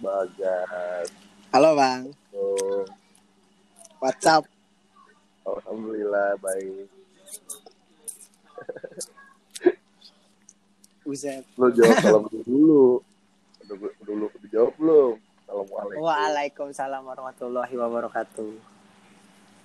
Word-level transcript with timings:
Bagas. 0.00 1.12
Halo 1.52 1.76
bang, 1.76 2.08
Oh, 2.32 2.86
WhatsApp. 4.00 4.48
alhamdulillah 5.44 6.38
baik. 6.40 6.88
Buset. 11.04 11.42
Lo 11.58 11.68
jawab 11.74 11.96
salam 12.00 12.24
dulu. 12.30 13.02
Udah, 13.66 13.76
udah 14.00 14.14
lu 14.14 14.26
dijawab 14.40 14.72
belum? 14.78 15.14
Assalamualaikum. 15.44 16.00
Waalaikumsalam 16.00 17.02
warahmatullahi 17.02 17.74
wabarakatuh. 17.74 18.52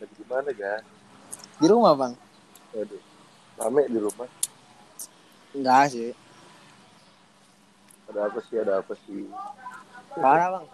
Lagi 0.01 0.13
di 0.17 0.25
mana, 0.25 0.49
ga? 0.51 0.81
Di 1.61 1.67
rumah 1.69 1.93
bang? 1.93 2.13
Waduh. 2.73 3.01
Rame 3.55 3.83
di 3.87 3.99
rumah. 4.01 4.27
Enggak 5.53 5.93
sih. 5.93 6.11
Ada 8.09 8.19
apa 8.27 8.39
sih? 8.43 8.55
Ada 8.57 8.73
apa 8.81 8.93
sih? 9.05 9.21
Parah 10.15 10.47
bang. 10.51 10.65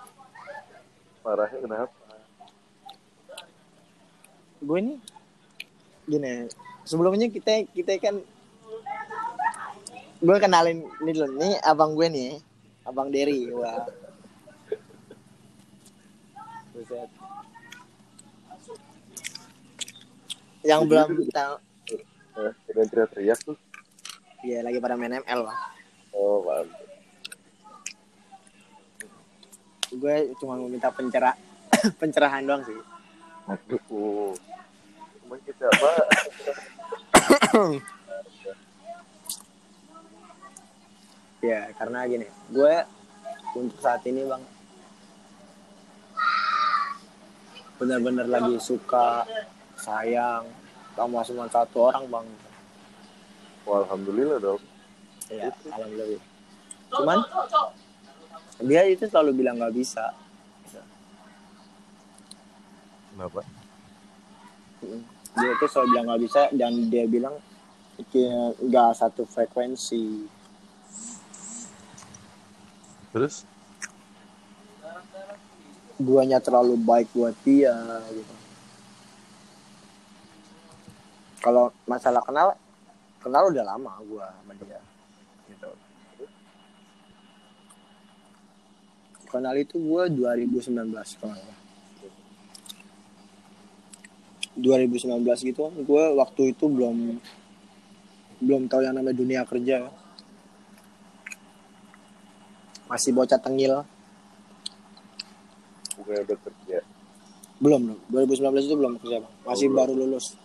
Parahnya 1.21 1.57
kenapa? 1.59 1.93
Gue 4.59 4.77
ini 4.79 4.93
gini. 6.05 6.45
Sebelumnya 6.83 7.27
kita 7.27 7.65
kita 7.67 7.97
kan 7.97 8.15
gue 10.21 10.37
kenalin 10.37 10.85
ini 11.01 11.11
dulu 11.11 11.29
nih 11.35 11.57
abang 11.61 11.97
gue 11.97 12.07
nih, 12.07 12.31
abang 12.83 13.09
Derry. 13.09 13.49
Wah. 13.49 13.85
Buset. 16.71 17.09
Yang 20.61 20.81
belum 20.85 21.09
tahu, 21.33 21.55
Eh, 22.31 22.53
teriak-teriak 22.69 23.39
tuh. 23.43 23.57
ya 24.41 24.61
lagi 24.61 24.77
pada 24.77 24.93
main 24.95 25.19
ML 25.19 25.41
bang. 25.43 25.59
Oh, 26.13 26.45
mantap. 26.45 26.90
Gue 29.91 30.31
cuma 30.39 30.55
mau 30.55 30.71
minta 30.71 30.87
pencerah 30.87 31.35
pencerahan 31.99 32.47
doang 32.47 32.63
sih. 32.63 32.79
Aduh. 33.47 34.35
Cuman 35.23 35.39
kita 35.43 35.65
apa? 35.67 35.91
Ya, 41.41 41.73
karena 41.73 42.05
gini, 42.05 42.29
gue 42.53 42.85
untuk 43.57 43.81
saat 43.81 44.05
ini 44.05 44.21
bang 44.29 44.45
benar-benar 47.81 48.29
lagi 48.29 48.61
suka 48.61 49.25
sayang 49.73 50.45
sama 50.93 51.25
cuma 51.25 51.49
satu 51.49 51.89
orang 51.89 52.05
bang. 52.13 52.27
Wah, 53.65 53.81
alhamdulillah 53.81 54.37
dong. 54.37 54.61
Ya, 55.33 55.49
alhamdulillah. 55.65 56.21
Cuman 56.93 57.17
dia 58.61 58.81
itu 58.87 59.05
selalu 59.09 59.41
bilang 59.41 59.57
nggak 59.57 59.75
bisa. 59.75 60.13
Kenapa? 63.11 63.41
Dia 65.37 65.49
itu 65.53 65.65
selalu 65.69 65.87
bilang 65.93 66.05
nggak 66.09 66.23
bisa 66.23 66.41
dan 66.55 66.71
dia 66.89 67.05
bilang 67.05 67.35
nggak 68.61 68.91
satu 68.97 69.27
frekuensi. 69.29 70.25
Terus? 73.11 73.43
Guanya 76.01 76.41
terlalu 76.41 76.79
baik 76.81 77.13
buat 77.13 77.35
dia 77.45 77.75
gitu. 78.09 78.33
Kalau 81.41 81.73
masalah 81.89 82.21
kenal, 82.21 82.53
kenal 83.21 83.49
udah 83.49 83.65
lama 83.65 83.91
gua 84.05 84.29
sama 84.29 84.53
dia. 84.61 84.81
Gitu. 85.49 85.69
Kenal 89.31 89.55
itu 89.55 89.79
gua 89.79 90.11
2019 90.11 90.75
kalau 90.75 90.83
nggak 90.91 91.07
salah. 91.07 91.61
2019 94.59 95.23
gitu 95.47 95.63
gue 95.87 96.03
waktu 96.19 96.41
itu 96.51 96.65
belum 96.67 97.15
belum 98.41 98.67
tahu 98.67 98.81
yang 98.83 98.97
namanya 98.97 99.15
dunia 99.15 99.41
kerja. 99.47 99.87
Masih 102.91 103.15
bocah 103.15 103.39
tengil. 103.39 103.87
Bukan 105.95 106.27
udah 106.27 106.39
kerja. 106.43 106.79
belum 107.61 107.79
belum. 107.85 107.99
2019 108.09 108.67
itu 108.67 108.75
belum 108.75 108.93
kerja 108.99 109.17
Bang. 109.21 109.33
masih 109.45 109.67
Oh, 109.69 109.73
baru 109.77 109.93
lulus. 109.95 110.35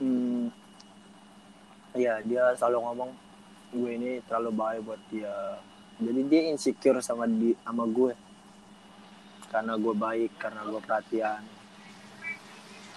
Hmm 0.00 0.59
Iya 2.00 2.14
dia 2.24 2.44
selalu 2.56 2.78
ngomong 2.80 3.10
gue 3.76 3.90
ini 3.92 4.10
terlalu 4.24 4.50
baik 4.56 4.80
buat 4.88 5.02
dia. 5.12 5.60
Jadi 6.00 6.20
dia 6.32 6.40
insecure 6.48 7.04
sama 7.04 7.28
di 7.28 7.52
sama 7.60 7.84
gue. 7.84 8.16
Karena 9.52 9.76
gue 9.76 9.92
baik 9.92 10.32
karena 10.40 10.64
gue 10.64 10.80
perhatian. 10.80 11.42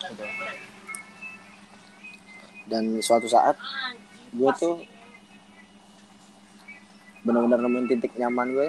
Gitu. 0.03 0.25
dan 2.63 2.83
suatu 3.03 3.27
saat 3.27 3.59
gue 4.31 4.51
tuh 4.55 4.79
benar-benar 7.27 7.59
nemuin 7.59 7.91
titik 7.91 8.15
nyaman 8.15 8.55
gue. 8.55 8.67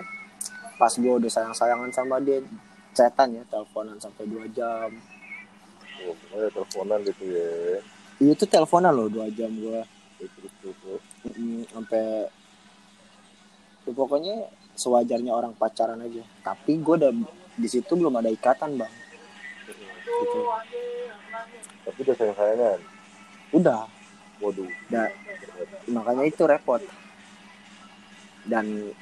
Pas 0.75 0.91
gue 0.91 1.15
udah 1.15 1.31
sayang-sayangan 1.31 1.95
sama 1.95 2.19
dia 2.19 2.43
chatan 2.91 3.39
ya 3.39 3.43
teleponan 3.47 4.03
sampai 4.03 4.27
dua 4.27 4.51
jam. 4.51 4.91
Oh, 6.03 6.15
pokoknya 6.27 6.49
teleponan 6.51 6.99
gitu 7.07 7.25
ya. 7.31 7.51
itu 8.19 8.35
tuh 8.35 8.51
teleponan 8.51 8.95
loh 8.95 9.07
dua 9.07 9.31
jam 9.31 9.51
gue 9.51 9.94
Mm, 11.35 11.67
sampai 11.69 12.31
ya 13.85 13.93
pokoknya 13.93 14.49
sewajarnya 14.75 15.33
orang 15.35 15.53
pacaran 15.57 16.01
aja. 16.01 16.25
Tapi 16.41 16.81
gue 16.81 16.95
udah 17.01 17.13
di 17.55 17.69
situ 17.69 17.93
belum 17.93 18.17
ada 18.17 18.33
ikatan 18.33 18.81
bang. 18.81 18.93
Gitu. 20.05 20.39
Tapi 21.85 21.99
udah 22.01 22.17
sayang-sayangan. 22.17 22.81
udah. 23.55 23.87
Waduh. 24.43 24.67
da- 24.91 25.15
makanya 25.87 26.25
itu 26.27 26.43
repot. 26.43 26.83
Dan 28.45 28.93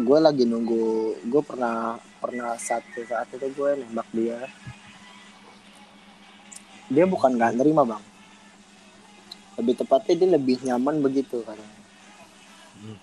gue 0.00 0.18
lagi 0.20 0.44
nunggu 0.46 1.16
gue 1.26 1.42
pernah 1.42 1.96
pernah 2.20 2.56
satu 2.60 3.00
saat 3.08 3.28
itu 3.32 3.46
gue 3.52 3.70
nembak 3.84 4.08
dia. 4.12 4.38
Dia 6.90 7.06
bukan 7.06 7.38
nggak 7.38 7.56
nerima 7.56 7.86
bang 7.86 8.04
lebih 9.60 9.74
tepatnya 9.76 10.14
dia 10.16 10.28
lebih 10.32 10.56
nyaman 10.64 10.98
begitu 11.00 11.44
katanya 11.44 11.78
Hmm. 12.80 12.96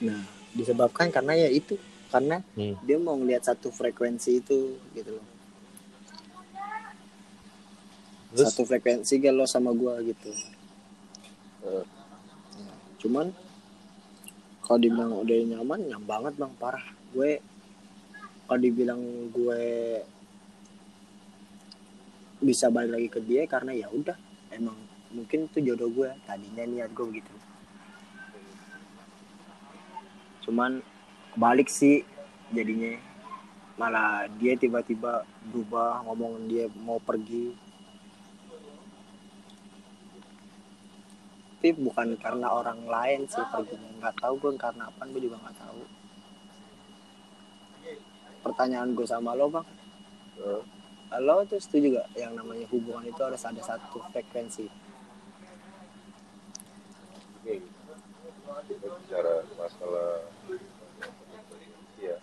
nah 0.00 0.20
disebabkan 0.50 1.12
karena 1.12 1.36
ya 1.36 1.48
itu 1.52 1.76
karena 2.08 2.40
Hmm. 2.56 2.72
dia 2.80 2.96
mau 2.96 3.12
ngelihat 3.14 3.44
satu 3.44 3.68
frekuensi 3.68 4.40
itu 4.40 4.80
gitu 4.92 5.12
loh 5.12 5.26
Terus? 8.32 8.48
satu 8.48 8.64
frekuensi 8.64 9.12
gak 9.16 9.32
lo 9.32 9.44
sama 9.44 9.72
gue 9.72 9.92
gitu 10.08 10.32
Eh, 11.66 11.84
cuman 12.96 13.26
kalau 14.62 14.78
dibilang 14.78 15.18
udah 15.18 15.36
nyaman 15.46 15.80
nyam 15.84 16.02
banget 16.02 16.32
bang 16.34 16.54
parah 16.56 16.86
gue 17.10 17.42
kalau 18.44 18.60
dibilang 18.62 19.02
gue 19.28 19.62
bisa 22.38 22.70
balik 22.70 22.94
lagi 22.94 23.08
ke 23.10 23.20
dia 23.20 23.42
karena 23.44 23.74
ya 23.74 23.90
udah 23.90 24.14
emang 24.48 24.78
mungkin 25.16 25.48
itu 25.48 25.72
jodoh 25.72 25.88
gue 25.88 26.12
tadinya 26.28 26.68
niat 26.68 26.92
gue 26.92 27.06
begitu. 27.08 27.32
Cuman 30.44 30.84
balik 31.40 31.72
sih 31.72 32.04
jadinya. 32.52 33.00
Malah 33.80 34.28
dia 34.36 34.56
tiba-tiba 34.56 35.24
berubah 35.48 36.04
ngomong 36.04 36.44
dia 36.52 36.68
mau 36.84 37.00
pergi. 37.00 37.56
Tapi 41.56 41.82
bukan 41.82 42.14
karena 42.20 42.52
orang 42.52 42.84
lain 42.84 43.24
sih 43.26 43.42
perginya. 43.48 43.90
Nggak 44.04 44.16
tahu 44.20 44.34
gue 44.36 44.52
karena 44.60 44.92
apa 44.92 45.02
gue 45.08 45.20
juga 45.24 45.40
nggak 45.40 45.56
tahu. 45.56 45.82
Pertanyaan 48.44 48.92
gue 48.92 49.06
sama 49.08 49.32
lo 49.32 49.48
bang? 49.48 49.66
Eh, 50.36 50.62
lo 51.22 51.42
tuh 51.46 51.58
setuju 51.62 51.96
gak 51.96 52.08
yang 52.18 52.34
namanya 52.34 52.66
hubungan 52.70 53.06
itu 53.06 53.20
harus 53.22 53.40
ada 53.46 53.62
satu 53.62 54.02
frekuensi 54.12 54.66
kita 58.66 58.86
bicara 58.86 59.34
masalah 59.58 60.22
ya 61.98 62.16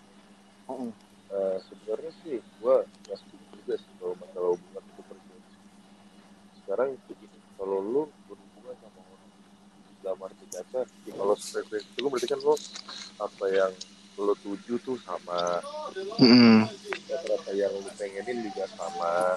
sebenarnya 1.68 2.12
sih 2.24 2.40
gue 2.40 2.76
nggak 3.04 3.18
setuju 3.20 3.44
juga 3.60 3.74
sih 3.76 3.92
kalau 4.00 4.14
masalah 4.16 4.50
hubungan 4.56 4.82
itu 4.84 5.02
frekuensi 5.04 5.56
sekarang 6.64 6.88
begini 7.04 7.38
kalau 7.60 7.78
lu 7.84 8.02
berhubungan 8.28 8.76
sama 8.80 9.00
orang 9.04 9.30
dalam 10.00 10.18
arti 10.24 10.46
kata 10.48 10.80
ya 11.04 11.12
kalau 11.12 11.34
frekuensi 11.36 11.96
lu 12.00 12.08
berarti 12.08 12.28
kan 12.32 12.40
lu 12.40 12.54
apa 13.20 13.44
yang 13.52 13.72
lu 14.14 14.34
tuju 14.46 14.74
tuh 14.86 14.96
sama 15.02 15.58
rata-rata 17.10 17.50
yang 17.50 17.70
lu 17.74 17.90
pengenin 17.98 18.46
juga 18.46 18.64
sama. 18.78 19.34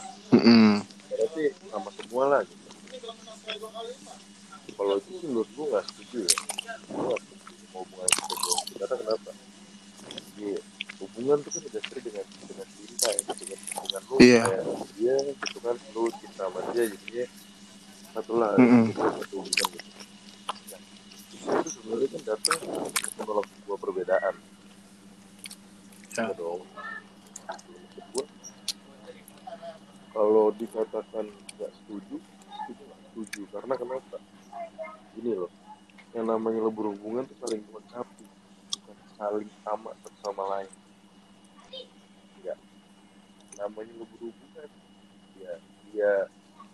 Berarti 1.10 1.44
sama 1.74 1.90
semua 1.98 2.24
lah 2.30 2.42
gitu 2.46 2.68
kalau 4.76 4.88
kalau 4.88 4.94
itu 4.98 5.10
sih 5.20 5.28
menurut 5.30 5.50
gue 5.54 5.66
nggak 5.70 5.86
setuju 5.88 6.18
ya. 6.26 6.36
Gue 6.88 7.04
nggak 7.08 7.22
setuju 7.24 7.64
hubungan 7.78 8.10
frekuensi 8.10 8.74
karena 8.80 8.96
kenapa? 8.98 9.32
Iya, 10.38 10.60
hubungan 11.02 11.38
tuh 11.42 11.52
kan 11.54 11.62
didasari 11.70 12.02
dengan 12.02 12.26
dengan 12.46 12.68
cinta 12.74 13.08
ya 13.14 13.22
dengan 13.38 13.60
dengan 13.62 14.02
lu 14.10 14.16
Iya. 14.18 14.44
kayak 14.46 14.66
dia 14.98 15.16
gitu 15.22 15.58
kan 15.62 15.76
lu 15.94 16.04
cinta 16.18 16.44
sama 16.50 16.60
dia 16.74 16.84
jadinya 16.90 17.26
satu 18.14 18.32
lah 18.42 18.50
itu 18.58 18.92
satu 18.98 19.36
hubungan 19.42 19.68
gitu. 19.78 19.90
Nah, 20.68 20.80
itu 21.62 21.70
sebenarnya 21.70 22.08
kan 22.10 22.22
datang 22.26 22.60
untuk 22.66 23.14
menolak 23.22 23.46
sebuah 23.46 23.78
perbedaan. 23.78 24.36
Ya. 26.18 26.24
ya 26.26 26.34
dong. 26.34 26.62
Kalau 30.18 30.50
dikatakan 30.50 31.26
nggak 31.30 31.72
setuju 31.78 32.18
itu 32.18 32.82
nggak 32.82 33.00
setuju. 33.06 33.42
Karena 33.54 33.74
kenapa 33.78 34.18
ini 35.18 35.32
loh 35.34 35.52
yang 36.16 36.26
namanya 36.30 36.60
lo 36.64 36.72
berhubungan 36.72 37.28
tuh 37.28 37.38
saling 37.44 37.62
melengkapi 37.70 38.26
bukan 38.74 38.98
saling 39.18 39.50
sama 39.62 39.90
satu 40.02 40.18
sama 40.24 40.44
lain. 40.58 40.72
Enggak 42.40 42.58
namanya 43.58 43.94
lo 43.98 44.06
berhubungan 44.16 44.70
ya 45.38 45.54
dia 45.90 46.12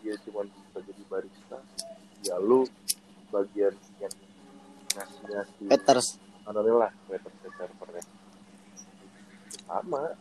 dia 0.04 0.14
cuma 0.28 0.48
bisa 0.48 0.80
jadi 0.84 1.04
barista. 1.08 1.60
Ya 2.24 2.36
lo 2.40 2.68
bagian 3.34 3.76
yang 4.00 4.14
ngasih 4.94 5.22
ngasih 5.28 5.68
Peters 5.72 6.08
aneh 6.44 6.76
lah 6.76 6.92
waiter 7.08 7.32
server 7.58 7.90
ya 7.96 8.04
sama. 9.68 10.14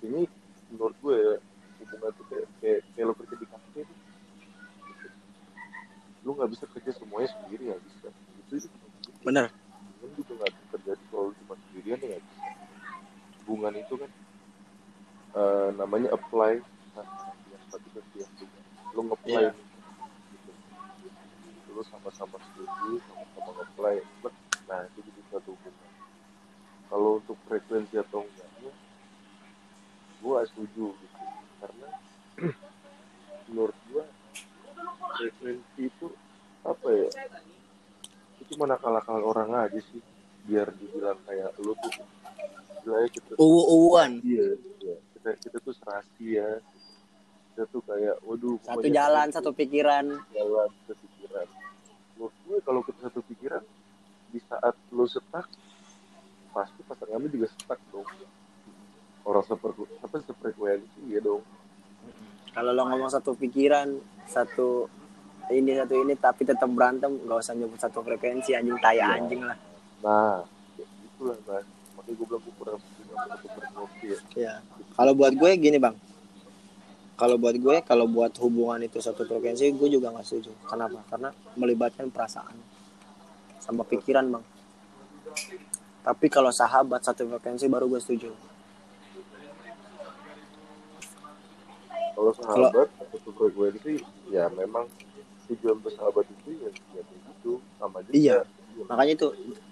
Ini 0.00 0.24
menurut 0.72 0.96
gue 1.04 1.18
hubungan 1.80 2.10
tuh 2.16 2.24
kayak, 2.32 2.48
kayak, 2.64 2.80
kayak 2.96 3.04
lo 3.04 3.12
kerja 3.16 3.36
di 3.36 3.46
kafe. 3.46 3.80
tuh. 3.84 3.99
Lu 6.24 6.36
nggak 6.36 6.50
bisa 6.52 6.64
kerja 6.68 6.90
semuanya 6.96 7.28
sendiri 7.32 7.62
nggak 7.72 7.82
bisa. 7.84 8.08
Itu 8.40 8.52
itu 8.60 8.68
bener. 9.24 9.48
Hubungan 10.00 10.10
juga 10.16 10.32
nggak 10.40 10.52
bisa 10.52 10.66
terjadi 10.76 11.02
kalau 11.12 11.28
cuma 11.36 11.54
sendirian 11.68 12.00
ya 12.00 12.18
hubungan 13.40 13.74
itu 13.74 13.94
kan 13.98 14.10
eh, 15.34 15.68
namanya 15.74 16.08
apply 16.14 16.60
nah, 16.94 17.06
yang 17.50 17.64
satu 17.72 17.88
ke 17.90 18.00
yang 18.20 18.32
juga 18.38 18.58
lu 18.94 19.00
nge-apply 19.06 19.42
Iya. 19.42 19.52
gitu. 20.34 20.50
lu 21.70 21.82
sama-sama 21.86 22.36
setuju 22.50 22.98
sama-sama 23.06 23.50
nge-apply. 23.54 23.96
But, 24.22 24.34
nah 24.66 24.80
itu 24.90 24.98
jadi 25.06 25.22
satu 25.30 25.54
hubungan. 25.54 25.90
Kalau 26.90 27.10
untuk 27.22 27.38
frekuensi 27.46 27.94
atau 28.02 28.26
enggaknya 28.26 28.72
gua 30.18 30.42
setuju 30.46 30.86
gitu. 30.90 31.22
Karena 31.62 31.88
menurut 33.50 33.78
gua 33.94 34.04
frekuensi 35.20 35.82
itu 35.84 36.08
apa 36.64 36.88
ya? 36.88 37.08
Itu 38.40 38.56
cuma 38.56 38.64
nakal-nakal 38.72 39.20
orang 39.20 39.68
aja 39.68 39.80
sih 39.92 40.00
biar 40.48 40.72
dibilang 40.80 41.20
kayak 41.28 41.52
lu 41.60 41.76
tuh 41.76 41.92
gila 42.80 42.96
ya 43.04 43.08
kita 43.12 43.30
uwu-uwuan. 43.36 44.24
Iya 44.24 44.56
iya. 44.80 44.96
kita 45.16 45.30
kita 45.44 45.56
tuh 45.60 45.74
serasi 45.76 46.40
ya. 46.40 46.48
Kita 47.52 47.68
tuh 47.68 47.84
kayak 47.84 48.16
waduh 48.24 48.56
satu 48.64 48.88
jalan 48.88 49.28
kita 49.28 49.36
satu 49.36 49.50
pikiran. 49.52 50.04
jalan 50.32 50.68
satu 50.88 50.94
pikiran. 50.96 51.46
Menurut 52.16 52.34
gue 52.48 52.56
kalau 52.64 52.80
kita 52.80 52.98
satu 53.12 53.20
pikiran 53.28 53.62
di 54.32 54.40
saat 54.48 54.74
lu 54.88 55.04
setak 55.04 55.44
pasti 56.56 56.80
pasangan 56.88 57.20
lu 57.20 57.28
juga 57.28 57.52
setak 57.52 57.80
dong. 57.92 58.08
Orang 59.28 59.44
seperti 59.44 59.84
apa 60.00 60.16
sefrekuensi 60.24 61.00
ya 61.12 61.20
dong. 61.20 61.44
Kalau 62.50 62.72
lo 62.72 62.82
ngomong 62.88 63.12
satu 63.12 63.36
pikiran 63.36 64.00
satu 64.26 64.88
ini 65.50 65.74
satu 65.74 65.94
ini 65.98 66.14
tapi 66.14 66.42
tetap 66.46 66.70
berantem. 66.70 67.10
Nggak 67.26 67.38
usah 67.42 67.54
nyebut 67.54 67.78
satu 67.78 68.00
frekuensi 68.00 68.54
anjing 68.54 68.78
tai 68.78 68.98
Iya. 68.98 69.06
anjing 69.18 69.42
lah. 69.42 69.58
Nah 70.00 70.38
itulah 70.78 71.36
mas 71.44 71.66
makanya 71.98 72.14
gue 72.16 72.26
bilang 72.26 72.42
gue 72.42 72.54
kurang 72.56 72.78
ya. 74.00 74.18
Ya 74.38 74.54
kalau 74.94 75.12
buat 75.12 75.34
gue 75.34 75.50
gini 75.58 75.76
bang. 75.76 75.96
Kalau 77.20 77.36
buat 77.36 77.52
gue 77.52 77.76
kalau 77.84 78.08
buat 78.08 78.32
hubungan 78.40 78.80
itu 78.80 78.96
satu 78.96 79.28
frekuensi 79.28 79.68
gue 79.76 79.88
juga 79.92 80.08
nggak 80.08 80.24
setuju. 80.24 80.56
Kenapa? 80.64 81.04
Karena 81.10 81.28
melibatkan 81.52 82.08
perasaan 82.08 82.56
sama 83.60 83.84
pikiran 83.84 84.24
bang. 84.30 84.44
Tapi 86.00 86.26
kalau 86.32 86.48
sahabat 86.48 87.04
satu 87.04 87.28
frekuensi 87.28 87.68
baru 87.68 87.84
gue 87.92 88.00
setuju. 88.00 88.32
Kalau 92.16 92.32
sahabat 92.32 92.88
satu 93.12 93.30
frekuensi 93.36 94.00
ya 94.32 94.48
memang 94.48 94.88
tujuan 95.50 95.76
bersahabat 95.82 96.24
itu 96.30 96.48
ya, 96.62 96.70
ya 96.70 97.02
kayak 97.02 97.20
gitu 97.26 97.52
sama 97.76 97.98
juga 98.06 98.14
Iya. 98.14 98.38
makanya 98.86 99.12
itu 99.18 99.28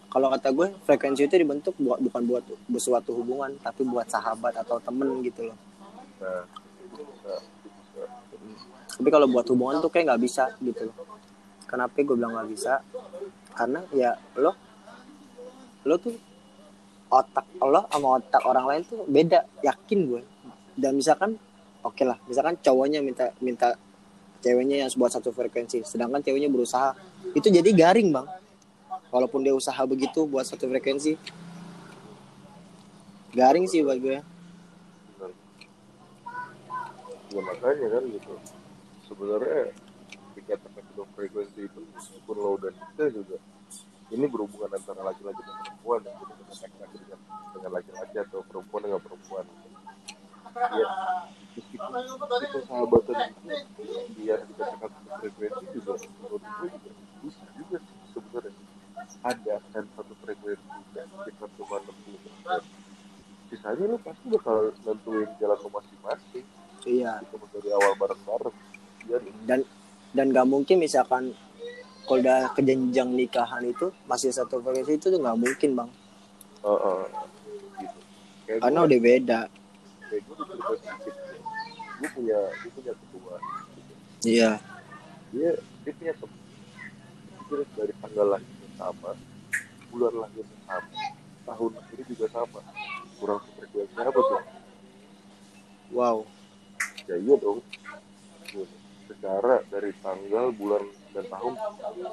kalau 0.09 0.33
kata 0.33 0.49
gue 0.57 0.67
frekuensi 0.89 1.23
itu 1.29 1.37
dibentuk 1.37 1.75
buat 1.77 2.01
bukan 2.01 2.23
buat 2.25 2.45
suatu 2.81 3.13
hubungan 3.13 3.53
tapi 3.61 3.85
buat 3.85 4.09
sahabat 4.09 4.57
atau 4.57 4.81
temen 4.81 5.21
gitu 5.21 5.53
loh. 5.53 5.57
Nah 6.19 6.43
itu 6.81 7.01
bisa 7.05 7.33
itu 7.63 7.69
bisa 7.77 8.03
tapi 8.99 9.09
kalau 9.13 9.29
buat 9.29 9.45
hubungan 9.53 9.79
tuh 9.85 9.93
kayak 9.93 10.09
nggak 10.13 10.23
bisa 10.25 10.49
gitu 10.65 10.89
loh. 10.89 10.97
Kenapa 11.69 11.93
gue 11.93 12.17
bilang 12.17 12.33
nggak 12.35 12.49
bisa? 12.49 12.81
Karena 13.53 13.85
ya 13.93 14.17
lo 14.41 14.57
lo 15.85 15.95
tuh 16.01 16.17
otak 17.09 17.45
lo 17.61 17.85
sama 17.93 18.09
otak 18.17 18.43
orang 18.49 18.65
lain 18.65 18.83
tuh 18.89 19.05
beda 19.05 19.45
yakin 19.61 19.99
gue. 20.09 20.23
Dan 20.73 20.97
misalkan 20.97 21.37
oke 21.85 22.03
lah 22.03 22.17
misalkan 22.25 22.57
cowoknya 22.65 23.05
minta 23.05 23.29
minta 23.45 23.77
ceweknya 24.43 24.87
yang 24.87 24.91
buat 24.95 25.13
satu 25.13 25.31
frekuensi. 25.35 25.83
Sedangkan 25.85 26.23
ceweknya 26.23 26.51
berusaha. 26.51 26.95
Itu 27.35 27.49
jadi 27.51 27.71
garing 27.75 28.15
bang. 28.15 28.27
Walaupun 29.09 29.41
dia 29.41 29.57
usaha 29.57 29.79
begitu 29.89 30.29
buat 30.29 30.45
satu 30.45 30.69
frekuensi. 30.69 31.17
Garing 33.33 33.65
sih 33.69 33.85
buat 33.85 33.99
gue. 34.01 34.19
Ya 37.29 37.41
makanya 37.45 37.87
kan 37.93 38.03
gitu. 38.09 38.33
Sebenarnya 39.05 39.73
dikatakan 40.33 40.83
kedua 40.93 41.07
frekuensi 41.13 41.61
itu 41.69 41.81
meskipun 41.93 42.37
lo 42.39 42.51
udah 42.57 42.71
nikah 42.73 43.09
juga 43.11 43.37
ini 44.09 44.25
berhubungan 44.25 44.73
antara 44.73 45.05
laki-laki 45.05 45.45
dan 45.45 45.57
perempuan 45.61 46.01
gitu 46.01 46.33
dengan 46.33 46.57
laki-laki 46.57 46.97
dengan, 47.05 47.71
laki-laki 47.75 48.17
atau 48.25 48.41
perempuan 48.49 48.81
dengan 48.89 49.01
perempuan 49.05 49.45
ya 50.55 50.89
meskipun 51.59 51.91
meskipun 51.91 52.63
sahabatan 52.71 53.17
itu 53.35 53.49
biar 54.19 54.39
dikatakan 54.47 54.91
satu 54.95 55.09
frekuensi 55.19 55.65
juga 55.75 55.93
menurut 55.99 56.43
gue 56.43 56.69
juga 56.71 56.91
bisa 57.19 57.45
juga 57.59 57.77
sih 57.83 57.99
sebenarnya. 58.15 58.63
Ada 59.27 59.55
kan 59.75 59.85
satu 59.99 60.15
frekuensi 60.23 60.79
dan 60.95 61.07
sekitar 61.11 61.49
cuma 61.59 61.77
60 61.83 62.25
persen. 62.25 62.63
Sisanya 63.49 63.85
lu 63.89 63.99
pasti 64.05 64.27
bakal 64.29 64.57
nentuin 64.85 65.29
jalan 65.41 65.59
lu 65.59 65.71
masing-masing. 65.73 66.47
Iya. 66.87 67.13
Kita 67.27 67.47
dari 67.59 67.71
awal 67.75 67.93
bareng-bareng. 67.99 68.57
Iya 69.09 69.17
nih 69.25 69.35
dan 69.49 69.61
dan 70.15 70.27
gak 70.33 70.49
mungkin 70.49 70.77
misalkan 70.81 71.35
kalau 72.09 72.25
udah 72.25 72.57
kejenjang 72.57 73.13
nikahan 73.13 73.61
itu 73.69 73.93
masih 74.09 74.33
satu 74.33 74.65
frekuensi 74.65 74.97
itu 74.97 75.07
tuh 75.13 75.21
nggak 75.21 75.37
mungkin 75.37 75.71
bang. 75.77 75.91
Heeh. 76.65 77.01
gitu. 77.85 77.99
Kayak 78.49 78.59
karena 78.65 78.79
gue 78.81 78.89
udah 78.89 79.01
beda 79.05 79.41
kayak 80.09 80.23
gue 80.25 80.37
cerita 80.41 80.73
sedikit 80.81 81.15
gue 81.99 82.09
punya 82.15 82.39
gue 82.63 82.71
punya 82.73 82.93
ketua. 82.95 83.35
Iya. 84.25 84.51
Dia 85.35 85.51
dia 85.85 85.93
punya 85.95 86.15
dia 87.49 87.65
dari 87.77 87.93
tanggal 88.01 88.27
lahirnya 88.37 88.69
sama 88.77 89.11
bulan 89.89 90.15
lahirnya 90.21 90.59
sama 90.65 91.03
tahun 91.49 91.71
lahirnya 91.77 92.07
juga 92.09 92.27
sama. 92.33 92.61
Kurang 93.19 93.41
frekuensi 93.57 93.99
apa 93.99 94.21
tuh? 94.21 94.43
Wow. 95.93 96.19
Ya 97.09 97.17
iya 97.17 97.35
dong. 97.41 97.61
Secara 99.09 99.65
dari 99.73 99.91
tanggal 100.05 100.53
bulan 100.55 100.85
dan 101.17 101.25
tahun. 101.29 101.53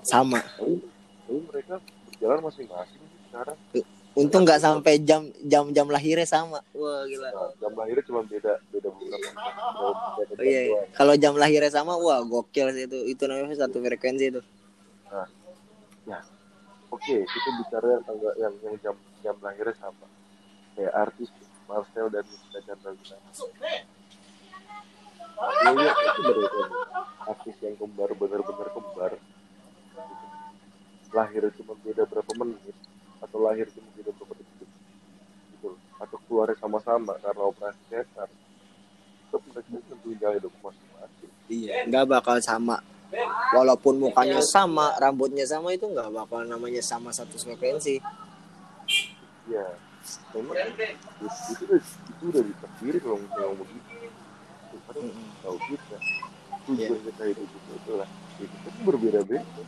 Sama. 0.07 0.39
Tapi, 0.39 0.81
tapi 1.27 1.39
mereka 1.51 1.75
berjalan 2.09 2.39
masing-masing 2.47 3.03
sekarang 3.27 3.59
untung 4.15 4.47
nggak 4.47 4.63
sampai 4.63 5.03
jam 5.03 5.27
jam 5.43 5.69
jam 5.75 5.87
lahirnya 5.91 6.23
sama. 6.23 6.63
Wah 6.71 7.03
gila. 7.03 7.29
Nah, 7.29 7.51
jam 7.59 7.71
lahirnya 7.75 8.03
cuma 8.07 8.21
beda 8.23 8.53
beda 8.71 8.87
beberapa 8.89 9.27
oh, 9.75 9.93
iya, 10.39 10.61
iya. 10.71 10.81
kalau 10.95 11.13
jam 11.19 11.35
lahirnya 11.35 11.71
sama 11.71 11.99
wah 11.99 12.23
gokil 12.23 12.71
sih 12.71 12.87
itu. 12.87 12.99
Itu 13.11 13.27
namanya 13.27 13.67
satu 13.67 13.83
frekuensi 13.83 14.25
itu. 14.31 14.41
Oke 16.95 17.27
itu 17.27 17.49
bicara 17.59 17.99
yang 17.99 18.03
tanggal 18.07 18.31
yang 18.39 18.53
yang 18.63 18.75
jam 18.79 18.95
jam 19.19 19.35
lahirnya 19.43 19.75
sama. 19.83 20.07
Kayak 20.79 20.93
artis 20.95 21.29
Marcel 21.67 22.07
dan 22.07 22.23
Mista 22.23 22.59
Chandra 22.63 22.91
lihat 25.75 25.97
itu 25.99 26.31
nih, 26.31 26.49
artis 27.27 27.55
yang 27.59 27.75
kembar 27.75 28.09
benar-benar 28.15 28.67
kembar. 28.71 29.11
Lahirnya 31.11 31.51
cuma 31.59 31.73
beda 31.83 32.03
berapa 32.07 32.31
menit 32.39 32.75
atau 33.25 33.39
lahir 33.41 33.67
beda 33.73 34.11
berapa 34.13 34.33
detik 34.37 34.69
gitu. 35.57 35.67
Loh. 35.73 35.77
atau 35.97 36.17
keluarnya 36.29 36.57
sama-sama 36.61 37.17
karena 37.19 37.43
operasi 37.43 37.81
cesar. 37.89 38.29
Tetap 38.29 39.41
mereka 39.49 39.81
tentuin 39.89 40.17
jalan 40.21 40.35
hidup 40.37 40.53
masing-masing. 40.61 41.31
Iya 41.49 41.73
nggak 41.89 42.05
bakal 42.05 42.37
sama. 42.39 42.77
Walaupun 43.55 44.01
mukanya 44.01 44.43
sama 44.43 44.91
rambutnya 44.99 45.47
sama 45.47 45.71
itu 45.71 45.87
nggak 45.87 46.11
bakal 46.13 46.45
namanya 46.45 46.83
sama 46.83 47.09
satu 47.09 47.37
frekuensi. 47.39 47.97
Ya 49.49 49.65
memang 50.37 50.53
itu 50.53 50.83
itu 51.25 51.63
udah 51.65 51.81
itu 51.81 52.23
udah 52.29 52.43
ditakdirin 52.45 53.01
kalau 53.01 53.17
misalnya 53.17 53.45
ngomong 53.49 53.69
begitu 53.73 53.95
kan 54.85 54.95
Mm-mm. 55.01 55.27
tahu 55.41 55.57
kita. 55.65 55.97
Tujuan 56.65 57.01
kita 57.09 57.23
hidup 57.29 57.47
itu 57.49 57.73
kita 58.35 58.67
kan 58.69 58.73
berbeda-beda 58.85 59.41
gitu. 59.41 59.63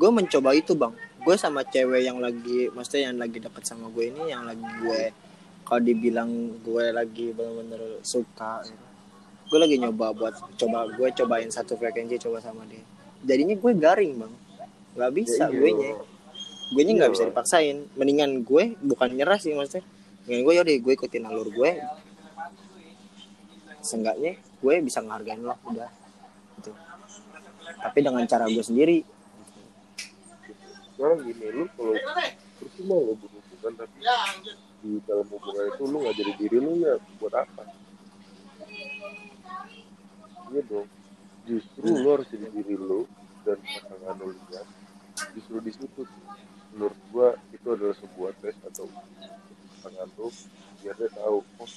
Gue 0.00 0.08
mencoba 0.08 0.56
itu 0.56 0.72
bang. 0.72 0.96
Gue 1.20 1.36
sama 1.36 1.60
cewek 1.60 2.08
yang 2.08 2.16
lagi 2.16 2.72
maksudnya 2.72 3.12
yang 3.12 3.20
lagi 3.20 3.36
deket 3.36 3.60
sama 3.68 3.92
gue 3.92 4.08
ini 4.08 4.32
yang 4.32 4.48
lagi 4.48 4.64
gue 4.64 5.12
kalau 5.68 5.80
dibilang 5.84 6.56
gue 6.64 6.84
lagi 6.88 7.36
bener-bener 7.36 8.00
suka 8.00 8.64
gitu. 8.64 8.84
gue 9.50 9.58
lagi 9.60 9.76
nyoba 9.76 10.16
buat 10.16 10.34
coba 10.56 10.88
gue 10.88 11.08
cobain 11.12 11.50
satu 11.52 11.76
frekuensi 11.76 12.16
coba 12.16 12.40
sama 12.40 12.64
dia. 12.64 12.80
Jadinya 13.20 13.52
gue 13.60 13.72
garing 13.76 14.12
bang. 14.16 14.34
Nggak 14.96 15.12
bisa 15.12 15.52
Ya, 15.52 15.52
gue 15.52 15.70
nya 15.76 15.92
gue 16.70 16.82
nya 16.86 16.92
nggak 16.96 17.10
Iya, 17.12 17.16
bisa 17.20 17.24
dipaksain. 17.28 17.76
Mendingan 18.00 18.40
gue 18.40 18.80
bukan 18.80 19.12
nyerah 19.12 19.36
sih 19.36 19.52
maksudnya. 19.52 19.84
Mendingan 20.24 20.42
gue 20.48 20.54
yaudah 20.56 20.76
gue 20.80 20.92
ikutin 20.96 21.28
alur 21.28 21.52
gue 21.52 21.70
seenggaknya 23.84 24.40
gue 24.64 24.74
bisa 24.80 25.04
ngehargain 25.04 25.44
lo 25.44 25.60
udah. 25.68 25.90
Gitu. 26.56 26.72
Tapi 27.84 27.98
dengan 28.00 28.24
cara 28.24 28.48
gue 28.48 28.64
sendiri 28.64 29.19
sekarang 31.00 31.24
gini 31.24 31.48
lu 31.56 31.64
kalau 31.80 31.96
percuma 32.60 32.96
lo 33.00 33.12
berhubungan 33.16 33.72
tapi 33.72 33.98
di 34.84 35.00
dalam 35.08 35.24
hubungan 35.32 35.64
itu 35.72 35.82
lu 35.88 35.96
nggak 36.04 36.16
jadi 36.20 36.32
diri 36.36 36.58
lu 36.60 36.72
ya 36.84 36.94
buat 37.16 37.34
apa? 37.40 37.64
Iya 40.52 40.60
dong. 40.68 40.88
Justru 41.48 41.88
lu 41.88 42.08
harus 42.12 42.28
jadi 42.28 42.52
diri 42.52 42.76
lu 42.76 43.08
dan 43.48 43.56
pasangan 43.64 44.12
lu 44.20 44.36
lihat 44.52 44.68
justru 45.32 45.56
di 45.64 45.72
situ 45.72 46.04
menurut 46.76 47.00
gua 47.08 47.32
itu 47.48 47.64
adalah 47.72 47.96
sebuah 47.96 48.36
tes 48.44 48.56
atau 48.60 48.84
pasangan 49.80 50.08
lu 50.20 50.28
biar 50.84 51.00
dia 51.00 51.08
tahu 51.16 51.40
oh 51.40 51.70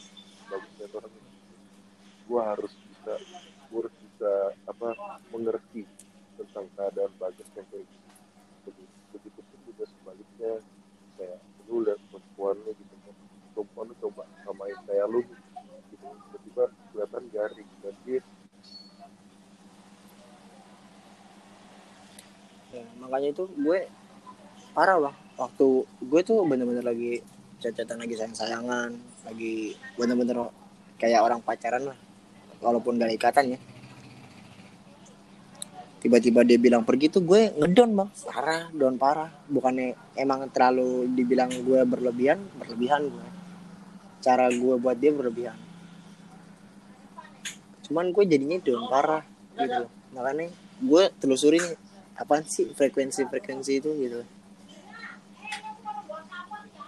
bagusnya 0.51 0.85
orang 0.99 1.13
ini. 1.15 1.31
Gua 2.27 2.41
harus 2.51 2.75
bisa 2.75 3.13
gua 3.71 3.87
harus 3.87 3.95
bisa 4.03 4.31
apa 4.67 4.87
mengerti 5.31 5.87
tentang 6.35 6.67
keadaan 6.75 7.11
bagus 7.15 7.47
yang 7.55 7.67
kayak 7.71 7.87
gitu 7.87 8.03
begitu 9.13 9.39
pun 9.45 9.59
juga 9.69 9.83
sebaliknya 9.85 10.51
kayak 11.15 11.39
lu 11.69 11.85
lihat 11.85 11.99
perempuan 12.09 12.55
lu 12.65 12.71
gitu 12.73 12.95
kan 13.05 13.15
perempuan 13.53 13.85
lu 13.89 13.95
coba 14.01 14.23
samain 14.43 14.77
kayak 14.89 15.05
lu 15.07 15.21
gitu 15.23 15.37
tiba-tiba 15.93 16.63
kelihatan 16.91 17.23
garing 17.31 17.69
dan 17.85 17.95
dia 18.03 18.21
Ya, 22.73 22.81
makanya 22.97 23.37
itu 23.37 23.45
gue 23.53 23.85
parah 24.73 24.97
bang. 24.97 25.15
Waktu 25.37 25.67
gue 26.09 26.21
tuh 26.25 26.41
bener-bener 26.41 26.81
lagi 26.81 27.21
cecetan 27.61 28.01
lagi 28.01 28.17
sayang-sayangan, 28.17 28.97
lagi 29.29 29.77
bener-bener 29.93 30.49
kayak 30.97 31.21
orang 31.21 31.37
pacaran 31.45 31.85
lah, 31.85 31.97
walaupun 32.65 32.97
gak 32.97 33.13
ikatan 33.13 33.53
ya. 33.53 33.59
Tiba-tiba 36.03 36.43
dia 36.43 36.59
bilang 36.59 36.83
pergi 36.83 37.07
tuh 37.07 37.23
gue 37.23 37.55
ngedon 37.55 37.95
bang, 37.95 38.09
parah, 38.27 38.67
down 38.75 38.99
parah. 38.99 39.31
Bukannya 39.47 39.95
emang 40.19 40.51
terlalu 40.51 41.07
dibilang 41.15 41.47
gue 41.63 41.79
berlebihan, 41.87 42.43
berlebihan 42.59 43.07
gue. 43.07 43.27
Cara 44.19 44.51
gue 44.51 44.75
buat 44.75 44.99
dia 44.99 45.15
berlebihan. 45.15 45.55
Cuman 47.87 48.11
gue 48.11 48.23
jadinya 48.27 48.59
down 48.59 48.83
parah 48.91 49.23
gitu. 49.55 49.87
Makanya 50.11 50.51
gue 50.83 51.03
telusurin 51.23 51.63
apaan 52.19 52.45
sih 52.45 52.69
frekuensi-frekuensi 52.75 53.73
itu 53.79 53.89
gitu 53.97 54.21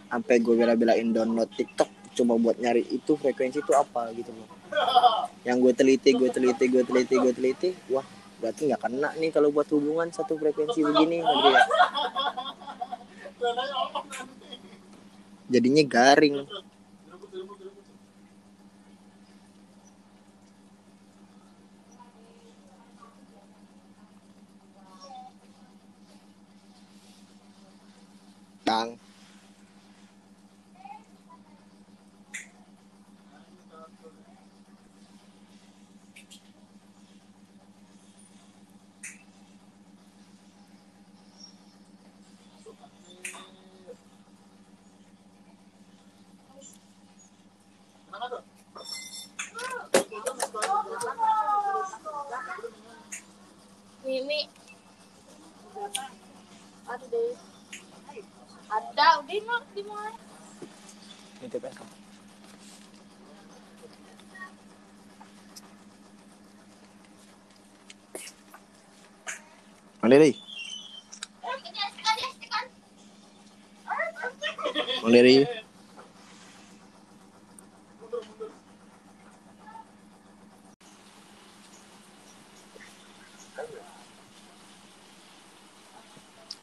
sampai 0.05 0.39
gue 0.39 0.55
bela-belain 0.55 1.11
download 1.11 1.49
TikTok 1.51 1.89
coba 2.15 2.33
buat 2.39 2.55
nyari 2.55 2.87
itu 2.93 3.19
frekuensi 3.19 3.59
itu 3.59 3.73
apa 3.75 4.13
gitu 4.15 4.31
loh 4.31 4.47
yang 5.43 5.59
gue 5.59 5.73
teliti 5.75 6.15
gue 6.15 6.29
teliti 6.31 6.71
gue 6.71 6.83
teliti 6.87 7.15
gue 7.19 7.33
teliti 7.35 7.69
wah 7.91 8.05
berarti 8.45 8.69
nggak 8.69 8.81
kena 8.85 9.09
nih 9.17 9.33
kalau 9.33 9.49
buat 9.49 9.65
hubungan 9.73 10.13
satu 10.13 10.37
frekuensi 10.37 10.85
begini 10.85 11.25
gitu 11.25 11.49
ya 11.49 11.65
jadinya 15.49 15.83
garing. 15.85 16.45
Bang 28.65 28.97
Mimi. 54.05 54.45
Ada 56.85 57.05
deh. 57.09 57.33
Ada, 58.69 59.07
udah 59.21 59.37
nggak 59.45 59.63
di 59.75 59.83
mana? 59.85 60.13
itu 61.45 61.57
kan 61.61 61.73
Mana 70.05 70.21
deh? 70.21 70.37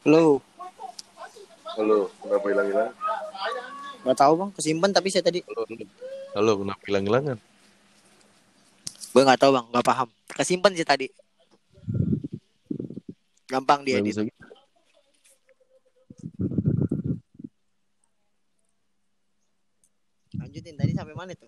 Halo, 0.03 0.39
halo 1.75 2.07
kenapa 2.23 2.47
hilang-hilang 2.47 2.95
nggak 4.03 4.19
tahu 4.19 4.33
bang, 4.39 4.49
kesimpan 4.55 4.91
tapi 4.95 5.11
saya 5.11 5.27
tadi. 5.27 5.43
Halo 5.43 5.67
halo. 5.67 5.83
Halo 6.31 6.51
kenapa 6.63 6.83
hilang-hilangan? 6.87 7.37
Gue 9.11 9.21
nggak 9.27 9.39
tahu 9.43 9.51
bang, 9.51 9.65
nggak 9.67 9.83
paham. 9.83 10.07
Kesimpan 10.31 10.71
sih 10.79 10.87
tadi. 10.87 11.22
Gampang 13.63 13.87
dia 13.87 14.03
edit. 14.03 14.27
Lanjutin 20.35 20.75
tadi 20.75 20.91
sampai 20.91 21.15
mana 21.15 21.31
tuh? 21.31 21.47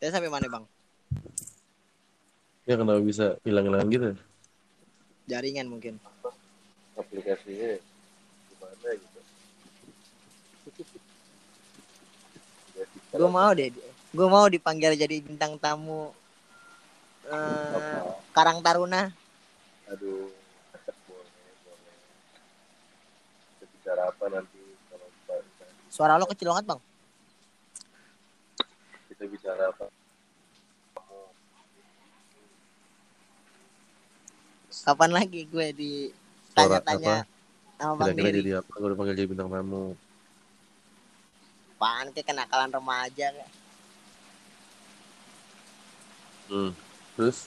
Tadi 0.00 0.08
sampai 0.08 0.32
mana 0.32 0.48
bang? 0.48 0.64
Ya 2.64 2.80
kenapa 2.80 3.04
bisa 3.04 3.36
hilang-hilangan 3.44 3.92
gitu? 3.92 4.08
Jaringan 5.28 5.68
mungkin. 5.68 6.00
aplikasinya 6.96 7.76
gimana 8.48 8.88
gitu 8.96 9.20
Gue 13.12 13.28
mau 13.28 13.52
deh. 13.52 13.68
Gue 14.08 14.26
mau 14.26 14.48
dipanggil 14.48 14.96
jadi 14.96 15.20
bintang 15.20 15.60
tamu. 15.60 16.12
eh? 17.28 18.00
Karang 18.32 18.62
Taruna. 18.62 19.12
aduh 19.88 20.28
boleh 21.08 21.32
boleh 21.64 21.96
kita 23.56 23.64
bicara 23.72 24.02
apa 24.04 24.24
nanti 24.28 24.60
kalau 24.86 25.08
kita 25.08 25.64
Suara 25.88 26.20
lo 26.20 26.28
kecil 26.28 26.52
banget 26.52 26.64
bang. 26.68 26.80
kita 29.08 29.24
bicara 29.26 29.72
apa 29.72 29.88
Kapan 34.78 35.10
lagi 35.10 35.44
gue 35.44 35.66
di 35.72 35.92
Suara 36.52 36.80
tanya-tanya 36.84 37.16
sama 37.76 37.92
bang 37.98 38.08
Kira-kira 38.12 38.36
jadi 38.36 38.50
apa? 38.60 38.70
Gue 38.70 38.86
udah 38.88 38.98
panggil 38.98 39.16
jadi 39.16 39.28
bintang 39.28 39.48
tamu. 39.48 39.84
Apaan 41.72 42.06
kayak 42.10 42.26
kenakalan 42.26 42.70
remaja 42.72 43.26
kayak. 43.30 43.50
Hmm. 46.48 46.72
Terus? 47.16 47.38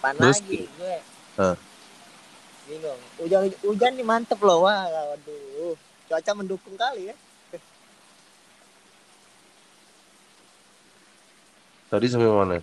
Apaan 0.00 0.16
Terus 0.20 0.38
lagi 0.38 0.58
gue? 0.68 0.96
Hah? 1.40 1.56
bingung 2.66 2.98
hujan 3.22 3.46
hujan 3.62 3.94
nih 3.94 4.02
mantep 4.02 4.42
loh 4.42 4.66
wah 4.66 4.90
waduh 4.90 5.78
cuaca 6.10 6.32
mendukung 6.34 6.74
kali 6.74 7.14
ya 7.14 7.16
Tadi 11.90 12.06
sampai 12.10 12.26
mana? 12.26 12.58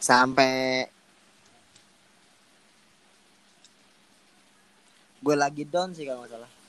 sampai 0.00 0.84
gue 5.24 5.36
lagi 5.36 5.64
down 5.64 5.96
sih 5.96 6.04
kalau 6.04 6.24
nggak 6.24 6.36
salah 6.36 6.63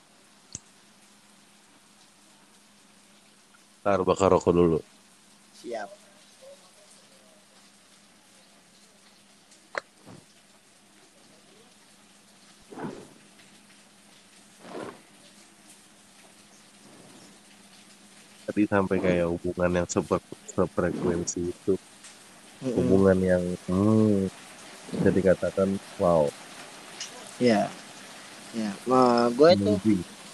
Ntar 3.86 4.02
bakar 4.02 4.34
rokok 4.34 4.50
dulu. 4.50 4.80
siap 5.62 5.94
Tadi 18.50 18.66
sampai 18.66 18.98
kayak 18.98 19.30
hubungan 19.30 19.78
yang 19.78 19.88
seper, 19.90 20.18
sefrekuensi 20.50 21.54
itu. 21.54 21.78
Mm-mm. 22.66 22.74
Hubungan 22.82 23.18
yang 23.22 23.44
hmm, 23.70 24.26
bisa 24.98 25.10
dikatakan 25.14 25.78
wow. 26.02 26.26
Iya. 27.38 27.70
Ya, 28.58 28.72
nah, 28.90 29.30
gue 29.30 29.50
itu 29.54 29.72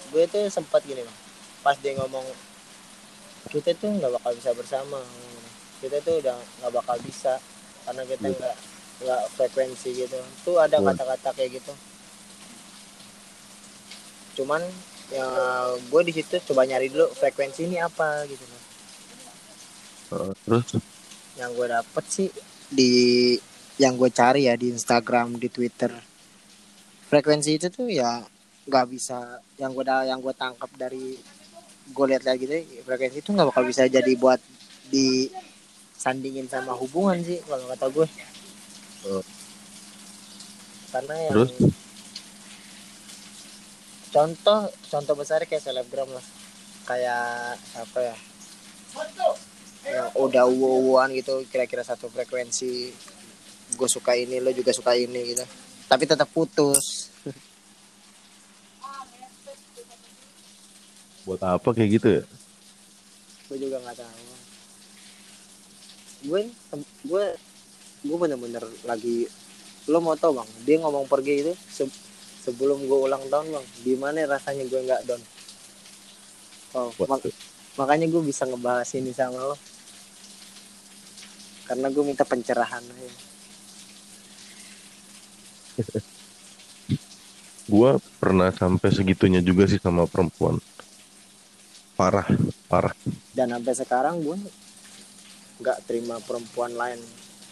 gue 0.07 0.21
itu 0.23 0.39
sempat 0.47 0.87
gini 0.87 1.03
bang. 1.03 1.17
Pas 1.59 1.75
dia 1.75 1.99
ngomong 1.99 2.50
kita 3.51 3.75
tuh 3.75 3.91
nggak 3.99 4.11
bakal 4.15 4.31
bisa 4.33 4.51
bersama. 4.55 4.99
Kita 5.83 5.99
tuh 6.01 6.23
udah 6.23 6.37
nggak 6.63 6.73
bakal 6.73 6.97
bisa 7.03 7.35
karena 7.83 8.03
kita 8.07 8.27
Iya. 8.27 8.37
nggak 8.39 8.55
nggak 9.01 9.21
frekuensi 9.35 9.89
gitu. 9.93 10.19
Tuh 10.47 10.57
ada 10.57 10.79
Iya. 10.79 10.87
kata-kata 10.93 11.29
kayak 11.35 11.51
gitu. 11.59 11.73
Cuman 14.39 14.63
ya 15.11 15.27
gue 15.91 16.01
di 16.07 16.13
situ 16.15 16.39
coba 16.51 16.63
nyari 16.63 16.87
dulu 16.87 17.11
frekuensi 17.11 17.67
ini 17.67 17.77
apa 17.83 18.23
gitu 18.31 18.45
loh. 18.47 18.63
Uh, 20.11 20.31
terus 20.47 20.79
Yang 21.35 21.51
gue 21.55 21.67
dapet 21.67 22.05
sih 22.07 22.29
di 22.71 22.91
yang 23.75 23.97
gue 23.97 24.11
cari 24.11 24.47
ya 24.47 24.55
di 24.55 24.71
Instagram, 24.71 25.35
di 25.35 25.47
Twitter. 25.51 25.91
Frekuensi 27.11 27.59
itu 27.59 27.67
tuh 27.67 27.91
ya 27.91 28.23
nggak 28.67 28.85
bisa 28.87 29.41
yang 29.59 29.75
gue 29.75 29.83
yang 29.83 30.23
gue 30.23 30.31
tangkap 30.31 30.69
dari 30.77 31.19
gue 31.89 32.05
lihat-lihat 32.13 32.37
gitu 32.37 32.53
frekuensi 32.85 33.25
itu 33.25 33.33
nggak 33.33 33.49
bakal 33.49 33.63
bisa 33.65 33.89
jadi 33.89 34.13
buat 34.15 34.37
disandingin 34.93 36.45
sama 36.45 36.77
hubungan 36.77 37.17
sih 37.25 37.41
kalau 37.43 37.65
kata 37.73 37.87
gue 37.89 38.07
Oh. 39.01 39.25
karena 40.93 41.15
yang 41.25 41.33
Terus? 41.33 41.51
contoh 44.13 44.69
contoh 44.93 45.15
besar 45.17 45.41
kayak 45.49 45.63
selebgram 45.63 46.05
lah. 46.13 46.21
Kayak 46.85 47.57
apa 47.81 47.99
ya? 48.13 48.15
Yang 49.81 50.09
udah 50.21 50.43
uwu-uwuan 50.45 51.09
gitu 51.17 51.41
kira-kira 51.49 51.81
satu 51.81 52.13
frekuensi 52.13 52.93
gue 53.73 53.89
suka 53.89 54.13
ini 54.13 54.37
lo 54.37 54.53
juga 54.53 54.69
suka 54.69 54.93
ini 54.93 55.33
gitu. 55.33 55.41
Tapi 55.89 56.03
tetap 56.05 56.29
putus 56.29 57.10
buat 61.25 61.41
apa 61.45 61.69
kayak 61.75 61.89
gitu 61.97 62.07
ya? 62.21 62.23
gue 63.47 63.57
juga 63.59 63.77
nggak 63.83 63.97
tahu. 63.99 64.23
Gue 66.29 66.41
gue 67.09 67.23
gue 68.01 68.17
bener-bener 68.17 68.63
lagi 68.85 69.27
lo 69.89 69.97
mau 69.99 70.15
tau 70.15 70.31
bang 70.37 70.49
dia 70.65 70.77
ngomong 70.81 71.05
pergi 71.09 71.33
itu 71.41 71.53
se- 71.69 71.99
sebelum 72.45 72.85
gue 72.85 72.99
ulang 73.07 73.21
tahun 73.29 73.47
bang 73.53 73.65
gimana 73.83 74.17
rasanya 74.29 74.63
gue 74.69 74.81
nggak 74.87 75.01
down? 75.09 75.21
Oh 76.77 76.89
mak- 77.09 77.33
makanya 77.75 78.07
gue 78.07 78.21
bisa 78.23 78.45
ngebahas 78.47 78.89
ini 78.95 79.11
sama 79.11 79.41
lo. 79.51 79.57
Karena 81.67 81.87
gue 81.93 82.03
minta 82.03 82.23
pencerahan 82.27 82.83
aja. 82.83 83.09
Gua 87.71 87.95
pernah 88.19 88.51
sampai 88.51 88.91
segitunya 88.91 89.39
juga 89.39 89.63
sih 89.63 89.79
sama 89.79 90.03
perempuan. 90.03 90.59
Parah, 92.01 92.25
parah. 92.65 92.97
dan 93.37 93.53
sampai 93.53 93.77
sekarang 93.77 94.25
gue 94.25 94.33
nggak 95.61 95.85
terima 95.85 96.17
perempuan 96.25 96.73
lain 96.73 96.97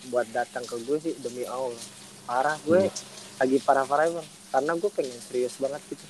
buat 0.09 0.25
datang 0.33 0.65
ke 0.65 0.73
gue 0.89 0.97
sih 0.97 1.13
demi 1.21 1.45
allah. 1.45 1.77
Parah 2.25 2.57
gue 2.65 2.89
lagi 3.38 3.62
parah 3.62 3.85
parah 3.85 4.09
bang 4.09 4.25
karena 4.49 4.71
gue 4.73 4.89
pengen 4.89 5.21
serius 5.21 5.53
banget 5.62 5.77
gitu. 5.93 6.01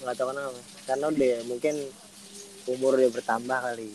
Nggak 0.00 0.16
tahu 0.16 0.32
kenapa. 0.32 0.60
Karena 0.88 1.04
udah 1.12 1.36
mungkin 1.44 1.74
umur 2.72 2.96
dia 2.96 3.12
bertambah 3.12 3.58
kali. 3.60 3.88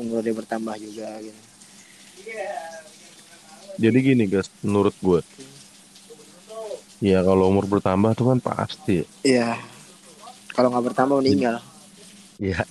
Umur 0.00 0.24
dia 0.24 0.32
bertambah 0.32 0.74
juga 0.80 1.20
gitu. 1.20 1.42
Jadi 3.76 3.98
gini 4.00 4.24
guys, 4.24 4.48
menurut 4.64 4.96
gue. 5.04 5.20
Ya 7.04 7.20
kalau 7.20 7.52
umur 7.52 7.68
bertambah 7.68 8.16
tuh 8.16 8.32
kan 8.32 8.38
pasti. 8.40 9.04
iya 9.20 9.60
kalau 10.56 10.72
nggak 10.72 10.84
bertambah 10.92 11.16
meninggal 11.20 11.60
Ya 12.40 12.64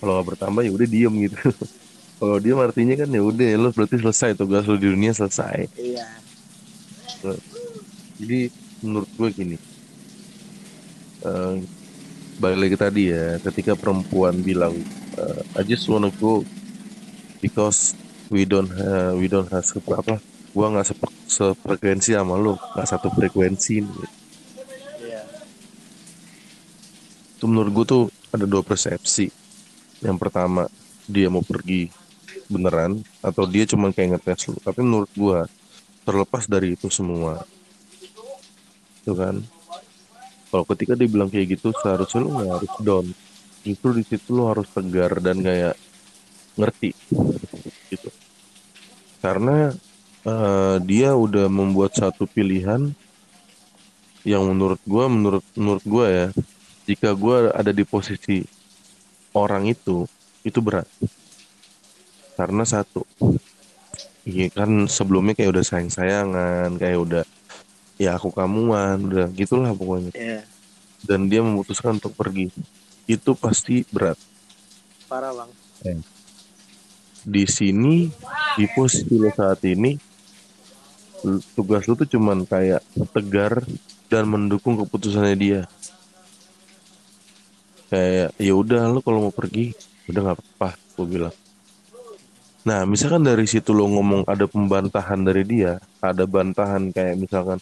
kalau 0.00 0.12
nggak 0.18 0.28
bertambah 0.34 0.62
ya 0.64 0.70
udah 0.72 0.88
diem 0.88 1.14
gitu. 1.28 1.36
kalau 2.18 2.36
diem 2.40 2.58
artinya 2.64 2.94
kan 2.96 3.08
ya 3.12 3.22
udah 3.22 3.48
lo 3.60 3.68
berarti 3.76 3.96
selesai 4.00 4.30
tugas 4.40 4.64
lo 4.64 4.74
di 4.80 4.88
dunia 4.88 5.12
selesai. 5.12 5.68
iya 5.76 6.06
Jadi 8.18 8.40
menurut 8.82 9.10
gue 9.18 9.28
gini. 9.36 9.56
eh, 11.18 11.54
balik 12.38 12.58
lagi 12.62 12.76
tadi 12.78 13.02
ya, 13.10 13.42
ketika 13.42 13.74
perempuan 13.74 14.38
bilang 14.40 14.74
eh, 15.18 15.40
I 15.58 15.62
just 15.66 15.84
wanna 15.90 16.08
go 16.16 16.46
because 17.42 17.94
we 18.30 18.46
don't 18.46 18.70
ha- 18.70 19.14
we 19.18 19.26
don't 19.26 19.50
have 19.50 19.66
apa 19.94 20.22
gua 20.54 20.66
nggak 20.74 20.86
sepe- 20.94 21.17
sefrekuensi 21.28 22.16
sama 22.16 22.34
lo 22.40 22.56
nggak 22.56 22.88
satu 22.88 23.12
frekuensi. 23.12 23.76
Iya. 25.04 25.22
Itu 27.36 27.44
menurut 27.44 27.70
gue 27.70 27.84
tuh 27.84 28.04
ada 28.32 28.48
dua 28.48 28.64
persepsi. 28.64 29.28
Yang 30.00 30.16
pertama 30.16 30.66
dia 31.04 31.28
mau 31.28 31.44
pergi 31.44 31.92
beneran 32.48 33.04
atau 33.20 33.44
dia 33.44 33.68
cuma 33.68 33.92
kayak 33.92 34.16
ngetes 34.16 34.48
lu. 34.50 34.58
Tapi 34.58 34.80
menurut 34.80 35.12
gua 35.12 35.44
terlepas 36.08 36.48
dari 36.48 36.72
itu 36.72 36.88
semua 36.88 37.44
itu 39.04 39.12
kan 39.12 39.40
kalau 40.48 40.64
ketika 40.72 40.96
dia 40.96 41.08
bilang 41.08 41.28
kayak 41.28 41.60
gitu 41.60 41.72
seharusnya 41.76 42.24
lu 42.24 42.30
nggak 42.32 42.52
harus 42.56 42.72
down. 42.80 43.06
Justru 43.64 43.88
di 44.00 44.04
situ 44.04 44.28
lu 44.32 44.48
harus 44.48 44.64
tegar 44.72 45.12
dan 45.20 45.44
kayak 45.44 45.76
ngerti 46.56 46.96
gitu. 47.92 48.08
Karena 49.20 49.72
eh, 50.28 50.76
dia 50.84 51.16
udah 51.16 51.48
membuat 51.48 51.96
satu 51.96 52.28
pilihan 52.28 52.92
yang 54.28 54.44
menurut 54.44 54.80
gua 54.84 55.08
menurut 55.08 55.44
menurut 55.56 55.84
gua 55.88 56.06
ya 56.12 56.26
jika 56.84 57.16
gua 57.16 57.48
ada 57.56 57.72
di 57.72 57.84
posisi 57.88 58.44
orang 59.32 59.68
itu 59.72 60.04
itu 60.44 60.60
berat. 60.60 60.88
Karena 62.36 62.62
satu 62.62 63.02
iya 64.28 64.52
kan 64.52 64.84
sebelumnya 64.86 65.32
kayak 65.32 65.56
udah 65.56 65.64
sayang 65.64 65.88
sayangan 65.88 66.76
kayak 66.76 66.98
udah 67.00 67.24
ya 67.98 68.14
aku 68.14 68.30
kamuan 68.30 69.08
udah 69.08 69.26
gitulah 69.34 69.72
pokoknya. 69.74 70.12
Iya. 70.14 70.42
Dan 71.02 71.30
dia 71.30 71.40
memutuskan 71.40 71.96
untuk 71.98 72.14
pergi. 72.14 72.50
Itu 73.08 73.32
pasti 73.38 73.86
berat. 73.88 74.18
Parah 75.08 75.32
bang. 75.32 75.50
Di 77.28 77.44
sini 77.48 78.08
di 78.58 78.64
posisi 78.74 79.14
lo 79.14 79.30
saat 79.30 79.62
ini 79.66 80.07
tugas 81.54 81.86
lu 81.90 81.98
tuh 81.98 82.08
cuman 82.08 82.46
kayak 82.46 82.82
tegar 83.14 83.62
dan 84.06 84.24
mendukung 84.30 84.78
keputusannya 84.78 85.36
dia. 85.36 85.60
Kayak 87.88 88.36
ya 88.36 88.52
udah 88.52 88.82
lo 88.92 89.00
kalau 89.00 89.28
mau 89.28 89.34
pergi 89.34 89.72
udah 90.08 90.20
nggak 90.20 90.36
apa-apa 90.36 90.70
gue 90.76 91.06
bilang. 91.08 91.36
Nah 92.68 92.84
misalkan 92.84 93.24
dari 93.24 93.48
situ 93.48 93.72
lo 93.72 93.88
ngomong 93.88 94.28
ada 94.28 94.44
pembantahan 94.44 95.20
dari 95.24 95.42
dia 95.44 95.80
ada 96.04 96.28
bantahan 96.28 96.92
kayak 96.92 97.16
misalkan 97.16 97.58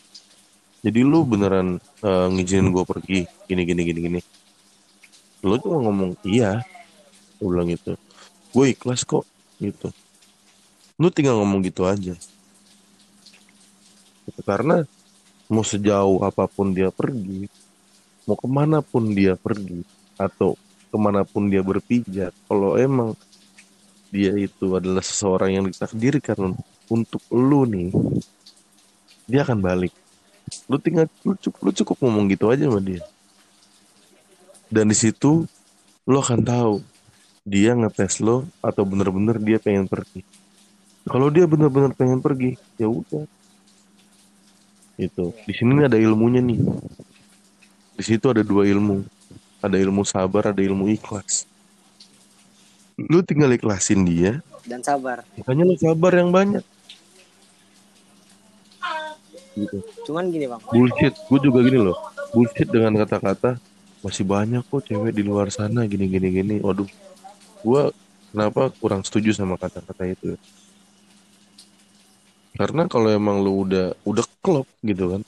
jadi 0.82 1.02
lu 1.02 1.22
beneran 1.26 1.78
eh, 2.02 2.26
ngizinin 2.30 2.74
gue 2.74 2.84
pergi 2.84 3.20
gini 3.46 3.62
gini 3.64 3.82
gini 3.86 4.00
gini. 4.02 4.20
Lo 5.46 5.56
tuh 5.62 5.78
ngomong 5.78 6.18
iya 6.26 6.60
gue 7.38 7.46
bilang 7.46 7.70
gitu. 7.70 7.94
Gue 8.50 8.74
ikhlas 8.74 9.06
kok 9.06 9.22
gitu. 9.62 9.94
Lu 10.98 11.08
tinggal 11.12 11.38
ngomong 11.38 11.62
gitu 11.62 11.86
aja 11.86 12.16
karena 14.46 14.86
mau 15.46 15.62
sejauh 15.62 16.22
apa 16.26 16.50
pun 16.50 16.74
dia 16.74 16.90
pergi 16.90 17.46
mau 18.26 18.34
ke 18.34 18.48
mana 18.50 18.82
pun 18.82 19.14
dia 19.14 19.38
pergi 19.38 19.86
atau 20.18 20.58
ke 20.90 20.96
mana 20.98 21.22
pun 21.22 21.46
dia 21.46 21.62
berpijak 21.62 22.34
kalau 22.50 22.74
emang 22.74 23.14
dia 24.10 24.34
itu 24.34 24.74
adalah 24.74 25.02
seseorang 25.02 25.60
yang 25.60 25.64
ditakdirkan 25.66 26.54
untuk 26.90 27.22
lu 27.30 27.66
nih 27.66 27.90
dia 29.26 29.42
akan 29.42 29.58
balik. 29.58 29.92
Lu 30.70 30.78
tinggal 30.78 31.10
lu 31.26 31.34
cukup, 31.34 31.60
lu 31.66 31.70
cukup 31.74 31.96
ngomong 32.06 32.30
gitu 32.30 32.46
aja 32.48 32.70
sama 32.70 32.78
dia. 32.78 33.02
Dan 34.70 34.90
di 34.90 34.96
situ 34.96 35.46
lu 36.06 36.16
akan 36.16 36.40
tahu 36.42 36.74
dia 37.46 37.74
ngetes 37.74 38.22
lo 38.22 38.46
atau 38.62 38.82
bener-bener 38.86 39.38
dia 39.42 39.58
pengen 39.58 39.90
pergi. 39.90 40.22
Kalau 41.06 41.30
dia 41.30 41.46
bener-bener 41.46 41.94
pengen 41.94 42.18
pergi 42.22 42.58
ya 42.78 42.90
udah 42.90 43.26
itu 44.96 45.32
di 45.44 45.52
sini 45.52 45.84
ada 45.84 46.00
ilmunya 46.00 46.40
nih. 46.40 46.60
Di 47.96 48.04
situ 48.04 48.28
ada 48.28 48.44
dua 48.44 48.68
ilmu. 48.68 49.04
Ada 49.60 49.76
ilmu 49.80 50.04
sabar 50.04 50.52
ada 50.52 50.60
ilmu 50.60 50.88
ikhlas. 50.92 51.48
Lu 52.96 53.20
tinggal 53.24 53.52
ikhlasin 53.56 54.04
dia. 54.04 54.40
Dan 54.64 54.80
sabar. 54.80 55.24
Makanya 55.36 55.64
lu 55.64 55.76
sabar 55.76 56.12
yang 56.16 56.32
banyak. 56.32 56.64
Gitu. 59.56 59.78
Cuman 60.04 60.28
gini 60.28 60.44
bang. 60.48 60.60
Bullshit. 60.68 61.16
Gue 61.28 61.40
juga 61.40 61.64
gini 61.64 61.80
loh. 61.80 61.96
Bullshit 62.36 62.68
dengan 62.68 62.92
kata-kata 63.00 63.56
masih 64.04 64.24
banyak 64.28 64.62
kok 64.68 64.84
cewek 64.84 65.12
di 65.16 65.24
luar 65.24 65.48
sana 65.48 65.88
gini 65.88 66.04
gini 66.08 66.28
gini. 66.28 66.56
Waduh. 66.60 66.88
Gue 67.64 67.92
kenapa 68.32 68.68
kurang 68.76 69.00
setuju 69.00 69.32
sama 69.32 69.56
kata-kata 69.56 70.04
itu 70.12 70.36
karena 72.56 72.88
kalau 72.88 73.12
emang 73.12 73.44
lu 73.44 73.68
udah 73.68 73.92
udah 74.08 74.24
klop 74.40 74.64
gitu 74.80 75.12
kan 75.12 75.22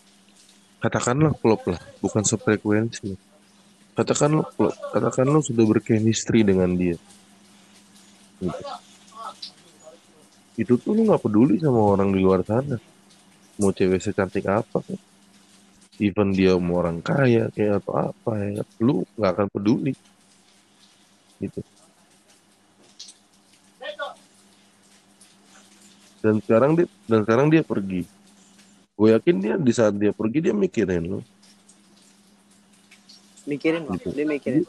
katakanlah 0.81 1.35
klop 1.37 1.62
lah 1.67 1.81
bukan 1.99 2.23
sefrekuensi. 2.23 3.19
Katakan 3.99 4.31
lu 4.41 4.45
klop 4.47 4.75
katakan 4.95 5.27
lu 5.29 5.43
sudah 5.43 5.64
berchemistry 5.67 6.47
dengan 6.47 6.73
dia. 6.75 6.97
Gitu. 8.38 8.62
itu 10.59 10.75
tuh 10.75 10.91
lu 10.91 11.07
nggak 11.07 11.23
peduli 11.23 11.55
sama 11.59 11.95
orang 11.95 12.11
di 12.11 12.19
luar 12.19 12.43
sana. 12.43 12.79
Mau 13.59 13.71
cewek 13.75 14.03
secantik 14.03 14.47
apa 14.47 14.83
kan? 14.83 14.99
Even 15.99 16.31
dia 16.31 16.55
mau 16.59 16.79
orang 16.79 17.03
kaya 17.03 17.51
kayak 17.51 17.83
atau 17.83 18.11
apa 18.11 18.31
ya 18.43 18.62
lu 18.79 19.03
nggak 19.19 19.33
akan 19.35 19.49
peduli. 19.51 19.95
Gitu 21.43 21.62
dan 26.19 26.43
sekarang 26.43 26.73
dia 26.75 26.87
dan 27.07 27.19
sekarang 27.23 27.47
dia 27.49 27.63
pergi. 27.63 28.03
Gue 28.95 29.15
yakin 29.15 29.37
dia 29.39 29.55
di 29.55 29.71
saat 29.71 29.95
dia 29.95 30.11
pergi 30.11 30.39
dia 30.43 30.55
mikirin 30.55 31.05
lo 31.07 31.21
mikirin 33.49 33.89
Gitu. 33.89 34.09
dia 34.13 34.27
mikirin. 34.27 34.65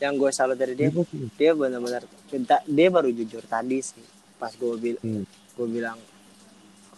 Yang 0.00 0.14
gue 0.16 0.30
salut 0.32 0.56
dari 0.56 0.74
dia 0.74 0.88
Dia 0.88 1.04
dia 1.36 1.50
benar-benar 1.52 2.04
dia 2.66 2.88
baru 2.88 3.08
jujur 3.08 3.44
tadi 3.44 3.80
sih. 3.80 4.04
Pas 4.36 4.52
gue 4.52 4.74
bil 4.76 4.96
Hmm. 5.00 5.24
gue 5.28 5.66
bilang 5.68 5.96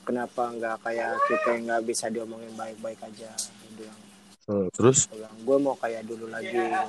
kenapa 0.02 0.50
nggak 0.50 0.76
kayak 0.82 1.18
kita 1.26 1.48
yang 1.52 1.62
nggak 1.66 1.82
bisa 1.84 2.06
diomongin 2.08 2.50
baik-baik 2.54 2.98
aja? 3.02 3.30
Dia 3.34 3.70
bilang. 3.76 3.98
Eh, 4.42 4.66
terus? 4.72 5.06
Gue 5.06 5.18
bilang 5.18 5.36
gue 5.38 5.56
mau 5.58 5.74
kayak 5.76 6.02
dulu 6.06 6.26
lagi. 6.26 6.50
bilang, 6.50 6.88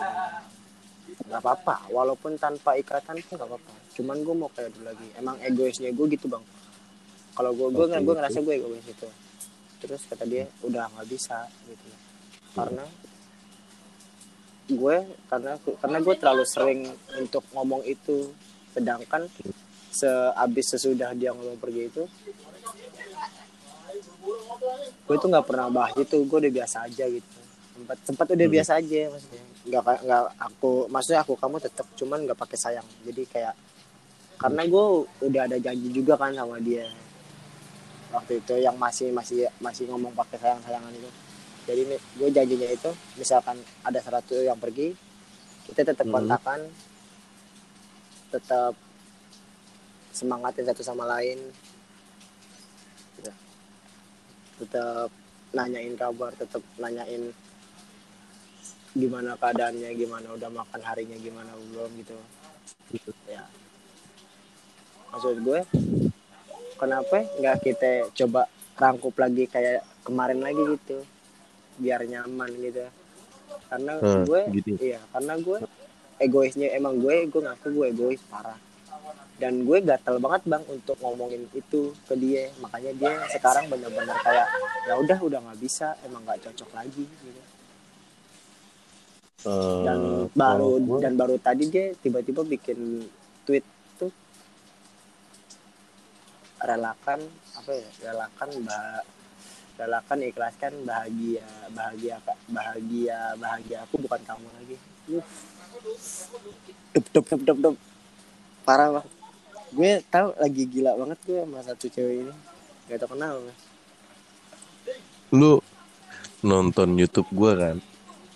nggak 1.21 1.41
apa-apa. 1.41 1.89
Walaupun 1.93 2.37
tanpa 2.37 2.75
ikatan 2.77 3.21
pun 3.25 3.33
nggak 3.37 3.49
apa-apa. 3.49 3.73
Cuman 3.93 4.17
gue 4.25 4.35
mau 4.35 4.49
kayak 4.51 4.73
dulu 4.73 4.85
lagi. 4.89 5.07
Emang 5.17 5.37
egoisnya 5.41 5.89
gue 5.93 6.05
gitu 6.13 6.25
bang. 6.29 6.43
Kalau 7.33 7.51
gue 7.53 7.67
gue 7.73 7.85
gue 7.89 8.13
oke. 8.13 8.17
ngerasa 8.17 8.39
gue 8.41 8.53
egois 8.57 8.85
itu 8.85 9.09
terus 9.83 10.07
kata 10.07 10.23
dia 10.23 10.47
udah 10.63 10.87
nggak 10.95 11.07
bisa 11.11 11.43
gitu. 11.67 11.87
Karena 12.55 12.85
gue 14.63 14.97
karena 15.27 15.51
karena 15.59 15.97
gue 15.99 16.15
terlalu 16.17 16.43
sering 16.47 16.81
untuk 17.19 17.43
ngomong 17.53 17.83
itu. 17.85 18.31
Sedangkan 18.73 19.29
sehabis 19.93 20.73
sesudah 20.73 21.13
dia 21.13 21.29
ngomong 21.29 21.61
pergi 21.61 21.85
itu 21.85 22.03
gue 25.03 25.15
tuh 25.19 25.29
nggak 25.29 25.45
pernah 25.45 25.69
bahas 25.69 25.93
itu. 25.99 26.25
Gue 26.25 26.37
udah 26.41 26.53
biasa 26.53 26.89
aja 26.89 27.05
gitu 27.05 27.42
sempat 27.73 27.97
sempat 28.05 28.27
udah 28.29 28.47
Hmm. 28.47 28.55
biasa 28.55 28.71
aja 28.77 28.99
maksudnya. 29.09 29.43
Nggak 29.63 29.83
nggak 30.05 30.23
aku 30.39 30.71
maksudnya 30.87 31.19
aku 31.21 31.33
kamu 31.35 31.57
tetap 31.59 31.87
cuman 31.97 32.19
nggak 32.23 32.39
pakai 32.39 32.57
sayang. 32.57 32.87
Jadi 33.03 33.23
kayak 33.27 33.55
karena 34.37 34.61
gue 34.67 34.85
udah 35.23 35.41
ada 35.47 35.57
janji 35.57 35.89
juga 35.89 36.13
kan 36.15 36.35
sama 36.35 36.59
dia. 36.59 36.85
Waktu 38.13 38.45
itu 38.45 38.53
yang 38.61 38.77
masih 38.77 39.09
masih 39.09 39.49
masih 39.57 39.89
ngomong 39.89 40.13
pakai 40.13 40.37
sayang 40.37 40.61
sayangan 40.61 40.93
itu. 40.93 41.09
Jadi 41.63 41.81
gue 41.95 42.29
janjinya 42.29 42.69
itu 42.69 42.91
misalkan 43.15 43.55
ada 43.81 43.99
satu 43.99 44.35
yang 44.37 44.59
pergi 44.59 44.93
kita 45.63 45.81
tetap 45.81 46.05
Hmm. 46.05 46.13
kontakan 46.13 46.59
tetap 48.29 48.73
semangatin 50.11 50.65
satu 50.67 50.81
sama 50.83 51.07
lain. 51.07 51.39
Tetap 54.59 55.09
nanyain 55.53 55.93
kabar 55.95 56.33
tetap 56.33 56.61
nanyain 56.77 57.33
gimana 58.93 59.33
keadaannya 59.41 59.89
gimana 59.97 60.27
udah 60.37 60.49
makan 60.53 60.81
harinya 60.85 61.17
gimana 61.17 61.49
belum 61.73 61.89
gitu. 61.97 62.17
Ya. 63.25 63.41
Maksud 65.09 65.41
gue 65.41 65.59
kenapa 66.77 67.25
nggak 67.41 67.57
kita 67.61 67.91
coba 68.13 68.45
rangkup 68.77 69.13
lagi 69.17 69.49
kayak 69.49 69.81
kemarin 70.05 70.41
lagi 70.41 70.61
gitu 70.77 71.01
biar 71.81 72.05
nyaman 72.05 72.49
gitu. 72.61 72.85
Karena 73.69 73.97
Hmm, 73.97 74.25
gue 74.29 74.41
gitu. 74.61 74.77
iya 74.77 75.01
karena 75.09 75.33
gue 75.41 75.57
egoisnya 76.21 76.69
emang 76.77 77.01
gue 77.01 77.25
gue 77.29 77.41
ngaku 77.41 77.67
gue 77.73 77.85
egois 77.89 78.21
parah. 78.29 78.57
Dan 79.41 79.65
gue 79.65 79.81
gatel 79.81 80.21
banget 80.21 80.45
bang 80.45 80.63
untuk 80.69 80.95
ngomongin 81.01 81.49
itu 81.57 81.97
ke 82.05 82.13
dia. 82.13 82.53
Makanya 82.61 82.93
dia 82.93 83.13
sekarang 83.33 83.65
benar-benar 83.73 84.21
kayak 84.21 84.47
ya 84.85 84.93
udah 85.01 85.17
udah 85.17 85.39
nggak 85.49 85.59
bisa 85.59 85.97
emang 86.05 86.21
nggak 86.21 86.45
cocok 86.45 86.69
lagi 86.77 87.05
gitu 87.09 87.41
eh, 89.43 89.81
dan 89.83 89.99
kalau 90.31 90.31
baru 90.33 90.69
gua- 90.83 91.01
dan 91.03 91.13
baru 91.13 91.35
tadi 91.37 91.63
dia 91.67 91.91
tiba-tiba 91.97 92.41
bikin 92.43 93.03
tweet 93.43 93.65
tuh. 93.95 94.11
Relakan 96.59 97.19
apa 97.53 97.71
ya? 97.71 97.89
Relakan 98.07 98.49
bah 98.63 99.03
relakan 99.73 100.17
ikhlaskan 100.21 100.73
bahagia 100.85 101.43
bahagia 101.73 102.21
bahagia 102.45 103.17
bahagia 103.35 103.77
aku 103.83 103.97
bukan 103.99 104.21
kamu 104.21 104.47
lagi. 104.53 104.75
Uh. 105.09 105.25
dup 106.93 107.05
dup 107.11 107.25
dup 107.25 107.41
dup 107.41 107.57
dup. 107.59 107.75
Parah 108.63 108.89
banget. 108.95 109.11
Gue 109.73 109.91
tahu 110.07 110.29
lagi 110.37 110.63
gila 110.69 110.93
banget 110.93 111.19
gue 111.25 111.39
sama 111.41 111.59
satu 111.65 111.85
cewek 111.89 112.15
ini. 112.23 112.33
Gak 112.87 113.01
tau 113.01 113.09
kenal 113.11 113.41
Mas. 113.41 113.59
lu 115.33 115.57
nonton 116.45 116.93
YouTube 116.93 117.25
gua 117.33 117.57
kan? 117.57 117.77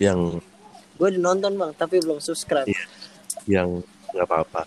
Yang 0.02 0.42
gue 0.98 1.06
udah 1.14 1.22
nonton 1.22 1.54
bang 1.54 1.72
tapi 1.78 2.02
belum 2.02 2.18
subscribe. 2.18 2.66
Iya. 2.66 2.84
yang 3.46 3.80
nggak 4.10 4.26
apa-apa. 4.26 4.66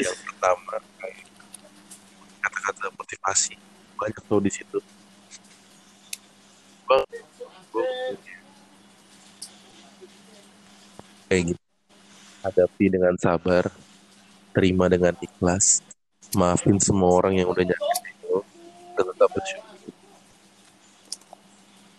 Yang 0.00 0.16
pertama 0.24 0.80
kata-kata 2.40 2.88
motivasi. 2.96 3.54
Banyak 4.00 4.22
tuh 4.24 4.40
di 4.40 4.50
situ. 4.50 4.78
Gua, 6.88 7.04
gua 7.70 7.84
kayak 11.28 11.42
gitu. 11.52 11.64
Hadapi 12.40 12.84
dengan 12.88 13.14
sabar. 13.20 13.68
Terima 14.56 14.88
dengan 14.88 15.12
ikhlas. 15.20 15.84
Maafin 16.32 16.80
semua 16.80 17.12
orang 17.12 17.36
yang 17.36 17.52
udah 17.52 17.64
nyakitin 17.68 18.16
lo 18.24 18.40
dan 18.96 19.04
tetap 19.12 19.28
bersyukur. 19.30 19.76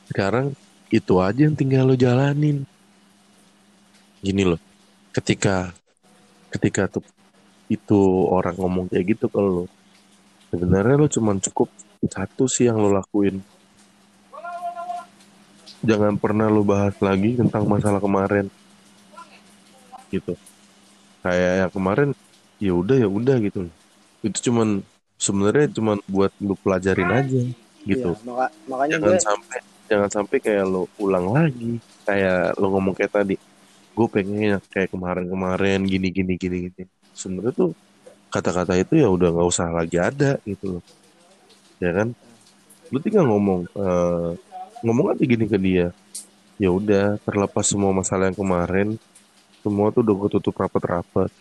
Sekarang 0.10 0.48
itu 0.90 1.14
aja 1.20 1.42
yang 1.46 1.54
tinggal 1.54 1.84
lo 1.86 1.96
jalanin 1.96 2.66
gini 4.24 4.44
loh 4.46 4.62
ketika 5.14 5.74
ketika 6.54 6.88
tuh 6.88 7.06
itu 7.68 8.00
orang 8.32 8.56
ngomong 8.56 8.86
kayak 8.88 9.18
gitu 9.18 9.28
ke 9.28 9.40
lo 9.40 9.68
sebenarnya 10.52 10.96
lo 10.96 11.08
cuman 11.12 11.38
cukup 11.44 11.68
satu 12.06 12.46
sih 12.46 12.70
yang 12.70 12.78
lo 12.78 12.94
lakuin. 12.94 13.42
Jangan 15.82 16.18
pernah 16.18 16.50
lo 16.50 16.62
bahas 16.62 16.94
lagi 17.02 17.38
tentang 17.38 17.66
masalah 17.66 18.02
kemarin. 18.02 18.50
Gitu. 20.14 20.34
Kayak 21.26 21.54
yang 21.66 21.72
kemarin 21.74 22.10
ya 22.62 22.74
udah 22.74 22.98
ya 22.98 23.10
udah 23.10 23.36
gitu. 23.42 23.70
Itu 24.22 24.38
cuman 24.50 24.82
sebenarnya 25.18 25.74
cuman 25.74 25.98
buat 26.06 26.32
lo 26.42 26.54
pelajarin 26.62 27.10
aja 27.10 27.42
gitu. 27.88 28.12
Iya, 28.14 28.26
maka, 28.28 28.46
makanya 28.70 28.96
jangan 29.00 29.10
gue 29.10 29.18
sampai 29.24 29.60
jangan 29.88 30.10
sampai 30.12 30.38
kayak 30.44 30.66
lo 30.68 30.84
ulang 31.00 31.32
lagi 31.32 31.80
kayak 32.04 32.60
lo 32.60 32.68
ngomong 32.76 32.92
kayak 32.92 33.14
tadi 33.16 33.36
gue 33.98 34.08
pengen 34.14 34.62
kayak 34.70 34.94
kemarin-kemarin 34.94 35.82
gini 35.82 36.14
gini 36.14 36.34
gini 36.38 36.58
gini. 36.70 36.84
Sebenarnya 37.18 37.54
tuh 37.58 37.72
kata-kata 38.30 38.78
itu 38.78 39.02
ya 39.02 39.10
udah 39.10 39.34
nggak 39.34 39.50
usah 39.50 39.74
lagi 39.74 39.98
ada 39.98 40.38
gitu 40.46 40.78
loh. 40.78 40.84
Ya 41.82 41.90
kan? 41.98 42.14
Lu 42.94 43.02
tinggal 43.02 43.26
ngomong 43.26 43.66
eh, 43.74 44.32
ngomong 44.86 45.18
aja 45.18 45.24
gini 45.26 45.50
ke 45.50 45.58
dia. 45.58 45.90
Ya 46.62 46.70
udah 46.70 47.18
terlepas 47.26 47.66
semua 47.66 47.90
masalah 47.90 48.30
yang 48.30 48.38
kemarin 48.38 49.02
semua 49.66 49.90
tuh 49.90 50.06
udah 50.06 50.14
gue 50.14 50.30
tutup 50.38 50.54
rapat-rapat. 50.54 51.34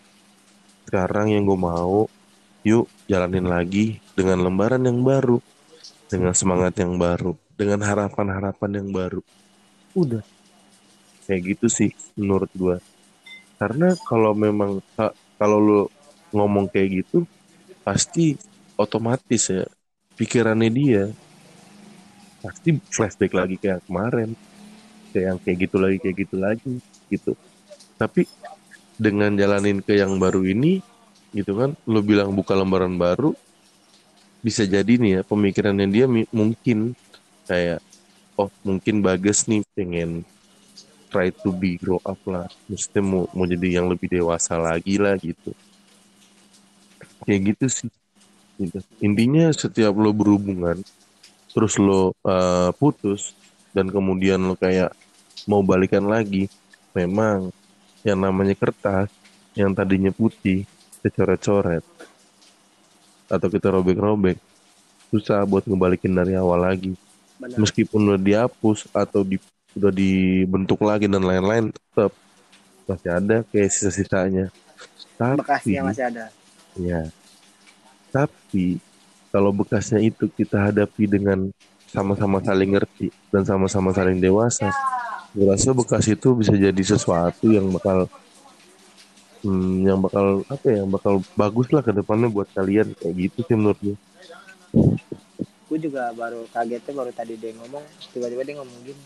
Sekarang 0.88 1.28
yang 1.28 1.44
gue 1.44 1.60
mau 1.60 2.08
yuk 2.64 2.88
jalanin 3.04 3.44
lagi 3.44 4.00
dengan 4.16 4.40
lembaran 4.40 4.80
yang 4.80 5.04
baru 5.04 5.44
dengan 6.08 6.32
semangat 6.32 6.72
yang 6.80 6.96
baru 6.96 7.36
dengan 7.52 7.84
harapan-harapan 7.84 8.80
yang 8.80 8.88
baru. 8.96 9.20
Udah 9.92 10.24
kayak 11.26 11.42
gitu 11.56 11.66
sih 11.68 11.90
menurut 12.14 12.50
gue 12.54 12.76
karena 13.60 13.92
kalau 14.08 14.32
memang 14.32 14.80
ka- 14.94 15.16
kalau 15.36 15.58
lu 15.58 15.80
ngomong 16.32 16.70
kayak 16.72 17.04
gitu 17.04 17.26
pasti 17.86 18.34
otomatis 18.76 19.42
ya 19.50 19.64
pikirannya 20.16 20.70
dia 20.72 21.04
pasti 22.46 22.78
flashback 22.94 23.32
lagi 23.34 23.56
kayak 23.58 23.82
kemarin. 23.90 24.30
Kayak 25.10 25.24
yang 25.34 25.38
kayak 25.42 25.58
gitu 25.66 25.76
lagi 25.82 25.96
kayak 25.98 26.16
gitu 26.22 26.36
lagi 26.38 26.72
gitu. 27.10 27.32
Tapi 27.98 28.22
dengan 28.96 29.32
jalanin 29.34 29.82
ke 29.82 29.98
yang 29.98 30.16
baru 30.20 30.46
ini 30.46 30.78
gitu 31.34 31.52
kan 31.58 31.76
lu 31.84 32.00
bilang 32.00 32.32
buka 32.32 32.56
lembaran 32.56 32.96
baru 32.96 33.36
bisa 34.40 34.64
jadi 34.64 34.96
nih 34.96 35.20
ya 35.20 35.22
pemikirannya 35.26 35.88
dia 35.90 36.06
mungkin 36.32 36.96
kayak 37.44 37.82
oh 38.40 38.48
mungkin 38.64 39.04
bagus 39.04 39.44
nih 39.50 39.60
pengen 39.76 40.24
try 41.16 41.32
to 41.32 41.48
be 41.48 41.80
grow 41.80 41.96
up 42.04 42.20
lah. 42.28 42.44
Mesti 42.68 43.00
mau 43.00 43.24
mau 43.32 43.48
jadi 43.48 43.80
yang 43.80 43.88
lebih 43.88 44.12
dewasa 44.12 44.60
lagi 44.60 45.00
lah 45.00 45.16
gitu. 45.16 45.56
Kayak 47.24 47.56
gitu 47.56 47.66
sih. 47.72 47.90
Gitu. 48.56 48.80
intinya 49.04 49.52
setiap 49.52 49.92
lo 50.00 50.16
berhubungan 50.16 50.80
terus 51.52 51.76
lo 51.76 52.16
uh, 52.24 52.72
putus 52.80 53.36
dan 53.76 53.92
kemudian 53.92 54.40
lo 54.40 54.56
kayak 54.56 54.96
mau 55.44 55.60
balikan 55.60 56.08
lagi 56.08 56.48
memang 56.96 57.52
yang 58.00 58.16
namanya 58.16 58.56
kertas 58.56 59.12
yang 59.52 59.76
tadinya 59.76 60.08
putih 60.08 60.64
kecoret-coret 61.04 61.84
atau 63.28 63.48
kita 63.52 63.68
robek-robek 63.68 64.40
susah 65.12 65.44
buat 65.44 65.68
ngebalikin 65.68 66.16
dari 66.16 66.34
awal 66.34 66.64
lagi. 66.64 66.96
Benar. 67.36 67.60
Meskipun 67.60 68.16
udah 68.16 68.20
dihapus 68.20 68.88
atau 68.90 69.20
di, 69.22 69.36
udah 69.76 69.92
dibentuk 69.92 70.80
lagi 70.82 71.06
dan 71.06 71.22
lain-lain 71.22 71.70
tetap 71.70 72.12
masih 72.88 73.10
ada 73.12 73.36
kayak 73.52 73.70
sisa-sisanya. 73.70 74.48
Tapi 75.20 75.38
bekasnya 75.40 75.80
masih 75.84 76.04
ada. 76.08 76.24
Ya 76.76 77.08
tapi 78.16 78.80
kalau 79.28 79.52
bekasnya 79.52 80.00
itu 80.00 80.24
kita 80.32 80.56
hadapi 80.56 81.04
dengan 81.04 81.52
sama-sama 81.92 82.40
saling 82.40 82.72
ngerti 82.72 83.12
dan 83.28 83.44
sama-sama 83.44 83.92
saling 83.92 84.16
dewasa 84.16 84.72
gue 85.36 85.44
rasa 85.44 85.76
bekas 85.76 86.08
itu 86.08 86.32
bisa 86.32 86.56
jadi 86.56 86.82
sesuatu 86.82 87.52
yang 87.52 87.68
bakal 87.68 88.08
hmm, 89.44 89.84
yang 89.84 90.00
bakal 90.00 90.40
apa 90.48 90.64
ya 90.64 90.80
yang 90.80 90.88
bakal 90.88 91.20
bagus 91.36 91.68
lah 91.68 91.84
ke 91.84 91.92
depannya 91.92 92.32
buat 92.32 92.48
kalian 92.56 92.96
kayak 92.96 93.14
gitu 93.28 93.38
sih 93.44 93.52
menurut 93.52 93.78
gue 93.84 93.96
gue 95.66 95.78
juga 95.82 96.08
baru 96.16 96.48
kagetnya 96.48 96.92
baru 96.96 97.12
tadi 97.12 97.36
dia 97.36 97.52
ngomong 97.52 97.84
tiba-tiba 98.16 98.42
dia 98.48 98.54
ngomong 98.56 98.78
gini 98.80 99.02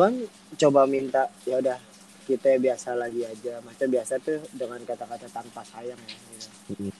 kan 0.00 0.14
coba 0.56 0.88
minta 0.88 1.28
ya 1.44 1.60
udah 1.60 1.76
kita 2.24 2.56
biasa 2.58 2.94
lagi 2.94 3.26
aja. 3.26 3.58
Macam 3.60 3.86
biasa 3.90 4.22
tuh 4.22 4.38
dengan 4.54 4.80
kata-kata 4.86 5.26
tanpa 5.28 5.60
sayang 5.66 5.98
ya 5.98 6.16
gitu. 6.16 6.48
Hmm. 6.72 6.92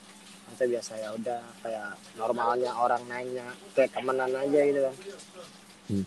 Maksudnya 0.51 0.69
biasa 0.77 0.93
ya 0.99 1.09
udah 1.17 1.41
kayak 1.65 1.89
normalnya 2.19 2.71
orang 2.77 3.03
nanya 3.09 3.47
kayak 3.73 3.89
temenan 3.95 4.31
aja 4.35 4.59
gitu 4.67 4.79
kan. 4.85 4.95
Hmm. 5.83 6.05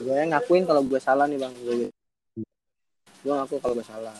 gue 0.00 0.18
ngakuin 0.34 0.64
kalau 0.66 0.82
gue 0.86 1.00
salah 1.02 1.26
nih 1.28 1.38
bang. 1.38 1.54
Gue 1.60 1.74
gue 3.20 3.32
ngaku 3.34 3.56
kalau 3.60 3.74
gue 3.76 3.86
salah. 3.86 4.16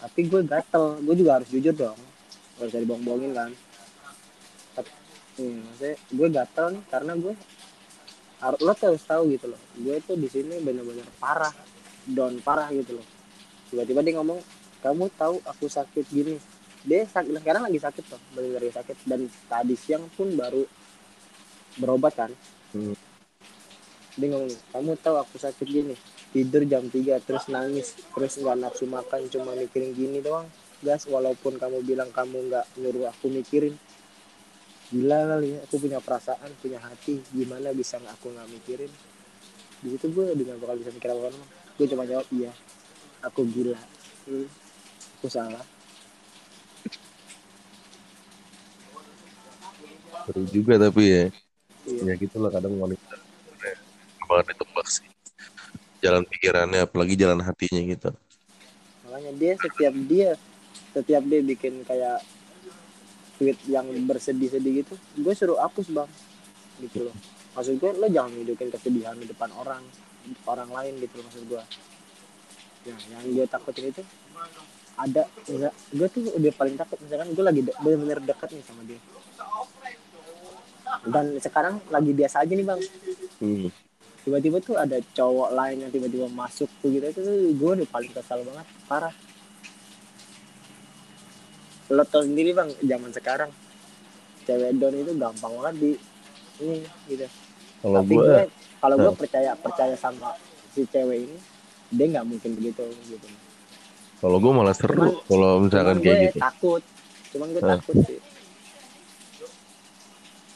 Tapi 0.00 0.20
gue 0.26 0.40
gatel. 0.42 0.84
Gue 1.04 1.14
juga 1.14 1.40
harus 1.40 1.48
jujur 1.52 1.72
dong. 1.76 1.98
Gak 2.58 2.66
bisa 2.72 2.82
dibohong-bohongin 2.82 3.32
kan. 3.36 3.50
Tapi 4.74 4.90
hmm, 5.38 5.58
maksudnya 5.70 5.96
gue 5.96 6.28
gatel 6.32 6.66
nih 6.74 6.82
karena 6.90 7.12
gue 7.16 7.34
lo 8.40 8.72
tuh 8.72 8.96
harus 8.96 9.04
tahu 9.04 9.22
gitu 9.36 9.52
loh. 9.52 9.60
Gue 9.76 10.00
tuh 10.00 10.16
di 10.16 10.28
sini 10.32 10.56
bener-bener 10.64 11.04
parah 11.20 11.52
down 12.08 12.40
parah 12.40 12.72
gitu 12.72 12.96
loh. 12.96 13.06
Tiba-tiba 13.68 14.00
dia 14.00 14.14
ngomong 14.16 14.40
kamu 14.80 15.04
tahu 15.12 15.36
aku 15.44 15.68
sakit 15.68 16.04
gini. 16.08 16.40
Dia 16.80 17.04
sakit 17.04 17.36
sekarang 17.36 17.68
lagi 17.68 17.76
sakit 17.76 18.04
loh 18.08 18.20
bener-bener 18.32 18.64
lagi 18.64 18.74
sakit. 18.80 18.96
Dan 19.04 19.28
tadi 19.44 19.76
siang 19.76 20.08
pun 20.16 20.32
baru 20.32 20.64
berobat 21.76 22.16
kan. 22.16 22.32
Hmm. 22.70 22.94
dia 24.18 24.26
ngomong 24.26 24.52
kamu 24.72 24.92
tahu 25.04 25.16
aku 25.20 25.36
sakit 25.36 25.68
gini. 25.68 25.94
Tidur 26.30 26.62
jam 26.64 26.86
3 26.86 27.20
terus 27.26 27.44
nangis 27.50 27.98
terus 28.14 28.38
nggak 28.38 28.56
nafsu 28.56 28.86
makan 28.88 29.28
cuma 29.28 29.52
mikirin 29.52 29.92
gini 29.92 30.24
doang. 30.24 30.48
Gas 30.80 31.04
walaupun 31.04 31.60
kamu 31.60 31.84
bilang 31.84 32.08
kamu 32.08 32.48
nggak 32.48 32.64
nyuruh 32.80 33.12
aku 33.12 33.28
mikirin 33.28 33.76
gila 34.90 35.18
kali 35.36 35.56
ya. 35.56 35.58
Aku 35.64 35.74
punya 35.78 35.98
perasaan 36.02 36.50
punya 36.58 36.78
hati 36.82 37.22
gimana 37.30 37.70
bisa 37.70 37.96
nggak 38.02 38.14
aku 38.18 38.26
nggak 38.34 38.48
mikirin. 38.50 38.92
Di 39.80 39.88
situ 39.96 40.06
gue 40.12 40.24
udah 40.34 40.44
nggak 40.44 40.60
bakal 40.60 40.76
bisa 40.76 40.90
mikir 40.92 41.10
apa 41.14 41.30
apa 41.30 41.42
gue 41.80 41.86
cuma 41.88 42.04
jawab 42.04 42.26
iya 42.34 42.52
aku 43.24 43.40
gila. 43.48 43.80
Hmm, 44.28 44.48
aku 45.20 45.26
salah. 45.32 45.64
Seru 50.28 50.44
juga 50.52 50.74
tapi 50.76 51.02
ya. 51.08 51.24
Iya. 51.88 52.12
Ya 52.12 52.14
gitu 52.20 52.36
lah 52.36 52.52
kadang 52.52 52.76
wanita 52.76 53.16
banget 54.30 54.54
ditebak 54.54 54.86
sih. 54.86 55.10
Jalan 56.00 56.22
pikirannya 56.22 56.86
apalagi 56.86 57.18
jalan 57.18 57.42
hatinya 57.42 57.82
gitu. 57.82 58.10
Makanya 59.04 59.32
dia 59.34 59.52
setiap 59.58 59.94
dia 60.06 60.30
setiap 60.94 61.22
dia 61.26 61.40
bikin 61.42 61.82
kayak 61.82 62.22
tweet 63.40 63.56
yang 63.72 63.88
bersedih-sedih 64.04 64.84
gitu 64.84 64.94
gue 65.16 65.32
suruh 65.32 65.56
hapus 65.64 65.88
bang. 65.88 66.10
Gitu 66.84 67.08
loh. 67.08 67.16
Maksud 67.56 67.80
gue 67.80 67.90
lo 67.96 68.06
jangan 68.12 68.36
nunjukin 68.36 68.68
kesedihan 68.68 69.16
di 69.16 69.24
depan 69.24 69.48
orang 69.56 69.80
orang 70.44 70.68
lain 70.68 71.00
gitu 71.00 71.16
loh 71.16 71.24
maksud 71.24 71.44
gue. 71.48 71.62
Ya 72.84 72.94
yang 73.16 73.24
gue 73.32 73.44
takutin 73.48 73.88
itu 73.88 74.04
ada 75.00 75.24
enggak 75.48 75.72
gue 75.72 76.08
tuh 76.12 76.22
udah 76.36 76.52
paling 76.52 76.76
takut. 76.76 77.00
Misalkan 77.00 77.32
gue 77.32 77.44
lagi 77.44 77.60
de- 77.64 77.78
bener-bener 77.80 78.20
dekat 78.20 78.52
nih 78.52 78.64
sama 78.68 78.84
dia. 78.84 79.00
Dan 81.08 81.40
sekarang 81.40 81.80
lagi 81.88 82.12
biasa 82.12 82.44
aja 82.44 82.52
nih 82.52 82.66
bang. 82.68 82.80
Hmm. 83.40 83.72
tiba-tiba 84.20 84.60
tuh 84.60 84.76
ada 84.76 85.00
cowok 85.16 85.48
lain 85.56 85.80
yang 85.80 85.88
tiba-tiba 85.88 86.28
masuk 86.28 86.68
tuh 86.84 86.92
gitu. 86.92 87.08
Itu 87.08 87.24
gue 87.56 87.70
udah 87.80 87.88
paling 87.88 88.12
kesal 88.12 88.44
banget 88.44 88.68
parah 88.84 89.16
lo 91.90 92.02
tau 92.06 92.22
sendiri 92.22 92.54
bang 92.54 92.70
zaman 92.80 93.10
sekarang. 93.10 93.50
Cewek 94.46 94.70
don 94.78 94.94
itu 94.94 95.12
gampang 95.14 95.52
banget 95.58 95.74
di 95.76 95.90
ini 96.60 96.78
gitu. 97.06 97.26
Kalau 97.80 97.96
tapi 98.00 98.14
gue 98.14 98.34
kalau 98.80 98.96
gue 98.96 99.10
Nah. 99.12 99.18
percaya 99.18 99.50
percaya 99.56 99.94
sama 99.96 100.32
si 100.70 100.86
cewek 100.86 101.26
ini 101.26 101.36
dia 101.90 102.06
nggak 102.08 102.26
mungkin 102.26 102.50
begitu 102.54 102.84
gitu. 103.06 103.26
Kalau 104.20 104.36
gue 104.38 104.52
malah 104.52 104.76
seru 104.76 105.18
kalau 105.26 105.64
misalkan 105.64 105.96
cuman 105.98 106.04
kayak 106.04 106.16
gue 106.16 106.26
gitu. 106.28 106.38
takut 106.38 106.82
cuman 107.30 107.46
gue 107.50 107.62
Nah. 107.62 107.70
takut 107.76 107.96
sih. 108.06 108.20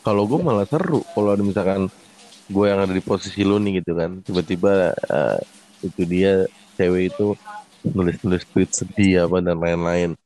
Kalau 0.04 0.22
gue 0.28 0.38
malah 0.38 0.66
seru 0.68 1.00
kalau 1.16 1.28
ada 1.32 1.42
misalkan 1.42 1.88
gue 2.44 2.64
yang 2.68 2.80
ada 2.84 2.92
di 2.92 3.00
posisi 3.00 3.40
lu 3.40 3.56
nih 3.58 3.80
gitu 3.80 3.96
kan. 3.96 4.20
Tiba-tiba 4.20 4.92
eh, 4.92 5.40
itu 5.80 6.02
dia 6.04 6.44
cewek 6.76 7.10
itu 7.10 7.32
nulis-nulis 7.84 8.44
tweet 8.48 8.70
sedih 8.72 9.28
apa 9.28 9.40
dan 9.40 9.56
lain-lain 9.60 10.16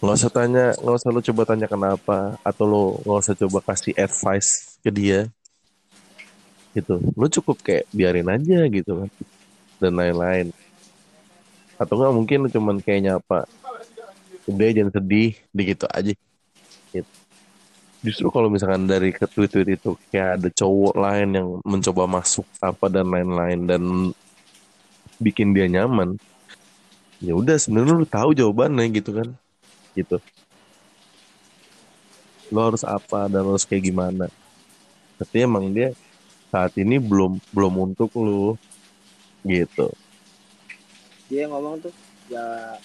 nggak 0.00 0.16
usah 0.16 0.32
tanya 0.32 0.72
nggak 0.80 0.96
usah 0.96 1.10
lu 1.12 1.20
coba 1.20 1.42
tanya 1.44 1.68
kenapa 1.68 2.40
atau 2.40 2.64
lu 2.64 2.84
nggak 3.04 3.20
usah 3.20 3.36
coba 3.36 3.58
kasih 3.68 3.92
advice 4.00 4.80
ke 4.80 4.88
dia. 4.88 5.28
Gitu. 6.72 6.96
Lu 7.12 7.26
cukup 7.28 7.60
kayak 7.60 7.84
biarin 7.92 8.32
aja 8.32 8.64
gitu 8.72 9.04
kan 9.04 9.10
dan 9.76 9.92
lain-lain. 9.92 10.56
Atau 11.76 12.00
nggak 12.00 12.14
mungkin 12.16 12.38
lu 12.44 12.48
cuman 12.48 12.76
kayak 12.80 13.12
nyapa 13.12 13.44
udah 14.48 14.68
jangan 14.72 14.92
sedih 14.96 15.36
begitu 15.52 15.84
aja. 15.92 16.16
Gitu. 16.96 17.12
Justru 18.00 18.32
kalau 18.32 18.48
misalkan 18.48 18.88
dari 18.88 19.12
ke 19.12 19.28
tweet-tweet 19.28 19.76
itu 19.76 20.00
kayak 20.08 20.40
ada 20.40 20.48
cowok 20.48 20.94
lain 20.96 21.28
yang 21.36 21.48
mencoba 21.60 22.08
masuk 22.08 22.48
apa 22.64 22.88
dan 22.88 23.12
lain-lain 23.12 23.60
dan 23.68 23.82
bikin 25.20 25.52
dia 25.52 25.68
nyaman 25.68 26.16
ya 27.20 27.36
udah 27.36 27.60
sebenarnya 27.60 28.00
lu 28.00 28.08
tahu 28.08 28.32
jawabannya 28.32 28.88
gitu 28.96 29.12
kan 29.12 29.28
gitu. 29.94 30.18
Lo 32.50 32.70
harus 32.70 32.82
apa 32.82 33.30
dan 33.30 33.46
lo 33.46 33.54
harus 33.54 33.66
kayak 33.66 33.90
gimana. 33.90 34.26
Tapi 35.20 35.36
emang 35.44 35.70
dia 35.70 35.94
saat 36.50 36.74
ini 36.80 36.98
belum 36.98 37.38
belum 37.54 37.92
untuk 37.92 38.10
lu 38.18 38.58
gitu. 39.46 39.90
Dia 41.30 41.46
ngomong 41.46 41.84
tuh 41.84 41.94
ya 42.30 42.76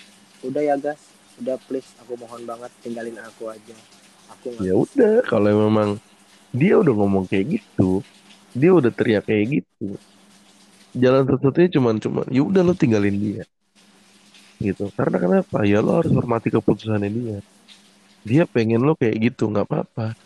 udah 0.45 0.61
ya 0.61 0.75
gas. 0.77 1.01
Udah 1.35 1.59
please 1.67 1.91
aku 1.99 2.15
mohon 2.15 2.47
banget 2.47 2.71
tinggalin 2.79 3.19
aku 3.19 3.51
aja. 3.51 3.75
Aku 4.37 4.55
ya 4.61 4.73
udah 4.73 5.25
kalau 5.27 5.51
memang 5.51 5.99
dia 6.55 6.79
udah 6.79 6.93
ngomong 6.95 7.27
kayak 7.27 7.59
gitu 7.59 7.99
dia 8.55 8.71
udah 8.71 8.87
teriak 8.87 9.27
kayak 9.27 9.59
gitu 9.59 9.99
jalan 10.95 11.27
satu-satunya 11.27 11.69
cuman 11.75 11.95
cuman 11.99 12.25
ya 12.31 12.41
udah 12.47 12.61
lo 12.63 12.71
tinggalin 12.71 13.19
dia 13.19 13.43
gitu. 14.59 14.91
Karena 14.93 15.17
kenapa? 15.17 15.63
Ya 15.67 15.79
lo 15.83 15.99
harus 15.99 16.11
hormati 16.11 16.51
keputusannya 16.51 17.09
dia 17.11 17.37
dia 18.25 18.43
pengen 18.49 18.81
lo 18.81 18.97
kayak 18.97 19.15
gitu 19.31 19.49
nggak 19.49 19.69
apa-apa. 19.69 20.17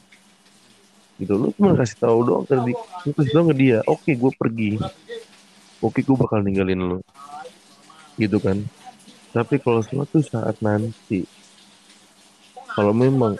Gitu. 1.19 1.35
Lo 1.35 1.51
cuma 1.51 1.75
kasih 1.75 1.97
tahu 1.99 2.19
doang 2.23 2.45
ke 2.47 2.55
dia 2.63 2.77
lo 2.79 3.11
kasih 3.11 3.31
ke 3.35 3.55
dia 3.55 3.77
oke 3.83 4.11
gue 4.11 4.31
pergi. 4.35 4.71
Oke 5.83 5.99
gue 6.03 6.15
bakal 6.15 6.43
ninggalin 6.43 6.79
lo. 6.79 6.99
Gitu 8.15 8.39
kan. 8.39 8.63
Tapi 9.29 9.61
kalau 9.61 9.83
suatu 9.83 10.23
saat 10.25 10.57
nanti 10.63 11.27
kalau 12.73 12.95
memang 12.95 13.35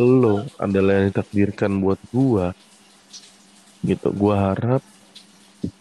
lo 0.00 0.46
adalah 0.56 1.02
yang 1.02 1.12
ditakdirkan 1.12 1.82
buat 1.82 2.00
gua 2.08 2.56
gitu 3.84 4.08
gua 4.14 4.54
harap 4.54 4.82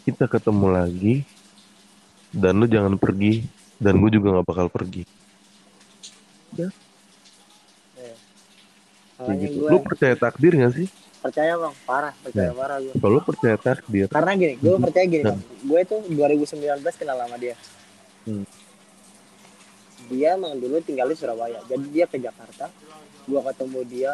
kita 0.03 0.27
ketemu 0.27 0.67
lagi 0.67 1.15
dan 2.33 2.59
lu 2.59 2.67
jangan 2.67 2.99
pergi 2.99 3.45
dan 3.81 3.97
gue 3.97 4.09
juga 4.11 4.27
nggak 4.31 4.47
bakal 4.47 4.67
pergi 4.69 5.03
Ya. 6.51 6.67
kayak 7.95 8.17
Makanya 9.17 9.39
gitu 9.41 9.57
gue 9.57 9.69
lu 9.69 9.77
percaya 9.81 10.15
takdir 10.15 10.53
gak 10.53 10.73
sih 10.73 10.87
percaya 11.17 11.53
bang, 11.53 11.73
parah, 11.83 12.13
percaya 12.19 12.49
Ya. 12.49 12.55
parah 12.55 12.77
gue. 12.77 12.93
kalau 12.93 13.13
lu 13.13 13.21
percaya 13.21 13.55
takdir 13.55 14.07
Karena 14.07 14.31
gini, 14.33 14.53
gue 14.57 14.73
percaya 14.75 15.05
gini 15.05 15.21
Ya. 15.21 15.29
bang. 15.29 15.39
Gue 15.61 15.81
tuh 15.85 15.99
2019 16.07 16.57
kenal 16.95 17.13
sama 17.15 17.37
dia. 17.37 17.53
Hmm. 18.23 18.41
Dia 20.07 20.33
emang 20.33 20.57
dulu 20.57 20.81
tinggal 20.81 21.05
di 21.05 21.15
Surabaya. 21.15 21.61
Jadi 21.63 21.85
dia 21.87 22.05
ke 22.05 22.17
Jakarta. 22.17 22.73
Gue 23.23 23.37
ketemu 23.39 23.79
dia. 23.85 24.13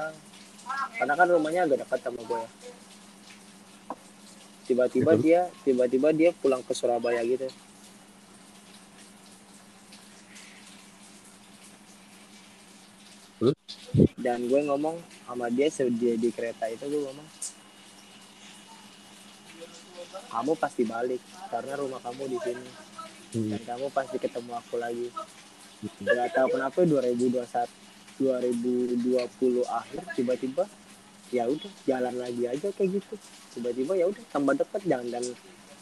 Karena 0.93 1.13
kan 1.15 1.27
rumahnya 1.27 1.63
agak 1.63 1.87
dekat 1.87 1.99
sama 2.01 2.21
gue 2.21 2.37
ya. 2.37 2.49
Tiba-tiba 4.67 5.11
Gitu. 5.13 5.23
dia, 5.23 5.41
tiba-tiba 5.63 6.07
dia 6.11 6.29
pulang 6.35 6.59
ke 6.59 6.75
Surabaya 6.75 7.23
gitu. 7.23 7.47
Dan 14.17 14.49
gue 14.49 14.61
ngomong 14.65 14.97
sama 15.29 15.47
dia 15.53 15.69
sedia 15.69 16.17
di 16.17 16.33
kereta 16.33 16.65
itu 16.67 16.89
gue 16.89 17.01
ngomong 17.05 17.27
kamu 20.27 20.53
pasti 20.59 20.83
balik 20.83 21.21
karena 21.49 21.73
rumah 21.79 22.01
kamu 22.01 22.23
di 22.29 22.37
sini. 22.43 22.69
Hmm. 23.27 23.51
dan 23.51 23.61
kamu 23.67 23.91
pasti 23.91 24.17
ketemu 24.17 24.51
aku 24.55 24.79
lagi. 24.79 25.07
Nggak 25.99 26.31
tahu 26.33 26.47
kenapa 26.57 26.79
2021 26.87 27.67
2020 28.17 29.61
akhir 29.67 30.01
tiba-tiba 30.17 30.63
ya 31.29 31.43
udah 31.45 31.71
jalan 31.85 32.15
lagi 32.17 32.43
aja 32.47 32.67
kayak 32.73 32.97
gitu. 32.97 33.15
Tiba-tiba 33.57 33.93
ya 33.99 34.07
udah 34.09 34.23
tambah 34.31 34.55
deket 34.55 34.81
jangan 34.87 35.07
dan 35.11 35.23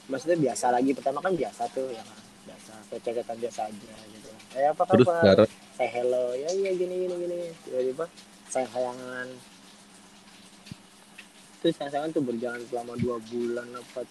maksudnya 0.09 0.37
biasa 0.41 0.65
lagi. 0.73 0.91
Pertama 0.97 1.19
kan 1.21 1.33
biasa 1.37 1.69
tuh 1.71 1.87
ya 1.93 2.03
kan? 2.03 2.19
Biasa 2.49 2.71
kecekatan 2.91 3.37
biasa 3.39 3.61
aja 3.69 3.93
gitu 4.09 4.34
eh 4.55 4.65
apa 4.71 4.83
terus 4.87 5.07
kabar? 5.07 5.21
sekarang? 5.21 5.49
Say 5.75 5.89
hello. 5.91 6.31
Ya 6.33 6.49
iya 6.55 6.71
gini 6.73 6.95
gini 7.03 7.15
gini. 7.19 7.37
Tiba-tiba 7.67 8.05
sayang 8.47 8.71
sayangan 8.71 9.27
terus 11.59 11.73
sayang 11.75 11.91
sayangan 11.91 12.11
tuh 12.13 12.23
berjalan 12.23 12.61
selama 12.69 12.93
dua 12.95 13.17
bulan 13.25 13.67
apa 13.73 14.01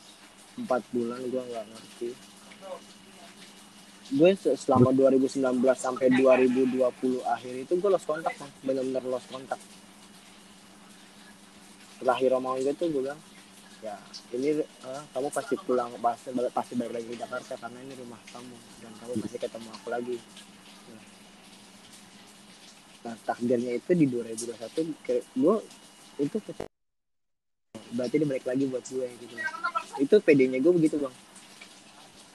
empat 0.55 0.83
bulan 0.93 1.21
gua 1.33 1.43
nggak 1.43 1.67
ngerti. 1.67 2.11
Gue 4.05 4.31
se- 4.37 4.59
selama 4.61 4.93
2019 4.93 5.41
sampai 5.75 6.13
2020 6.13 6.77
akhir 7.25 7.55
itu 7.57 7.73
gue 7.73 7.89
lost 7.89 8.05
kontak 8.05 8.37
bang. 8.37 8.53
Bener-bener 8.61 9.01
lost 9.09 9.27
kontak. 9.33 9.57
Terakhir 11.99 12.37
omongan 12.37 12.69
gue 12.69 12.75
tuh 12.77 12.93
gue 12.93 13.01
bilang 13.01 13.17
ya 13.85 13.97
ini 14.33 14.65
eh, 14.65 15.03
kamu 15.13 15.29
pasti 15.29 15.61
pulang 15.61 15.93
pasti 16.01 16.33
balik 16.33 16.57
pasti 16.57 16.73
balik 16.73 16.97
lagi 16.97 17.07
ke 17.13 17.17
Jakarta 17.21 17.53
karena 17.61 17.79
ini 17.85 17.93
rumah 18.01 18.17
kamu 18.33 18.57
dan 18.81 18.93
kamu 18.97 19.13
pasti 19.21 19.37
ketemu 19.37 19.69
aku 19.77 19.89
lagi. 19.93 20.17
Nah 23.05 23.15
takdirnya 23.29 23.73
itu 23.77 23.91
di 23.93 24.07
2021 24.09 25.05
kayak 25.05 25.23
gue 25.37 25.57
itu 26.17 26.37
berarti 27.93 28.15
dia 28.17 28.27
balik 28.27 28.47
lagi 28.49 28.65
buat 28.73 28.85
gue 28.89 29.07
gitu. 29.21 29.35
Itu 30.01 30.15
PD-nya 30.25 30.65
gue 30.65 30.73
begitu 30.73 30.97
bang. 30.97 31.15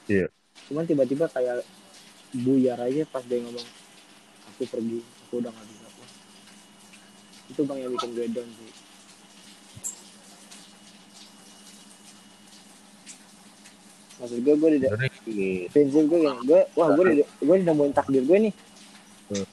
Iya. 0.09 0.27
cuman 0.69 0.85
tiba-tiba 0.85 1.25
kayak 1.29 1.65
buyar 2.45 2.77
aja 2.77 3.01
pas 3.09 3.25
dia 3.25 3.41
ngomong 3.41 3.65
aku 4.53 4.69
pergi 4.69 5.01
aku 5.01 5.41
udah 5.41 5.49
gak 5.49 5.65
bisa. 5.65 5.87
Itu 7.49 7.61
bang 7.65 7.77
yang 7.81 7.91
bikin 7.97 8.09
gue 8.13 8.25
down 8.29 8.49
sih 8.53 8.88
maksud 14.19 14.39
gue 14.43 14.53
gue 14.59 14.69
udah 14.83 14.91
prinsip 15.71 16.03
gue 16.11 16.19
gini 16.19 16.39
gue 16.43 16.61
wah 16.75 16.91
gue 16.91 17.03
udah 17.07 17.15
gue 17.23 17.55
udah 17.55 17.67
nemuin 17.71 17.93
takdir 17.95 18.23
gue 18.27 18.37
nih. 18.49 18.53
Hmm. 19.31 19.47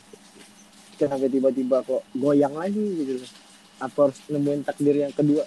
Sampai 0.96 1.30
tiba-tiba 1.30 1.86
kok 1.86 2.02
goyang 2.16 2.54
lagi 2.58 2.82
gitu 3.04 3.22
loh. 3.22 3.30
Apa 3.78 4.10
harus 4.10 4.18
nemuin 4.26 4.62
takdir 4.66 4.96
yang 4.98 5.14
kedua 5.14 5.46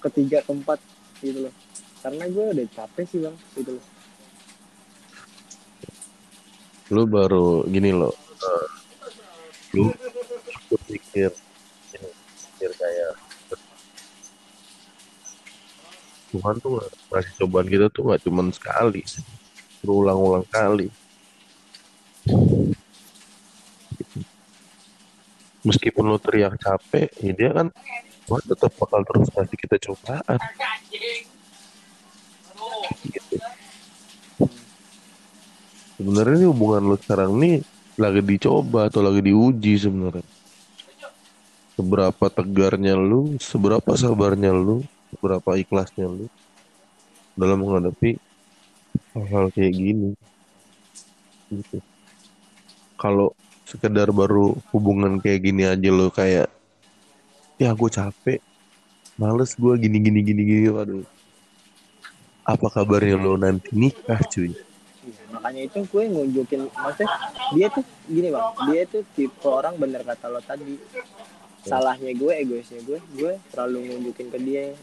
ketiga 0.00 0.40
keempat 0.48 0.80
gitu 1.20 1.48
loh. 1.48 1.54
Karena 2.00 2.24
gue 2.26 2.44
udah 2.56 2.66
capek 2.72 3.04
sih 3.04 3.20
bang 3.20 3.36
gitu 3.54 3.76
loh. 3.76 3.86
Lu 6.92 7.02
baru 7.04 7.68
gini 7.68 7.92
loh. 7.92 8.16
Eh, 8.42 8.68
lu 9.76 9.92
berpikir 10.72 11.30
ini 11.92 12.10
pikir 12.56 12.70
kayak 12.78 13.12
Tuhan 16.32 16.54
tuh 16.64 16.80
nggak- 16.80 16.92
ngasih 17.12 17.32
cobaan 17.44 17.68
kita 17.68 17.86
tuh 17.92 18.02
nggak 18.08 18.20
cuma 18.24 18.42
sekali 18.48 19.04
berulang-ulang 19.84 20.46
kali. 20.48 20.88
Meskipun 25.62 26.04
lu 26.08 26.18
teriak 26.18 26.58
capek 26.58 27.12
ya 27.22 27.32
dia 27.36 27.50
kan 27.54 27.68
Tuhan 28.26 28.42
tetap 28.48 28.72
bakal 28.80 29.04
terus 29.04 29.28
kasih 29.30 29.58
kita 29.60 29.76
cobaan. 29.78 30.38
Gitu. 33.02 33.36
sebenarnya 36.02 36.34
ini 36.42 36.46
hubungan 36.50 36.82
lu 36.82 36.96
sekarang 36.98 37.38
nih 37.38 37.62
lagi 37.94 38.20
dicoba 38.26 38.90
atau 38.90 39.04
lagi 39.04 39.22
diuji 39.22 39.78
sebenarnya? 39.78 40.26
Seberapa 41.78 42.26
tegarnya 42.26 42.98
lu 42.98 43.38
seberapa 43.38 43.94
sabarnya 43.94 44.50
lu 44.50 44.82
seberapa 45.12 45.50
ikhlasnya 45.60 46.08
lu 46.08 46.26
dalam 47.36 47.60
menghadapi 47.60 48.16
hal-hal 49.12 49.52
kayak 49.52 49.72
gini 49.76 50.10
gitu. 51.52 51.78
Kalau 52.96 53.36
sekedar 53.68 54.08
baru 54.08 54.56
hubungan 54.72 55.20
kayak 55.20 55.40
gini 55.44 55.68
aja 55.68 55.90
lo 55.92 56.08
kayak 56.08 56.48
ya 57.60 57.70
gue 57.76 57.90
capek 57.92 58.40
males 59.20 59.52
gue 59.54 59.74
gini 59.76 60.00
gini 60.00 60.20
gini 60.24 60.42
gini 60.42 60.68
waduh. 60.72 61.04
Apa 62.42 62.66
kabarnya 62.72 63.20
lo 63.20 63.36
nanti 63.36 63.70
nikah 63.76 64.18
cuy? 64.32 64.50
Iya, 65.02 65.22
makanya 65.34 65.60
itu 65.66 65.78
gue 65.82 66.02
nunjukin 66.08 66.60
maksudnya 66.72 67.10
dia 67.54 67.66
tuh 67.70 67.84
gini 68.08 68.28
bang. 68.32 68.46
Dia 68.70 68.82
tuh 68.88 69.02
tipe 69.14 69.46
orang 69.46 69.74
bener 69.76 70.02
kata 70.02 70.26
lo 70.30 70.40
tadi 70.40 70.78
salahnya 71.62 72.10
gue 72.12 72.32
egoisnya 72.36 72.80
gue 72.82 72.98
gue 73.14 73.32
terlalu 73.48 73.78
nunjukin 73.88 74.28
ke 74.28 74.38
dia. 74.38 74.74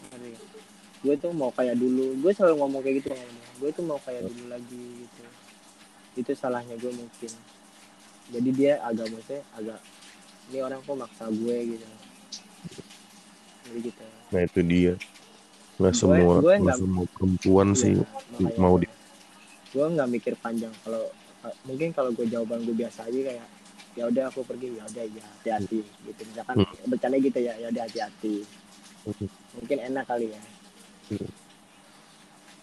Gue 0.99 1.15
tuh 1.15 1.31
mau 1.31 1.51
kayak 1.51 1.75
dulu 1.75 2.15
gue 2.17 2.31
selalu 2.31 2.55
ngomong 2.57 2.81
kayak 2.81 2.95
gitu 2.99 3.09
gue 3.59 3.69
tuh 3.71 3.83
mau 3.83 3.99
kayak 3.99 4.23
dulu 4.23 4.43
lagi 4.47 4.83
gitu. 5.03 5.21
Itu 6.15 6.31
salahnya 6.33 6.75
gue 6.75 6.91
mungkin. 6.91 7.31
Jadi 8.29 8.49
dia 8.51 8.79
agak 8.81 9.09
maksudnya 9.09 9.43
agak 9.53 9.79
ini 10.49 10.59
orang 10.59 10.79
kok 10.79 10.95
maksa 10.95 11.25
gue 11.27 11.57
gitu. 11.69 11.85
Jadi 13.65 13.79
gitu. 13.83 14.03
Nah 14.29 14.41
itu 14.41 14.59
dia. 14.63 14.93
Nggak 15.79 15.95
semua 15.95 16.35
gue 16.37 16.55
nggak- 16.59 16.79
semua 16.79 17.05
perempuan 17.07 17.67
sih 17.71 17.95
Iya, 17.95 18.03
makanya 18.35 18.59
mau 18.59 18.75
di 18.75 18.87
gue 19.69 19.85
nggak 19.85 20.09
mikir 20.09 20.33
panjang. 20.39 20.73
Kalau 20.81 21.07
mungkin 21.63 21.89
kalau 21.91 22.11
gue 22.11 22.25
jawaban 22.25 22.63
gue 22.63 22.75
biasa 22.75 23.07
aja 23.07 23.15
kayak 23.15 23.47
ya 23.99 24.07
udah 24.07 24.31
aku 24.31 24.47
pergi 24.47 24.79
ya 24.79 24.87
udah 24.87 25.03
ya 25.11 25.23
hati-hati 25.27 25.83
gitu. 25.83 26.21
Misalkan 26.23 26.55
Hmm. 26.63 26.87
bercanda 26.87 27.17
gitu 27.19 27.35
ya 27.35 27.53
ya 27.59 27.67
udah 27.67 27.83
hati-hati. 27.83 28.35
Hmm. 28.99 29.27
mungkin 29.55 29.77
enak 29.91 30.05
kali 30.07 30.27
ya. 30.31 30.41
Hmm. 31.09 31.29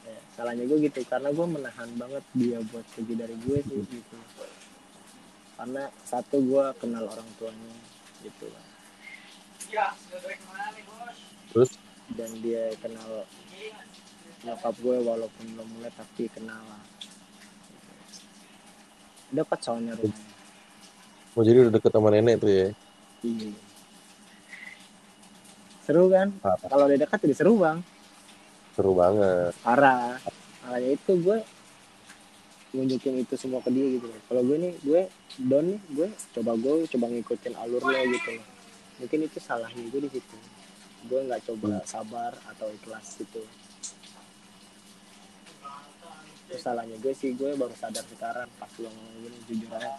Ya, 0.06 0.18
salahnya 0.32 0.64
gue 0.64 0.78
gitu 0.84 1.00
karena 1.04 1.28
gue 1.28 1.46
menahan 1.48 1.90
banget 1.96 2.24
dia 2.32 2.58
buat 2.72 2.84
pergi 2.92 3.14
dari 3.16 3.36
gue 3.36 3.58
sih 3.61 3.76
Hmm. 3.76 3.88
gitu. 3.92 4.16
Karena 5.56 5.82
satu 6.04 6.36
gue 6.40 6.64
kenal 6.80 7.04
orang 7.04 7.28
tuanya 7.36 7.72
gitu. 8.24 8.48
Terus? 11.52 11.70
Dan 12.16 12.30
dia 12.40 12.70
kenal 12.80 13.24
nyokap 14.40 14.74
gue 14.78 14.96
walaupun 15.02 15.44
belum 15.52 15.68
mulai 15.74 15.92
tapi 15.92 16.30
kenal 16.30 16.61
lah. 16.64 16.84
Dekat 19.26 19.58
soalnya 19.58 19.98
rumahnya 19.98 20.36
mau 21.37 21.45
jadi 21.45 21.68
udah 21.68 21.72
deket 21.76 21.93
sama 21.93 22.09
nenek 22.09 22.41
tuh 22.41 22.49
ya 22.51 22.68
Iya. 23.24 23.51
Seru 25.82 26.11
kan? 26.11 26.28
Kalau 26.43 26.84
udah 26.87 26.99
dekat 26.99 27.18
jadi 27.22 27.34
seru 27.34 27.55
bang. 27.59 27.78
seru 28.74 28.93
banget 28.93 29.55
Parah. 29.62 30.18
Makanya 30.66 30.89
itu 30.99 31.12
gue 31.22 31.39
nunjukin 32.76 33.14
itu 33.22 33.34
semua 33.41 33.64
ke 33.64 33.70
dia 33.72 33.87
gitu. 33.97 34.05
Kalau 34.28 34.43
gue 34.45 34.57
nih, 34.61 34.72
gue 34.84 35.03
down 35.49 35.64
nih, 35.64 35.80
gue 35.97 36.09
coba 36.37 36.53
gue 36.61 36.84
coba 36.91 37.07
ngikutin 37.09 37.55
alur 37.57 37.80
lo 37.80 37.95
gitu 37.95 38.30
loh. 38.37 38.47
Mungkin 39.01 39.18
itu 39.24 39.39
salahnya 39.41 39.84
gue 39.89 40.01
di 40.05 40.11
situ. 40.12 40.37
Gue 41.09 41.20
nggak 41.24 41.41
coba 41.47 41.80
sabar 41.87 42.37
atau 42.51 42.68
ikhlas 42.68 43.16
gitu. 43.16 43.47
Itu 46.47 46.57
salahnya 46.61 46.99
gue 47.01 47.14
sih, 47.16 47.32
gue 47.32 47.55
baru 47.57 47.72
sadar 47.78 48.05
sekarang 48.11 48.51
pas 48.61 48.70
lo 48.76 48.91
ngomong 48.91 49.16
gini 49.24 49.39
jujur 49.49 49.70
aja. 49.72 49.95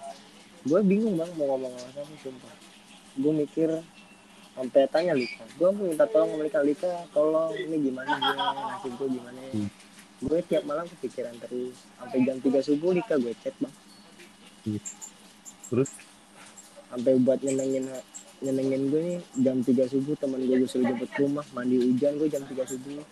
Gue 0.67 0.79
bingung 0.83 1.15
bang 1.15 1.31
mau 1.39 1.55
ngomong 1.55 1.71
apa 1.71 2.03
sama 2.03 2.15
sumpah. 2.19 2.53
Gue 3.15 3.31
mikir 3.33 3.69
sampai 4.51 4.83
tanya 4.91 5.13
Lika, 5.15 5.45
gue 5.53 5.69
mau 5.69 5.85
minta 5.85 6.03
tolong 6.09 6.33
sama 6.33 6.43
Lika, 6.43 6.59
Lika 6.65 6.91
tolong 7.13 7.53
ini 7.55 7.77
gimana 7.87 8.09
gue 8.19 8.35
nasib 8.35 8.93
gue 8.99 9.07
gimana 9.15 9.39
ya. 9.39 9.53
Hmm. 9.55 9.69
Gue 10.17 10.39
tiap 10.49 10.63
malam 10.65 10.85
kepikiran 10.91 11.37
terus 11.39 11.77
sampai 11.95 12.19
jam 12.25 12.37
3 12.41 12.67
subuh 12.67 12.91
Lika 12.91 13.15
gue 13.15 13.33
chat 13.39 13.55
bang. 13.63 13.75
Terus 15.71 15.89
sampai 16.91 17.13
buat 17.23 17.39
nyenengin 17.39 17.87
nyenengin 18.43 18.81
gue 18.91 19.01
nih 19.01 19.19
jam 19.39 19.57
3 19.63 19.93
subuh 19.93 20.15
teman 20.19 20.43
gue 20.43 20.55
gue 20.59 20.69
suruh 20.69 20.85
jemput 20.85 21.09
rumah 21.15 21.45
mandi 21.55 21.79
hujan 21.79 22.19
gue 22.19 22.27
jam 22.27 22.43
3 22.43 22.53
subuh 22.75 23.05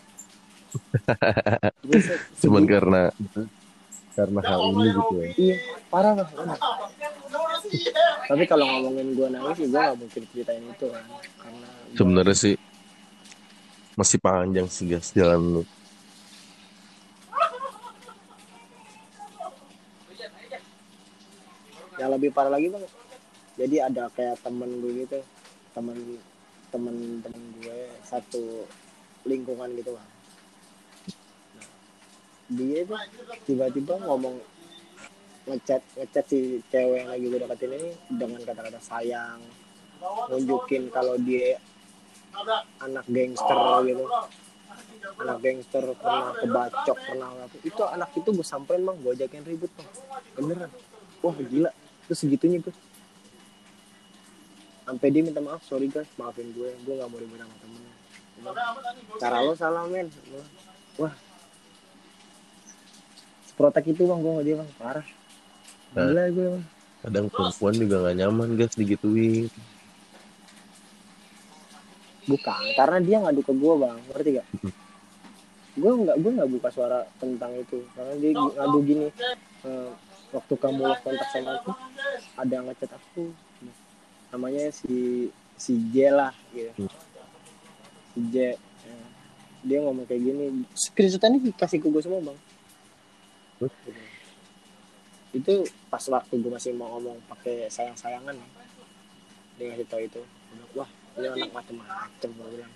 cuman 2.43 2.63
karena 2.67 3.01
karena 4.15 4.39
hal 4.43 4.59
ini 4.71 4.85
gitu 4.91 5.15
ya. 5.19 5.29
iya 5.35 5.55
parah 5.91 6.15
bener. 6.15 6.59
Tapi 8.25 8.43
kalau 8.45 8.65
ngomongin 8.65 9.13
gue 9.13 9.27
nangis 9.29 9.57
gue 9.59 9.69
gak 9.71 9.97
mungkin 9.97 10.21
ceritain 10.31 10.63
itu 10.63 10.87
kan. 10.89 11.05
Karena 11.39 11.67
gua- 11.67 11.95
Sebenarnya 11.97 12.35
sih 12.35 12.55
masih 13.95 14.19
panjang 14.19 14.67
sih 14.67 14.85
guys 14.85 15.09
jalan 15.11 15.41
lu. 15.59 15.63
yang 21.95 22.11
lebih 22.11 22.29
parah 22.31 22.51
lagi 22.51 22.67
bang. 22.67 22.83
Jadi 23.55 23.75
ada 23.79 24.11
kayak 24.11 24.43
temen 24.43 24.67
gue 24.83 25.07
gitu 25.07 25.19
temen 25.71 25.95
temen 26.71 26.95
temen 27.23 27.43
gue 27.59 27.79
satu 28.03 28.67
lingkungan 29.23 29.71
gitu 29.79 29.95
bang. 29.95 30.09
Nah, 31.55 31.67
dia 32.51 32.77
itu 32.83 32.95
tiba-tiba 33.47 33.95
ngomong 34.03 34.35
ngechat 35.45 35.81
ngechat 35.97 36.25
si 36.25 36.59
cewek 36.73 37.05
yang 37.05 37.09
lagi 37.13 37.25
gue 37.29 37.39
deketin 37.39 37.71
ini 37.77 37.89
dengan 38.09 38.41
kata-kata 38.41 38.81
sayang 38.81 39.39
nunjukin 40.29 40.89
kalau 40.89 41.15
dia 41.21 41.57
anak 42.83 43.05
gangster 43.07 43.57
gitu. 43.87 44.05
Anak 45.21 45.37
gangster 45.39 45.83
pernah 45.95 46.33
kebacok 46.35 46.97
pernah 46.97 47.29
apa. 47.31 47.55
Itu 47.63 47.81
anak 47.87 48.09
itu 48.17 48.29
gue 48.33 48.45
samperin 48.45 48.83
bang. 48.83 48.97
Gue 48.99 49.11
ajakin 49.15 49.43
ribut 49.47 49.71
bang. 49.77 49.89
Beneran. 50.35 50.71
Wah 51.23 51.35
gila. 51.37 51.71
Terus 52.09 52.19
segitunya 52.19 52.59
gue 52.59 52.73
sampai 54.85 55.09
dia 55.09 55.25
minta 55.25 55.41
maaf 55.41 55.63
sorry 55.63 55.87
guys. 55.87 56.09
Maafin 56.19 56.51
gue. 56.51 56.69
Gue 56.83 56.93
nggak 56.99 57.09
mau 57.09 57.19
ribut 57.21 57.37
sama 57.39 57.55
temennya. 57.61 57.93
Cara 59.21 59.37
lo 59.45 59.53
salah 59.55 59.83
men. 59.87 60.11
Wah. 60.99 61.13
Seprotek 63.47 63.95
itu 63.95 64.03
bang 64.03 64.19
gue 64.19 64.43
dia 64.43 64.55
bang. 64.59 64.69
Parah 64.75 65.07
gila 65.95 66.23
gue 66.29 66.47
bang 66.51 66.65
Kadang 67.05 67.27
perempuan 67.29 67.73
juga 67.77 67.95
gak 68.01 68.17
nyaman 68.17 68.49
guys 68.57 68.73
digituin. 68.73 69.45
bukan 72.25 72.63
karena 72.73 72.97
dia 73.05 73.17
ngadu 73.21 73.45
ke 73.45 73.53
gue 73.53 73.73
bang. 73.77 73.97
Ngerti 74.09 74.29
gak 74.41 74.47
gue 75.75 75.91
nggak 76.01 76.17
gue 76.17 76.31
nggak 76.33 76.49
buka 76.57 76.67
suara 76.73 77.05
tentang 77.21 77.53
itu. 77.53 77.85
Karena 77.93 78.13
dia 78.17 78.31
ngadu 78.33 78.77
gini 78.81 79.07
eh, 79.69 79.89
waktu 80.33 80.53
kamu 80.57 80.81
lost 80.81 81.05
kontak 81.05 81.29
sama 81.29 81.61
aku 81.61 81.71
ada 82.41 82.49
yang 82.51 82.65
ngechat 82.65 82.89
aku. 82.89 83.29
Namanya 84.33 84.73
si 84.73 85.29
si 85.53 85.77
J 85.93 86.09
lah 86.09 86.33
gitu. 86.57 86.89
Si 88.17 88.19
J 88.33 88.57
Eh, 88.85 89.05
dia 89.61 89.81
ngomong 89.81 90.05
kayak 90.05 90.21
gini. 90.25 90.65
Screenshotannya 90.73 91.41
dikasih 91.41 91.77
ke 91.77 91.87
gue 91.89 92.01
semua 92.01 92.21
bang? 92.21 92.37
Gitu. 93.61 93.89
Itu 95.35 95.67
pas 95.91 95.99
waktu 95.99 96.33
gue 96.39 96.47
masih 96.47 96.71
mau 96.71 96.95
ngomong 96.95 97.19
pakai 97.27 97.67
sayang 97.67 97.99
sayangan 97.99 98.39
dia 99.59 99.71
ngasih 99.71 99.87
tau 99.87 99.99
itu. 99.99 100.21
Bilang, 100.23 100.71
wah 100.75 100.89
ini 101.19 101.27
anak 101.27 101.51
macem-macem 101.51 102.29
gue 102.31 102.47
bilang. 102.55 102.71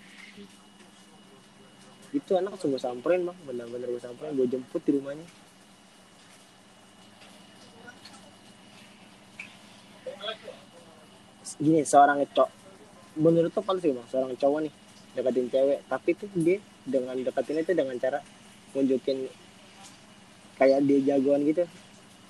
Itu 2.16 2.32
anak 2.36 2.60
gue 2.60 2.80
samperin 2.80 3.28
bang. 3.28 3.38
Bener-bener 3.48 3.88
gue 3.88 4.02
samperin 4.04 4.36
gue 4.36 4.48
jemput 4.48 4.82
di 4.84 4.92
rumahnya. 4.96 5.28
Gini 11.60 11.84
seorang 11.84 12.24
cowok 12.32 12.52
menurut 13.20 13.52
tuh 13.52 13.64
paling 13.64 13.84
sih 13.84 13.92
bang? 13.92 14.08
Seorang 14.08 14.36
cowok 14.40 14.60
nih 14.68 14.74
deketin 15.16 15.48
cewek 15.52 15.80
tapi 15.90 16.10
tuh 16.16 16.30
dia 16.38 16.62
dengan 16.86 17.18
deketin 17.20 17.60
itu 17.60 17.72
dengan 17.76 17.96
cara 18.00 18.20
nunjukin 18.72 19.26
kayak 20.56 20.86
dia 20.86 21.00
jagoan 21.16 21.44
gitu 21.44 21.66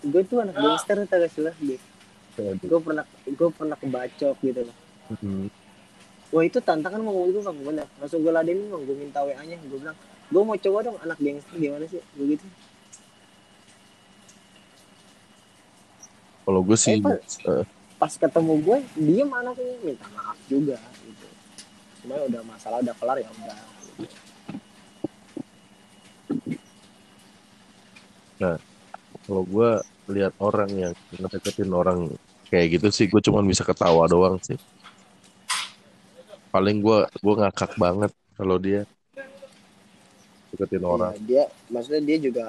gue 0.02 0.22
tuh 0.24 0.40
anak 0.40 0.56
gangster 0.56 0.96
tau 1.04 1.18
gak 1.18 1.30
sih 1.30 1.42
lo 1.42 1.52
Aduh. 1.52 2.56
gue 2.56 2.80
pernah 2.80 3.04
gue 3.26 3.50
pernah 3.52 3.76
kebacok 3.76 4.38
gitu 4.42 4.62
loh 4.64 4.78
Hmm. 5.10 5.50
Wah 6.30 6.46
itu 6.46 6.60
tantangan 6.60 7.02
ngomong 7.02 7.28
itu 7.28 7.42
bang 7.42 7.58
bener 7.60 7.88
Langsung 7.98 8.22
gue 8.22 8.30
ladenin 8.30 8.70
bang 8.70 8.84
Gue 8.86 8.94
minta 8.94 9.20
WA 9.20 9.42
nya 9.42 9.58
Gue 9.60 9.76
bilang 9.76 9.98
Gue 10.30 10.42
mau 10.46 10.54
coba 10.54 10.78
dong 10.86 10.96
anak 11.02 11.18
gangster 11.18 11.58
gimana 11.58 11.84
sih 11.84 11.98
Gue 12.14 12.26
gitu 12.30 12.46
Kalau 16.46 16.62
gue 16.62 16.78
sih 16.78 16.94
Eh, 16.94 17.00
Pak. 17.00 17.20
eh, 17.44 17.64
Pas 17.98 18.14
ketemu 18.14 18.54
gue 18.62 18.78
Diem 18.96 19.28
anaknya 19.28 19.76
Minta 19.82 20.06
maaf 20.14 20.38
juga 20.46 20.78
gitu 20.78 21.28
Cuma 22.00 22.16
udah 22.22 22.42
masalah 22.46 22.78
udah 22.80 22.94
kelar 22.94 23.18
ya 23.18 23.28
udah 23.28 23.58
gitu. 23.98 24.16
Kalau 29.30 29.46
gue 29.46 29.70
lihat 30.10 30.34
orang 30.42 30.70
yang 30.74 30.94
ngedeketin 31.14 31.70
orang 31.70 32.10
kayak 32.50 32.82
gitu 32.82 32.90
sih 32.90 33.06
gue 33.06 33.22
cuman 33.22 33.46
bisa 33.46 33.62
ketawa 33.62 34.10
doang 34.10 34.42
sih. 34.42 34.58
Paling 36.50 36.82
gue 36.82 37.06
gue 37.06 37.36
ngakak 37.38 37.78
banget 37.78 38.10
kalau 38.34 38.58
dia 38.58 38.90
deketin 40.50 40.82
orang. 40.82 41.14
Iya, 41.14 41.22
Dia 41.30 41.44
Maksudnya 41.70 42.02
dia 42.02 42.18
juga 42.18 42.46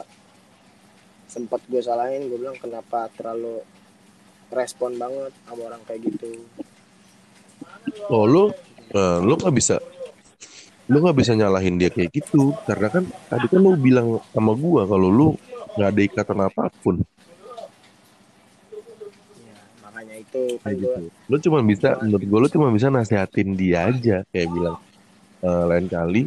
sempat 1.29 1.61
gue 1.69 1.79
salahin 1.85 2.27
Gue 2.33 2.41
bilang 2.41 2.57
kenapa 2.57 3.13
terlalu 3.13 3.61
Respon 4.51 4.99
banget 4.99 5.31
sama 5.47 5.63
orang 5.69 5.83
kayak 5.85 6.11
gitu. 6.11 6.43
Oh 8.11 8.27
lu 8.27 8.51
eh, 8.91 9.19
lu 9.23 9.39
nggak 9.39 9.55
bisa 9.55 9.79
lu 10.91 10.99
nggak 10.99 11.23
bisa 11.23 11.39
nyalahin 11.39 11.79
dia 11.79 11.87
kayak 11.87 12.11
gitu. 12.11 12.51
Karena 12.67 12.91
kan 12.91 13.05
tadi 13.31 13.47
kan 13.47 13.63
lu 13.63 13.79
bilang 13.79 14.19
sama 14.35 14.59
gua 14.59 14.91
kalau 14.91 15.07
lu 15.07 15.29
nggak 15.81 15.97
ada 15.97 16.03
ikatan 16.05 16.39
apa 16.45 16.69
pun. 16.85 17.01
Ya, 19.41 19.57
Makanya 19.81 20.15
itu 20.21 20.41
kan 20.61 20.77
gue 20.77 20.85
gitu. 20.85 21.03
Lu 21.25 21.37
cuma 21.41 21.65
bisa 21.65 21.97
menurut 22.05 22.25
gua 22.29 22.39
lu 22.45 22.49
cuma 22.53 22.69
bisa 22.69 22.93
nasihatin 22.93 23.57
dia 23.57 23.89
aja 23.89 24.21
kayak 24.29 24.49
bilang 24.53 24.77
"Eh, 25.41 25.65
lain 25.73 25.89
kali 25.89 26.23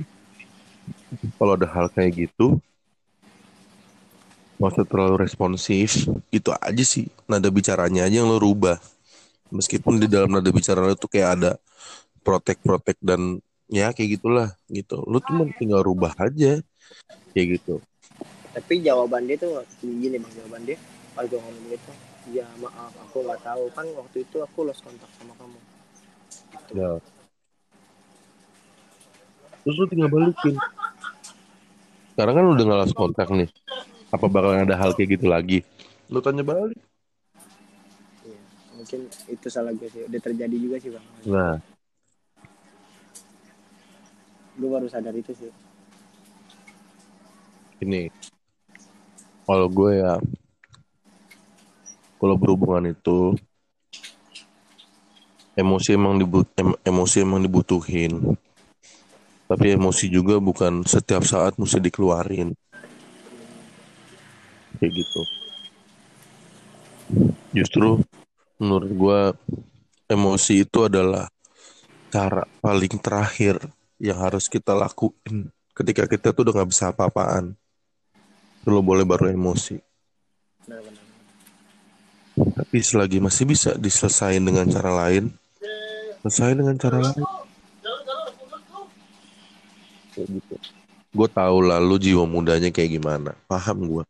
kalau 1.38 1.54
ada 1.54 1.70
hal 1.70 1.86
kayak 1.94 2.26
gitu 2.26 2.58
usah 4.58 4.90
terlalu 4.90 5.22
responsif. 5.22 6.10
Itu 6.34 6.50
aja 6.58 6.82
sih 6.82 7.14
nada 7.30 7.54
bicaranya 7.54 8.10
aja 8.10 8.26
yang 8.26 8.32
lo 8.32 8.42
rubah. 8.42 8.82
Meskipun 9.54 10.02
di 10.02 10.10
dalam 10.10 10.34
nada 10.34 10.50
bicara 10.50 10.82
lo 10.82 10.98
tuh 10.98 11.14
kayak 11.14 11.30
ada 11.38 11.52
protek-protek 12.26 12.98
dan 13.06 13.38
ya 13.70 13.94
kayak 13.94 14.18
gitulah 14.18 14.50
gitu. 14.72 14.98
Lu 15.06 15.22
cuma 15.22 15.46
tinggal 15.62 15.86
rubah 15.86 16.18
aja 16.18 16.58
kayak 17.38 17.62
gitu 17.62 17.86
tapi 18.54 18.86
jawaban 18.86 19.26
dia 19.26 19.38
tuh 19.42 19.66
gini 19.82 20.22
bang. 20.22 20.34
Jawaban 20.38 20.64
dia 20.64 20.78
pas 21.14 21.26
gue 21.30 21.38
ngomong 21.38 21.66
gitu 21.70 21.92
ya 22.32 22.46
maaf 22.62 22.94
aku 23.02 23.26
nggak 23.26 23.42
tahu. 23.42 23.64
Kan 23.74 23.90
waktu 23.98 24.18
itu 24.24 24.38
aku 24.40 24.70
lost 24.70 24.86
kontak 24.86 25.10
sama 25.18 25.34
kamu. 25.42 25.58
Gitu. 25.58 26.72
ya. 26.78 26.90
Terus 29.66 29.76
lu 29.82 29.86
tinggal 29.90 30.10
balikin. 30.14 30.56
Sekarang 32.14 32.34
kan 32.38 32.44
lu 32.46 32.52
udah 32.54 32.66
ngalas 32.70 32.94
kontak 32.94 33.28
nih. 33.34 33.50
Apa 34.14 34.30
bakalan 34.30 34.70
ada 34.70 34.78
hal 34.78 34.94
kayak 34.94 35.18
gitu 35.18 35.26
lagi? 35.26 35.66
Lu 36.14 36.22
tanya 36.22 36.46
balik. 36.46 36.78
Iya, 38.22 38.42
mungkin 38.78 39.10
itu 39.26 39.48
salah 39.50 39.74
gue 39.74 39.90
sih. 39.90 40.06
Udah 40.06 40.22
terjadi 40.22 40.56
juga 40.62 40.78
sih 40.78 40.94
bang. 40.94 41.06
Nah. 41.26 41.58
Gue 44.54 44.70
baru 44.70 44.86
sadar 44.86 45.18
itu 45.18 45.34
sih. 45.34 45.50
Ini 47.82 48.08
kalau 49.44 49.68
gue 49.68 49.92
ya 50.00 50.14
kalau 52.20 52.36
berhubungan 52.40 52.96
itu 52.96 53.36
emosi 55.54 55.94
emang 55.94 56.18
dibut 56.18 56.48
em- 56.58 56.80
emosi 56.82 57.22
emang 57.22 57.44
dibutuhin. 57.46 58.34
Tapi 59.46 59.78
emosi 59.78 60.10
juga 60.10 60.42
bukan 60.42 60.82
setiap 60.88 61.22
saat 61.28 61.60
mesti 61.62 61.78
dikeluarin. 61.78 62.56
Kayak 64.80 64.92
gitu. 64.98 65.22
Justru 67.54 68.02
menurut 68.58 68.92
gua 68.98 69.20
emosi 70.10 70.66
itu 70.66 70.80
adalah 70.90 71.30
cara 72.10 72.46
paling 72.64 72.98
terakhir 72.98 73.62
yang 74.02 74.18
harus 74.22 74.50
kita 74.50 74.74
lakuin 74.74 75.54
ketika 75.78 76.10
kita 76.10 76.34
tuh 76.34 76.50
udah 76.50 76.54
nggak 76.62 76.72
bisa 76.74 76.90
apa-apaan. 76.90 77.54
Lo 78.64 78.80
boleh 78.80 79.04
baru 79.04 79.28
emosi. 79.32 79.76
benar-benar 80.64 81.04
Tapi 82.34 82.78
selagi 82.82 83.22
masih 83.22 83.46
bisa 83.46 83.78
diselesain 83.78 84.42
dengan 84.42 84.66
cara 84.66 84.90
lain, 85.06 85.30
selesai 86.26 86.58
dengan 86.58 86.76
cara 86.82 86.98
lain. 86.98 87.24
Kayak 90.14 90.28
gitu. 90.42 90.56
Gue 91.14 91.30
tahu 91.30 91.58
lah 91.62 91.78
lu 91.78 92.02
jiwa 92.02 92.26
mudanya 92.26 92.74
kayak 92.74 92.98
gimana. 92.98 93.38
Paham 93.46 93.86
gue. 93.86 94.04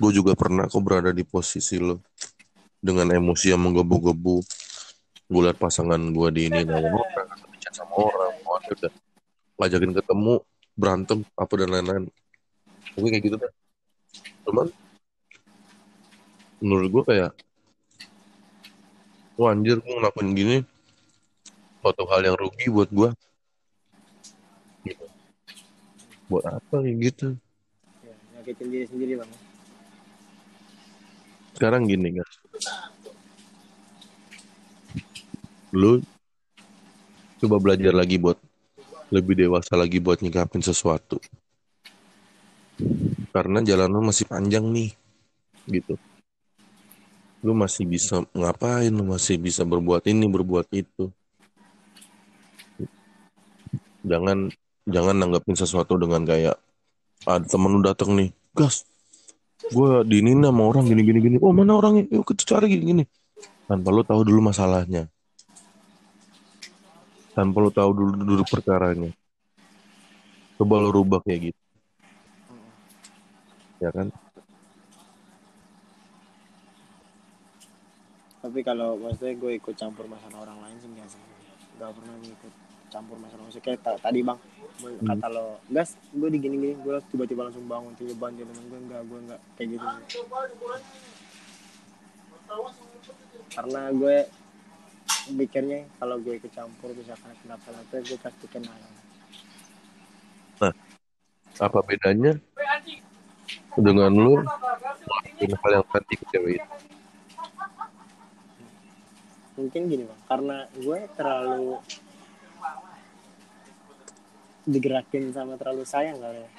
Gue 0.00 0.10
juga 0.12 0.32
pernah 0.32 0.64
kok 0.64 0.80
berada 0.80 1.12
di 1.12 1.20
posisi 1.20 1.76
lo. 1.76 2.00
Dengan 2.80 3.12
emosi 3.12 3.52
yang 3.52 3.60
menggebu-gebu. 3.60 4.36
Gue 5.28 5.40
liat 5.44 5.60
pasangan 5.60 6.00
gue 6.00 6.28
di 6.32 6.48
ini 6.48 6.64
sama 6.64 6.96
orang. 6.96 7.28
Sama 7.68 7.94
orang. 7.96 8.32
Udah 8.72 8.92
ngajakin 9.60 9.92
ketemu. 10.00 10.34
Berantem. 10.72 11.18
Apa 11.36 11.52
dan 11.60 11.68
lain-lain. 11.76 12.04
Gue 12.96 13.08
kayak 13.12 13.24
gitu 13.28 13.36
deh. 13.36 13.52
Cuman. 14.46 14.70
Menurut 16.62 16.88
gue 16.88 17.04
kayak. 17.12 17.32
Wah 19.36 19.52
anjir 19.52 19.82
gue 19.82 19.94
ngelakuin 19.98 20.32
gini. 20.32 20.56
Suatu 21.82 22.06
hal 22.08 22.24
yang 22.24 22.38
rugi 22.38 22.70
buat 22.70 22.88
gue. 22.88 23.10
Gitu. 24.86 25.04
Buat 26.30 26.62
apa 26.62 26.74
kayak 26.80 26.96
gitu. 27.02 27.28
ya, 28.02 28.14
nyakitin 28.38 28.66
diri 28.70 28.86
sendiri 28.86 29.12
bang 29.22 29.30
Sekarang 31.54 31.82
gini 31.86 32.08
guys. 32.16 32.34
Lu 35.74 36.00
coba 37.42 37.56
belajar 37.60 37.92
lagi 37.92 38.16
buat 38.16 38.40
lebih 39.12 39.38
dewasa 39.38 39.78
lagi 39.78 40.02
buat 40.02 40.18
nyikapin 40.18 40.62
sesuatu. 40.64 41.20
Karena 43.36 43.60
jalan 43.60 43.92
lu 43.92 44.00
masih 44.00 44.24
panjang 44.24 44.64
nih. 44.72 44.96
Gitu. 45.68 46.00
Lu 47.44 47.52
masih 47.52 47.84
bisa 47.84 48.24
ngapain, 48.32 48.88
lu 48.88 49.04
masih 49.04 49.36
bisa 49.36 49.60
berbuat 49.60 50.08
ini, 50.08 50.24
berbuat 50.24 50.72
itu. 50.72 51.12
Jangan 54.08 54.48
jangan 54.88 55.16
nanggapin 55.20 55.52
sesuatu 55.52 56.00
dengan 56.00 56.24
kayak 56.24 56.56
ada 57.28 57.44
temen 57.44 57.76
lu 57.76 57.84
dateng 57.84 58.16
nih, 58.16 58.30
gas, 58.54 58.86
gue 59.68 60.06
diinin 60.06 60.40
sama 60.40 60.62
orang 60.72 60.88
gini 60.88 61.02
gini 61.04 61.18
gini. 61.20 61.36
Oh 61.42 61.52
mana 61.52 61.76
orangnya? 61.76 62.08
Yuk 62.08 62.24
kita 62.32 62.56
cari 62.56 62.72
gini 62.72 62.84
gini. 62.88 63.04
Tanpa 63.68 63.92
lo 63.92 64.00
tahu 64.00 64.24
dulu 64.24 64.48
masalahnya. 64.48 65.10
Tanpa 67.36 67.56
lo 67.60 67.68
tahu 67.68 67.90
dulu 67.92 68.10
duduk 68.14 68.48
perkaranya. 68.48 69.12
Coba 70.56 70.80
lo 70.80 70.88
rubah 70.88 71.20
kayak 71.20 71.52
gitu 71.52 71.65
ya 73.82 73.90
kan? 73.92 74.08
Tapi 78.40 78.60
kalau 78.62 78.94
maksudnya 78.94 79.34
gue 79.34 79.52
ikut 79.58 79.74
campur 79.74 80.06
masalah 80.06 80.46
orang 80.46 80.58
lain 80.62 80.76
sih 80.78 80.88
enggak 80.92 81.08
sih. 81.10 81.20
Enggak 81.76 81.90
pernah 81.98 82.14
ikut 82.22 82.52
campur 82.94 83.16
masalah. 83.18 83.42
Maksudnya 83.42 83.64
kayak 83.66 83.80
ta- 83.82 84.00
tadi 84.00 84.20
bang 84.22 84.38
Hmm. 84.76 85.08
kata 85.08 85.26
lo 85.32 85.56
gas 85.72 85.96
gue 86.12 86.28
digini 86.28 86.56
gini 86.60 86.76
gue 86.76 87.00
tiba-tiba 87.08 87.48
langsung 87.48 87.64
bangun 87.64 87.96
tiba 87.98 88.14
bantuin 88.14 88.46
temen 88.46 88.64
gue. 88.70 88.78
Enggak 88.86 89.02
gue 89.08 89.18
enggak 89.24 89.40
kayak 89.58 89.68
gitu. 89.74 89.86
Karena 93.56 93.80
gue 93.90 94.16
mikirnya 95.34 95.80
kalau 95.98 96.16
gue 96.22 96.34
ikut 96.38 96.52
campur 96.54 96.94
misalkan 96.94 97.34
kenapa-napa 97.42 97.94
gue 97.98 98.18
pasti 98.20 98.46
kenal 98.52 98.76
apa 101.56 101.80
bedanya 101.88 102.36
dengan 103.76 104.12
lo 104.12 104.40
ngelakuin 104.40 105.52
hal 105.60 105.70
yang 105.80 105.86
tadi 105.92 106.14
cewek 106.32 106.52
itu 106.56 106.76
mungkin 109.56 109.88
gini 109.88 110.04
bang. 110.04 110.20
Karena 110.28 110.56
gue 110.76 110.98
terlalu 111.16 111.80
digerakin 114.68 115.32
sama 115.32 115.56
terlalu 115.56 115.84
sayang 115.88 116.20
kali 116.20 116.44
ya. 116.44 116.50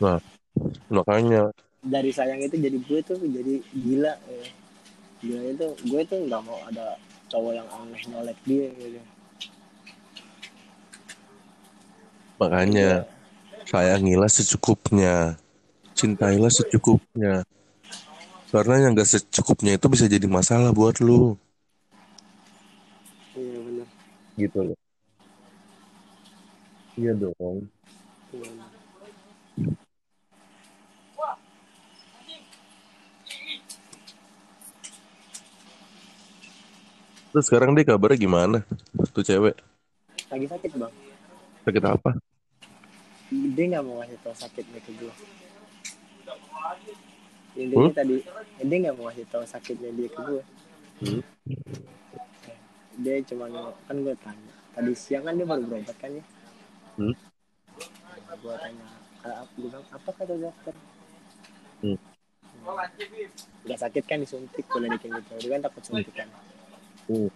Nah 0.00 0.18
makanya. 0.88 1.52
Dari 1.78 2.10
sayang 2.10 2.40
itu 2.42 2.56
jadi 2.56 2.78
gue 2.80 3.00
tuh 3.04 3.20
jadi 3.20 3.54
gila 3.76 4.14
ya. 4.16 4.46
gila 5.18 5.42
itu 5.50 5.66
gue 5.82 6.00
tuh 6.06 6.18
nggak 6.30 6.42
mau 6.46 6.58
ada 6.66 6.94
cowok 7.28 7.52
yang 7.52 7.68
aneh 7.68 8.02
nyolek 8.08 8.38
dia 8.48 8.70
gitu. 8.74 9.00
Makanya 12.38 13.02
sayangilah 13.68 14.32
secukupnya. 14.32 15.36
Cintailah 15.92 16.48
secukupnya. 16.48 17.44
Karena 18.48 18.88
yang 18.88 18.96
gak 18.96 19.12
secukupnya 19.12 19.76
itu 19.76 19.86
bisa 19.92 20.08
jadi 20.08 20.24
masalah 20.24 20.72
buat 20.72 21.04
lu. 21.04 21.36
Iya 23.36 23.58
benar. 23.60 23.86
Gitu 24.40 24.58
loh. 24.72 24.78
Iya 26.96 27.12
dong. 27.12 27.58
Iya, 28.32 29.70
terus 37.28 37.44
sekarang 37.46 37.76
dia 37.76 37.84
kabarnya 37.84 38.18
gimana 38.18 38.58
tuh 39.12 39.22
cewek? 39.22 39.54
Lagi 40.32 40.46
sakit 40.48 40.72
bang. 40.74 40.92
Sakit 41.62 41.84
apa 41.84 42.10
dia 43.28 43.64
nggak 43.68 43.84
mau 43.84 44.00
ngasih 44.00 44.18
tau 44.20 44.32
sakitnya 44.32 44.80
ke 44.80 44.92
gue 44.94 45.12
intinya 47.54 47.84
Hmm? 47.84 47.92
tadi 47.92 48.16
dia 48.60 48.76
nggak 48.78 48.94
mau 48.94 49.04
ngasih 49.06 49.26
tau 49.28 49.44
sakitnya 49.44 49.90
dia 49.92 50.08
ke 50.08 50.20
gue 50.22 50.42
Hmm. 50.98 51.22
dia 52.98 53.22
cuma 53.22 53.46
kan 53.86 53.96
gue 53.96 54.14
tanya. 54.18 54.50
Tadi 54.74 54.90
siang 54.92 55.22
kan 55.22 55.38
dia 55.38 55.46
baru 55.46 55.62
berobat 55.62 55.94
kan 55.94 56.10
ya? 56.10 56.24
Hmm. 56.96 57.14
gue 58.34 58.54
tanya 58.58 58.86
"Ah, 59.22 59.42
apa? 59.42 59.50
Gue 59.54 59.70
bilang 59.70 59.86
apa 59.88 60.10
kata 60.10 60.34
dokter? 60.34 60.74
Hmm. 61.78 61.98
udah 63.62 63.78
sakit 63.78 64.04
kan 64.04 64.18
disuntik 64.18 64.66
boleh 64.66 64.90
dikit 64.90 65.10
gitu. 65.12 65.32
Dia 65.38 65.50
kan 65.54 65.62
takut 65.62 65.82
suntik 65.84 66.10
kan. 66.10 66.28
Hmm. 67.06 67.30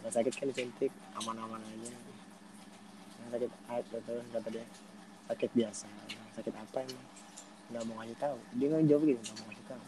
udah 0.00 0.12
sakit 0.12 0.32
kan 0.34 0.46
disuntik 0.48 0.92
aman-aman 1.16 1.60
aja. 1.62 1.90
Yang 3.16 3.28
sakit 3.32 3.50
ah, 3.66 3.80
kata 4.30 4.48
dia 4.50 4.64
sakit 5.30 5.50
biasa. 5.54 5.86
Sakit 6.34 6.54
apa 6.58 6.76
emang? 6.82 7.06
Nggak 7.70 7.82
mau 7.86 7.94
ngasih 8.02 8.18
tahu. 8.18 8.38
Dia 8.58 8.66
nggak 8.74 8.84
jawab 8.90 9.02
gitu 9.06 9.20
nggak 9.22 9.36
mau 9.38 9.46
ngasih 9.46 9.66
tahu. 9.70 9.84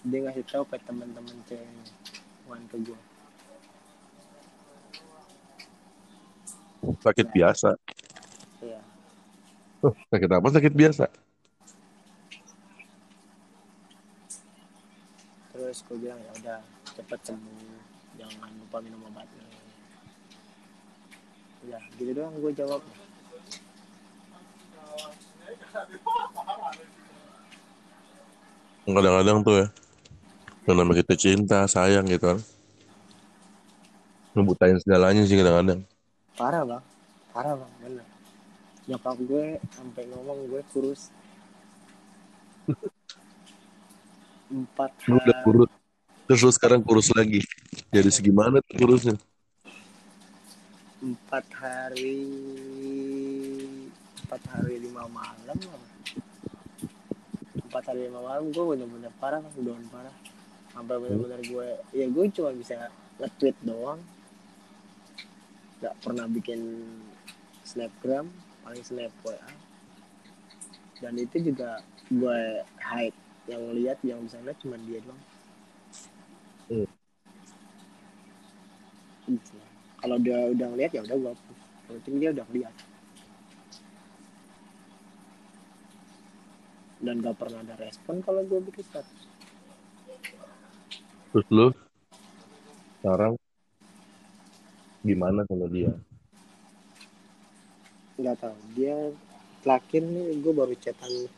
Dia 0.00 0.18
ngasih 0.28 0.44
tahu 0.44 0.64
ke 0.68 0.76
teman-teman 0.84 1.36
ceweknya 1.48 1.84
bukan 2.44 2.66
ke 2.66 2.76
gue 2.82 3.00
sakit 7.00 7.26
biasa. 7.32 7.70
Iya. 8.60 8.80
Oh, 9.80 9.94
sakit 10.12 10.28
apa? 10.28 10.46
Sakit 10.52 10.74
biasa. 10.76 11.04
Terus 15.50 15.78
gue 15.84 15.96
bilang 16.00 16.20
ya 16.20 16.32
udah 16.44 16.60
cepet 16.96 17.20
sembuh. 17.24 17.80
Jangan 18.20 18.50
lupa 18.60 18.78
minum 18.84 19.00
obatnya 19.08 19.49
ya 21.68 21.78
gitu 22.00 22.10
doang 22.16 22.32
gue 22.40 22.52
jawab. 22.56 22.80
Kadang-kadang 28.90 29.38
tuh 29.44 29.54
ya 29.64 29.66
yang 30.68 30.76
namanya 30.80 31.02
kita 31.04 31.14
cinta 31.16 31.58
sayang 31.68 32.06
gitu 32.08 32.36
kan. 32.36 32.38
Ngebutain 34.34 34.78
segalanya 34.80 35.22
sih 35.26 35.36
kadang-kadang. 35.36 35.82
Parah 36.38 36.62
bang. 36.62 36.82
Parah 37.34 37.54
bang. 37.58 37.72
Bener. 37.82 38.06
Nyokap 38.88 39.16
gue 39.22 39.46
sampai 39.74 40.02
ngomong 40.10 40.38
gue 40.48 40.62
kurus. 40.74 41.10
Empat 44.50 44.90
lu 45.06 45.18
udah 45.18 45.34
hari 45.34 45.44
kurus. 45.46 45.70
Terus 46.26 46.40
lu 46.46 46.52
sekarang 46.54 46.80
kurus 46.82 47.08
lagi. 47.14 47.42
Jadi 47.90 48.10
segimana 48.10 48.62
tuh 48.62 48.74
kurusnya 48.78 49.14
empat 51.00 51.44
hari. 51.56 52.20
Empat 54.20 54.42
hari 54.52 54.78
lima 54.78 55.08
malam 55.10 55.58
empat 57.70 57.86
hari 57.86 58.10
lima 58.10 58.18
malam 58.18 58.50
gue 58.50 58.64
bener-bener 58.66 59.12
parah 59.18 59.40
bang 59.40 59.56
udah 59.58 59.74
parah. 59.90 60.16
Sampai 60.70 60.96
bener-bener 61.00 61.40
gue 61.42 61.68
ya 61.96 62.06
gue 62.06 62.24
cuma 62.36 62.50
bisa 62.52 62.90
nge-tweet 63.18 63.56
doang. 63.64 64.00
Nggak 65.80 65.94
pernah 66.04 66.26
bikin 66.28 66.60
snapgram 67.64 68.28
paling 68.66 68.84
snap 68.84 69.14
WA 69.24 69.50
dan 71.00 71.16
itu 71.16 71.40
juga 71.40 71.80
gue 72.12 72.40
hide 72.76 73.16
yang 73.48 73.62
lihat 73.72 73.98
yang 74.04 74.20
bisa 74.20 74.36
lihat 74.44 74.58
cuma 74.60 74.76
dia 74.84 75.00
doang. 75.00 75.22
Hmm. 76.68 76.88
Gitu. 79.30 79.59
Kalau 80.00 80.16
dia 80.16 80.38
udah 80.56 80.66
ngeliat 80.72 80.90
ya 80.96 81.00
udah 81.04 81.16
gue 81.16 81.30
hapus 81.36 81.58
Yang 81.60 81.94
penting 82.00 82.16
dia 82.16 82.30
udah 82.32 82.44
ngeliat. 82.48 82.74
Dan 87.00 87.14
gak 87.24 87.36
pernah 87.40 87.60
ada 87.64 87.74
respon 87.80 88.20
kalau 88.20 88.40
gue 88.44 88.60
bikin 88.64 88.84
status. 88.84 89.20
Terus 91.30 91.46
lu 91.48 91.68
sekarang 93.00 93.38
gimana 95.06 95.46
sama 95.48 95.66
dia? 95.72 95.92
Nggak 98.20 98.36
tahu. 98.44 98.56
Dia 98.76 98.96
terakhir 99.64 100.02
nih 100.04 100.26
gue 100.40 100.52
baru 100.52 100.74
chatan. 100.76 101.28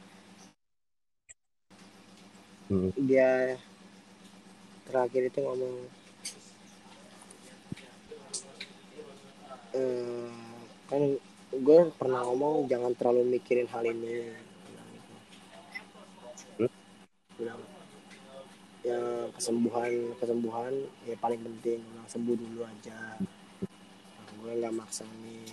Hmm. 2.73 2.89
dia 2.97 3.61
terakhir 4.89 5.29
itu 5.29 5.45
ngomong 5.45 5.77
eh, 9.73 10.29
kan 10.89 11.03
gue 11.53 11.79
pernah 11.97 12.21
ngomong 12.25 12.69
jangan 12.69 12.93
terlalu 12.97 13.37
mikirin 13.37 13.69
hal 13.69 13.85
ini. 13.85 14.33
Bilang 17.37 17.61
ya 18.83 18.99
kesembuhan 19.39 20.19
kesembuhan 20.19 20.75
ya 21.07 21.15
paling 21.23 21.39
penting 21.39 21.81
Bilang, 21.81 22.09
sembuh 22.09 22.37
dulu 22.37 22.61
aja. 22.65 23.17
Nah, 23.21 24.31
gue 24.43 24.53
nggak 24.61 24.75
maksa 24.77 25.09
nih. 25.25 25.49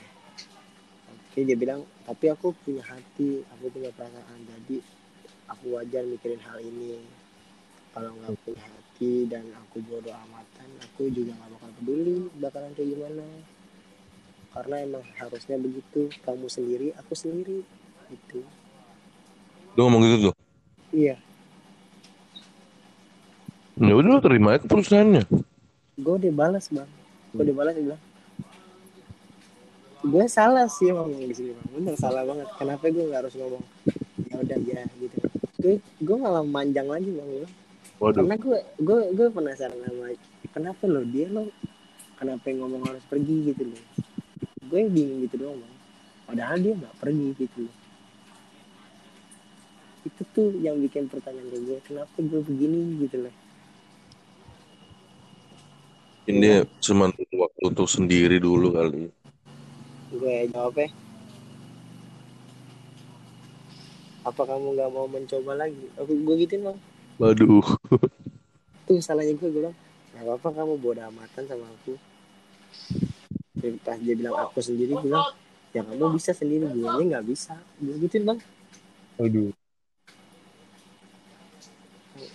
Oke 1.10 1.46
dia 1.46 1.56
bilang 1.56 1.86
tapi 2.04 2.26
aku 2.32 2.52
punya 2.66 2.82
hati 2.84 3.46
aku 3.54 3.70
punya 3.70 3.94
perasaan 3.94 4.40
jadi 4.44 4.82
aku 5.52 5.78
wajar 5.78 6.04
mikirin 6.08 6.42
hal 6.42 6.60
ini. 6.60 7.00
Kalau 7.96 8.12
nggak 8.18 8.34
punya 8.44 8.64
hati 8.66 9.28
dan 9.28 9.46
aku 9.56 9.80
bodoh 9.84 10.14
amatan 10.14 10.70
aku 10.84 11.08
juga 11.12 11.32
nggak 11.38 11.52
bakal 11.56 11.70
peduli 11.80 12.18
bakalan 12.40 12.72
kayak 12.76 12.90
gimana 12.98 13.26
karena 14.54 14.76
emang 14.82 15.06
harusnya 15.18 15.56
begitu 15.62 16.10
kamu 16.26 16.48
sendiri 16.50 16.88
aku 16.98 17.14
sendiri 17.14 17.62
itu 18.10 18.42
lu 19.78 19.80
ngomong 19.86 20.02
gitu 20.06 20.18
tuh 20.30 20.36
iya. 20.94 21.16
Ya 23.80 23.96
udah 23.96 24.12
lu 24.12 24.20
terima 24.20 24.60
aja 24.60 24.68
keputusannya. 24.68 25.24
Gue 25.96 26.14
udah 26.20 26.34
balas 26.36 26.68
bang. 26.68 26.90
Gue 27.32 27.48
udah 27.48 27.56
balas 27.56 27.76
bilang. 27.80 28.02
Gue 30.04 30.26
salah 30.28 30.68
sih 30.68 30.92
ngomong 30.92 31.24
di 31.24 31.32
sini 31.32 31.52
bang. 31.56 31.68
Bener 31.80 31.96
salah 31.96 32.28
banget. 32.28 32.52
Kenapa 32.60 32.92
gue 32.92 33.08
nggak 33.08 33.24
harus 33.24 33.36
ngomong? 33.40 33.64
Ya 34.28 34.36
udah 34.36 34.58
ya 34.68 34.84
gitu. 35.00 35.18
Gue 35.64 35.74
gue 35.80 36.18
malah 36.20 36.44
manjang 36.44 36.92
lagi 36.92 37.08
bang 37.08 37.24
Gue 37.24 37.40
bilang, 37.40 37.54
waduh. 38.04 38.16
Karena 38.20 38.36
gue 38.36 38.60
gue 38.84 39.00
gue 39.16 39.28
penasaran 39.32 39.80
sama 39.80 40.12
kenapa 40.52 40.84
lo 40.84 41.02
dia 41.08 41.32
lo 41.32 41.48
kenapa 42.20 42.44
yang 42.52 42.68
ngomong 42.68 42.84
harus 42.84 43.04
pergi 43.08 43.56
gitu 43.56 43.64
loh 43.64 43.84
gue 44.70 44.80
bingung 44.88 45.20
gitu 45.26 45.36
doang 45.42 45.58
bang. 45.58 45.76
Padahal 46.30 46.58
dia 46.62 46.74
nggak 46.78 46.96
pergi 47.02 47.28
gitu. 47.36 47.66
Loh 47.66 47.76
itu 50.08 50.22
tuh 50.32 50.56
yang 50.64 50.80
bikin 50.80 51.12
pertanyaan 51.12 51.48
ke 51.52 51.58
gue 51.60 51.78
kenapa 51.84 52.16
gue 52.18 52.42
begini 52.48 53.04
gitu 53.04 53.28
loh 53.28 53.36
ini 56.30 56.40
dia 56.46 56.58
cuma 56.80 57.10
waktu 57.10 57.62
untuk 57.66 57.90
sendiri 57.90 58.38
dulu 58.38 58.70
kali. 58.70 59.10
Gue 60.14 60.46
jawabnya 60.54 60.94
apa 64.22 64.42
kamu 64.46 64.78
nggak 64.78 64.92
mau 64.94 65.10
mencoba 65.10 65.58
lagi? 65.58 65.90
Aku 65.98 66.14
gue 66.14 66.36
gituin 66.46 66.70
bang. 66.70 66.78
Waduh. 67.18 67.66
Tuh 68.86 69.02
salahnya 69.02 69.34
gue 69.34 69.50
gue 69.50 69.58
bilang 69.58 69.76
nggak 70.14 70.22
apa 70.22 70.32
apa 70.38 70.50
kamu 70.54 70.74
bodoh 70.78 71.06
amatan 71.10 71.44
sama 71.50 71.66
aku 71.66 71.98
pas 73.84 73.98
dia 74.00 74.16
bilang 74.16 74.36
aku 74.40 74.64
sendiri 74.64 74.96
bilang 75.00 75.26
ya 75.76 75.86
kamu 75.86 76.18
bisa 76.18 76.32
sendiri 76.34 76.66
gue 76.72 77.04
nggak 77.12 77.26
bisa. 77.28 77.54
Gue 77.78 77.96
gituin 78.06 78.24
bang. 78.26 78.40
Waduh. 79.20 79.52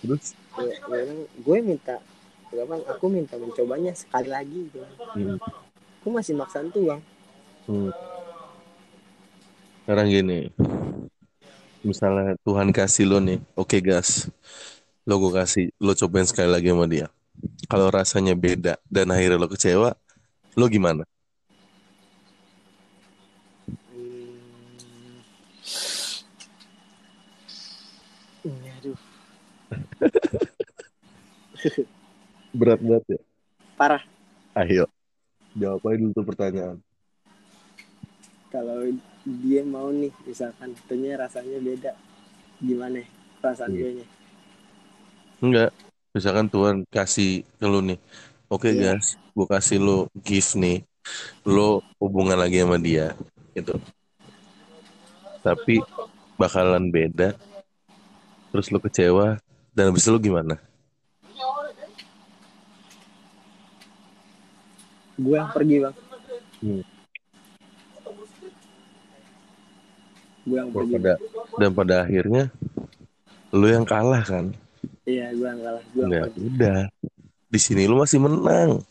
Terus? 0.01 0.25
Gue, 0.55 0.71
gue 0.71 0.97
bilang 1.01 1.21
gue 1.25 1.57
minta 1.61 1.95
gue 2.53 2.63
bang 2.63 2.81
aku 2.87 3.05
minta 3.09 3.35
mencobanya 3.35 3.91
sekali 3.97 4.29
lagi. 4.29 4.59
Gue 4.69 4.85
bilang. 5.17 5.39
hmm. 5.41 6.01
aku 6.01 6.07
masih 6.13 6.33
maksain 6.37 6.69
tuh 6.69 6.83
bang. 6.93 7.01
Hmm. 7.65 7.89
sekarang 9.85 10.09
gini 10.09 10.49
misalnya 11.81 12.37
Tuhan 12.41 12.69
kasih 12.73 13.05
lo 13.09 13.17
nih 13.21 13.41
oke 13.57 13.77
gas. 13.81 14.29
Lo 15.05 15.21
gue 15.21 15.33
kasih 15.33 15.69
lo 15.77 15.93
cobain 15.93 16.25
sekali 16.25 16.49
lagi 16.49 16.73
sama 16.73 16.85
dia. 16.89 17.09
Kalau 17.69 17.89
rasanya 17.93 18.33
beda 18.33 18.81
dan 18.89 19.13
akhirnya 19.13 19.37
lo 19.37 19.49
kecewa 19.49 19.93
lo 20.55 20.71
gimana 20.71 21.03
Hmm. 23.91 24.39
Hmm, 28.43 28.71
aduh 28.79 28.97
berat 32.59 32.79
banget 32.79 33.03
ya 33.17 33.19
parah 33.75 34.03
ayo 34.61 34.85
jawab 35.55 35.83
aja 35.87 35.97
dulu 35.99 36.11
tuh 36.15 36.25
pertanyaan 36.25 36.77
kalau 38.49 38.79
dia 39.25 39.61
mau 39.65 39.91
nih 39.91 40.13
misalkan 40.23 40.71
tentunya 40.75 41.19
rasanya 41.19 41.59
beda 41.59 41.91
gimana 42.61 43.03
perasaan 43.41 43.73
Iya. 43.73 43.81
gue 43.81 43.91
nya 43.99 44.05
Enggak. 45.43 45.71
Misalkan 46.15 46.47
Tuhan 46.47 46.87
kasih 46.87 47.43
ke 47.59 47.65
lu 47.67 47.83
nih. 47.83 47.99
Oke 48.47 48.71
Iya. 48.71 48.95
guys, 48.95 49.19
gue 49.35 49.45
kasih 49.45 49.77
lu 49.83 49.97
gift 50.23 50.55
nih. 50.55 50.87
Lo 51.43 51.83
hubungan 51.99 52.39
lagi 52.39 52.63
sama 52.63 52.79
dia. 52.79 53.11
Gitu. 53.51 53.75
Tapi 55.43 55.83
bakalan 56.39 56.87
beda. 56.87 57.35
Terus 58.49 58.71
lu 58.71 58.79
kecewa. 58.79 59.35
Dan 59.75 59.91
habis 59.91 60.03
itu 60.03 60.11
lu 60.11 60.19
gimana? 60.21 60.55
gue 65.15 65.31
yang 65.31 65.47
pergi 65.47 65.77
bang 65.79 65.95
Hmm. 66.59 66.83
gue 70.43 70.57
yang 70.57 70.71
pergi 70.71 70.93
pada, 70.93 71.13
dan 71.55 71.69
pada 71.71 71.95
akhirnya 72.03 72.43
lu 73.51 73.67
yang 73.67 73.87
kalah 73.87 74.23
kan? 74.23 74.51
iya 75.03 75.31
gue 75.31 75.43
yang 75.45 75.59
kalah 75.59 75.83
gue 75.85 75.95
yang 75.95 76.07
Enggak, 76.11 76.23
pergi 76.31 76.41
udah. 76.49 76.79
Di 77.47 77.59
sini 77.59 77.87
lu 77.87 77.95
masih 77.95 78.19
menang. 78.19 78.83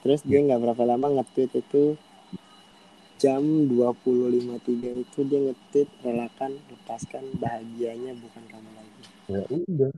terus 0.00 0.22
dia 0.22 0.38
nggak 0.40 0.60
berapa 0.62 0.82
lama 0.86 1.06
nge-tweet 1.18 1.52
itu 1.58 1.98
jam 3.20 3.44
20.53 3.68 5.04
itu 5.04 5.18
dia 5.28 5.40
nge-tweet 5.44 5.88
relakan 6.00 6.56
lepaskan 6.72 7.24
bahagianya 7.36 8.16
bukan 8.16 8.42
kamu 8.48 8.70
lagi 8.72 9.00
Ya 9.30 9.42
udah. 9.46 9.92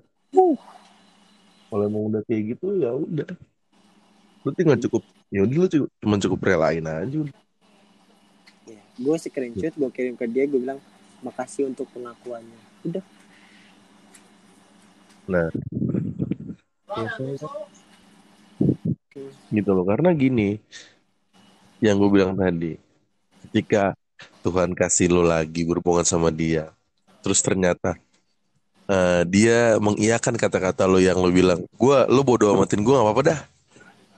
Kalau 1.73 1.85
emang 1.89 2.05
udah 2.13 2.21
kayak 2.29 2.43
gitu 2.59 2.83
ya 2.83 2.93
udah. 2.93 3.31
Lu 4.43 4.51
tinggal 4.53 4.77
cukup 4.83 5.07
ya 5.31 5.47
udah 5.47 5.57
lu 5.57 5.69
cukup, 5.71 5.89
cuma 6.03 6.17
cukup 6.19 6.39
relain 6.43 6.85
aja. 6.85 7.23
ya, 8.69 8.83
gue 8.99 9.17
screenshot 9.17 9.73
gue 9.73 9.91
kirim 9.95 10.19
ke 10.19 10.27
dia 10.27 10.45
gue 10.45 10.61
bilang 10.61 10.83
makasih 11.23 11.71
untuk 11.71 11.87
pengakuannya 11.95 12.61
udah 12.85 13.05
Nah, 15.23 15.47
gitu 19.55 19.71
loh. 19.71 19.87
Karena 19.87 20.11
gini, 20.13 20.59
yang 21.79 21.95
gue 22.03 22.11
bilang 22.11 22.35
tadi, 22.35 22.75
ketika 23.53 23.93
Tuhan 24.41 24.73
kasih 24.73 25.13
lo 25.13 25.21
lagi 25.21 25.69
berhubungan 25.69 26.09
sama 26.09 26.33
dia, 26.33 26.73
terus 27.21 27.45
ternyata 27.45 28.01
eh, 28.89 29.29
dia 29.29 29.77
mengiyakan 29.77 30.41
kata-kata 30.41 30.89
lo 30.89 30.97
yang 30.97 31.21
lo 31.21 31.29
bilang, 31.29 31.61
gua 31.77 32.09
lo 32.09 32.25
bodo 32.25 32.49
amatin 32.49 32.81
gue 32.81 32.97
gak 32.97 33.05
apa-apa 33.05 33.23
dah, 33.29 33.41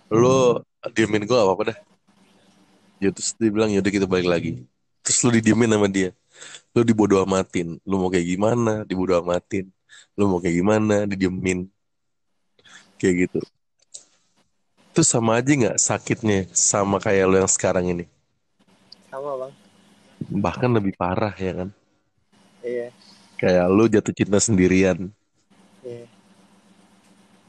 lo 0.07 0.63
diemin 0.95 1.27
gue 1.27 1.35
gak 1.35 1.43
apa-apa 1.51 1.65
dah. 1.75 1.79
Ya 3.03 3.11
terus 3.11 3.35
dia 3.35 3.51
bilang 3.51 3.75
yaudah 3.75 3.91
kita 3.91 4.07
balik 4.07 4.31
lagi. 4.31 4.63
Terus 5.03 5.19
lo 5.27 5.35
didiemin 5.35 5.67
sama 5.67 5.91
dia, 5.91 6.15
lo 6.71 6.87
dibodo 6.87 7.19
amatin, 7.19 7.83
lo 7.83 7.99
mau 7.99 8.09
kayak 8.15 8.39
gimana, 8.39 8.87
dibodo 8.87 9.19
amatin, 9.19 9.67
lo 10.15 10.31
mau 10.31 10.39
kayak 10.39 10.63
gimana, 10.63 11.11
didiemin, 11.11 11.67
kayak 13.03 13.27
gitu. 13.27 13.43
Terus 14.95 15.11
sama 15.11 15.43
aja 15.43 15.51
nggak 15.51 15.77
sakitnya 15.83 16.47
sama 16.55 17.03
kayak 17.03 17.27
lo 17.27 17.35
yang 17.43 17.51
sekarang 17.51 17.91
ini? 17.91 18.14
Sama 19.15 19.33
bang 19.47 19.53
Bahkan 20.45 20.71
lebih 20.79 20.95
parah 21.01 21.35
ya 21.39 21.53
kan? 21.59 21.69
iya 22.65 22.89
Kayak 23.41 23.67
lo 23.71 23.85
jatuh 23.91 24.15
cinta 24.15 24.39
sendirian. 24.41 24.99
iya 25.85 26.07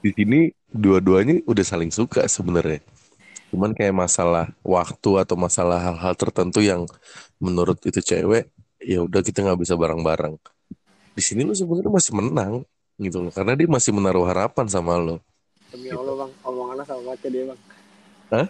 Di 0.03 0.09
sini 0.13 0.39
dua-duanya 0.69 1.41
udah 1.49 1.65
saling 1.65 1.89
suka 1.89 2.27
sebenarnya. 2.29 2.81
Cuman 3.53 3.71
kayak 3.77 3.95
masalah 3.95 4.51
waktu 4.61 5.11
atau 5.23 5.35
masalah 5.39 5.79
hal-hal 5.81 6.13
tertentu 6.17 6.59
yang 6.61 6.85
menurut 7.41 7.79
itu 7.87 8.01
cewek 8.03 8.49
ya 8.85 9.01
udah 9.01 9.21
kita 9.25 9.41
nggak 9.45 9.59
bisa 9.65 9.73
bareng-bareng 9.73 10.37
di 11.15 11.21
sini 11.23 11.41
lu 11.47 11.55
sebenarnya 11.57 11.91
masih 11.91 12.13
menang 12.15 12.53
gitu 13.01 13.17
loh 13.23 13.33
karena 13.33 13.57
dia 13.57 13.67
masih 13.67 13.91
menaruh 13.95 14.25
harapan 14.29 14.65
sama 14.69 14.95
lo 14.99 15.17
demi 15.71 15.89
Allah 15.91 16.13
bang 16.25 16.31
omongannya 16.45 16.85
sama 16.87 17.13
ke 17.17 17.27
dia 17.33 17.43
bang 17.49 17.59
Hah? 18.33 18.47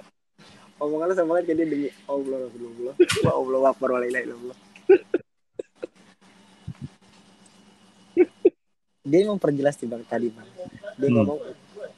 Omongannya 0.77 1.15
sama 1.15 1.29
banget 1.33 1.45
dia 1.51 1.65
demi 1.65 1.87
Allah 2.05 2.37
Rasulullah 2.43 2.95
wa 2.97 3.31
Allah 3.33 3.59
akbar 3.69 3.89
wa 3.91 3.99
la 3.99 4.07
ilaha 4.07 4.23
illallah 4.25 4.57
dia 9.05 9.21
memperjelas 9.25 9.77
di 9.77 9.85
bang 9.85 10.03
tadi 10.03 10.27
bang 10.29 10.49
dia 10.97 11.07
Hmm. 11.07 11.15
ngomong 11.21 11.39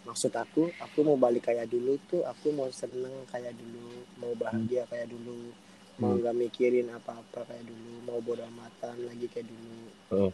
maksud 0.03 0.31
aku 0.33 0.67
aku 0.77 0.97
mau 1.03 1.15
balik 1.15 1.47
kayak 1.47 1.67
dulu 1.67 1.95
tuh 2.05 2.21
aku 2.23 2.51
mau 2.51 2.67
seneng 2.69 3.13
kayak 3.27 3.53
dulu 3.53 3.87
mau 4.17 4.33
bahagia 4.33 4.83
kayak 4.85 5.07
dulu 5.07 5.51
mau 5.97 6.13
Hmm. 6.13 6.19
nggak 6.19 6.35
mikirin 6.37 6.87
apa-apa 6.91 7.45
kayak 7.45 7.63
dulu 7.63 7.91
mau 8.03 8.19
bodo 8.19 8.43
amatan 8.43 8.97
lagi 9.05 9.25
kayak 9.27 9.47
dulu 9.47 9.75
Oh. 10.07 10.31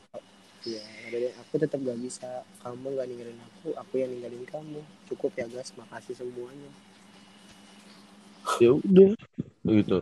Kata 0.64 0.80
dia, 1.12 1.34
aku 1.44 1.60
tetap 1.60 1.82
gak 1.82 2.00
bisa. 2.00 2.46
Kamu 2.62 2.94
gak 2.96 3.10
ninggalin 3.10 3.36
aku, 3.36 3.76
aku 3.76 4.00
yang 4.00 4.14
ninggalin 4.14 4.46
kamu. 4.48 4.80
Cukup 5.10 5.34
ya 5.36 5.44
guys, 5.44 5.74
makasih 5.76 6.16
semuanya. 6.16 6.70
Ya 8.60 8.72
udah. 8.76 9.12
Gitu 9.64 9.98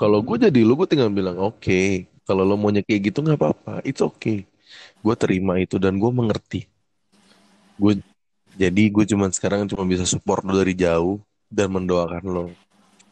kalau 0.00 0.24
gue 0.24 0.48
jadi 0.48 0.60
lu 0.64 0.80
gue 0.80 0.88
tinggal 0.88 1.12
bilang 1.12 1.36
oke 1.36 2.08
kalau 2.24 2.40
lo 2.40 2.56
maunya 2.56 2.80
kayak 2.80 3.12
gitu 3.12 3.20
nggak 3.20 3.36
apa-apa 3.36 3.84
it's 3.84 4.00
okay. 4.00 4.48
Gue 5.04 5.12
terima 5.12 5.60
itu 5.60 5.76
dan 5.76 6.00
gue 6.00 6.08
mengerti. 6.08 6.64
Gue 7.76 8.00
jadi 8.56 8.88
gue 8.88 9.04
cuman 9.04 9.28
sekarang 9.28 9.68
cuma 9.68 9.84
bisa 9.84 10.08
support 10.08 10.40
lo 10.40 10.56
dari 10.56 10.72
jauh 10.72 11.20
dan 11.52 11.68
mendoakan 11.68 12.24
lo 12.24 12.46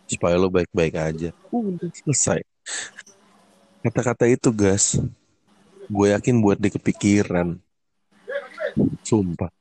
supaya 0.08 0.40
lo 0.40 0.48
baik-baik 0.48 0.94
aja. 0.96 1.30
Udah 1.52 1.92
selesai. 1.92 2.40
Kata-kata 3.84 4.24
itu 4.24 4.48
guys 4.48 4.96
gue 5.92 6.06
yakin 6.08 6.40
buat 6.40 6.56
dia 6.56 6.72
kepikiran. 6.72 7.60
Sumpah. 9.04 9.52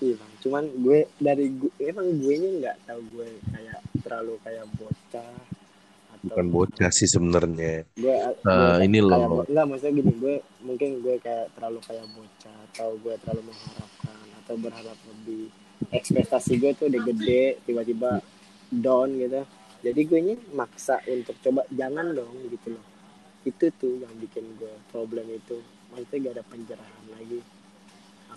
Iya 0.00 0.29
cuman 0.40 0.64
gue 0.80 0.98
dari 1.20 1.46
gue, 1.52 1.72
emang 1.80 2.08
gue 2.16 2.34
nya 2.40 2.50
nggak 2.60 2.76
tahu 2.88 3.00
gue 3.12 3.28
kayak 3.52 3.80
terlalu 4.00 4.34
kayak 4.40 4.64
bocah 4.80 5.32
atau 6.10 6.24
bukan 6.32 6.46
bocah 6.48 6.90
sih 6.92 7.08
sebenarnya. 7.08 7.84
Gue, 7.96 8.14
gue 8.16 8.48
Eh, 8.48 8.76
ini 8.88 8.98
loh. 9.04 9.44
enggak 9.44 9.66
maksudnya 9.68 9.92
gini 10.00 10.12
gue 10.16 10.34
mungkin 10.64 10.90
gue 11.04 11.16
kayak 11.20 11.52
terlalu 11.56 11.78
kayak 11.84 12.06
bocah 12.16 12.56
atau 12.72 12.88
gue 13.00 13.14
terlalu 13.20 13.42
mengharapkan 13.52 14.26
atau 14.44 14.54
berharap 14.56 14.98
lebih. 15.12 15.44
Ekspektasi 15.92 16.52
gue 16.60 16.70
tuh 16.76 16.86
udah 16.88 17.02
gede 17.08 17.42
tiba-tiba 17.64 18.20
down 18.72 19.16
gitu. 19.16 19.44
Jadi 19.80 20.00
gue 20.04 20.20
nya 20.20 20.36
maksa 20.52 21.00
untuk 21.08 21.36
coba 21.40 21.64
jangan 21.72 22.12
dong 22.12 22.36
gitu 22.48 22.76
loh. 22.76 22.84
Itu 23.44 23.72
tuh 23.76 24.00
yang 24.00 24.12
bikin 24.20 24.44
gue 24.60 24.72
problem 24.92 25.24
itu. 25.28 25.56
Maksudnya 25.92 26.30
gak 26.30 26.34
ada 26.36 26.44
pencerahan 26.48 27.04
lagi 27.16 27.40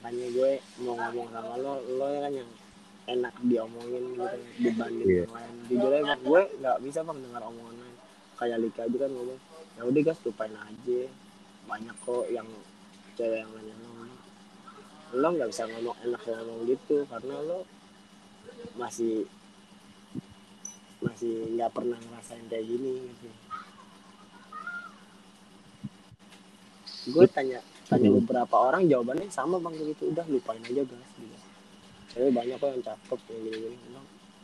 makanya 0.04 0.28
gue 0.36 0.52
mau 0.84 0.94
ngomong 1.00 1.28
sama 1.32 1.56
lo 1.56 1.74
lo 1.96 2.06
kan 2.12 2.34
yang 2.36 2.50
enak 3.04 3.34
diomongin 3.40 4.04
gitu 4.16 4.28
dibanding 4.60 5.08
Iya. 5.08 5.24
yang 5.24 5.32
lain 5.32 5.54
jujur 5.72 5.92
aja 5.96 6.16
gue 6.20 6.42
nggak 6.60 6.78
bisa 6.84 7.00
bang 7.08 7.20
dengar 7.24 7.42
omongan 7.48 7.76
lain 7.80 7.96
kayak 8.36 8.58
Lika 8.60 8.82
aja 8.84 8.98
kan 9.00 9.12
ngomong 9.16 9.40
ya 9.74 9.82
udah 9.88 10.02
guys 10.04 10.20
lupain 10.28 10.52
aja 10.54 11.00
banyak 11.64 11.96
kok 12.04 12.26
yang 12.28 12.48
cewek 13.16 13.40
yang 13.40 13.50
nanya 13.56 13.76
ngomong 13.80 14.12
lo 15.16 15.28
nggak 15.32 15.50
bisa 15.56 15.64
ngomong 15.72 15.96
enak 16.04 16.22
ngomong 16.28 16.60
gitu 16.68 16.96
karena 17.08 17.36
lo 17.48 17.60
masih 18.76 19.24
masih 21.00 21.48
nggak 21.56 21.72
pernah 21.72 22.00
ngerasain 22.00 22.44
kayak 22.48 22.64
gini 22.68 23.08
gitu. 23.08 23.30
gue 27.12 27.26
tanya 27.28 27.60
tanya 27.94 28.10
Hmm. 28.10 28.18
beberapa 28.26 28.56
orang 28.58 28.84
jawabannya 28.90 29.28
sama 29.30 29.56
bang 29.62 29.74
gitu. 29.78 30.04
Udah 30.10 30.26
lupain 30.26 30.62
aja 30.66 30.82
guys 30.82 31.12
gitu. 31.16 31.38
Cewek 32.14 32.32
banyak 32.34 32.58
kok 32.58 32.70
yang 32.74 32.84
cakep 32.84 33.20
yang 33.30 33.40
gini 33.46 33.58
gini 33.62 34.00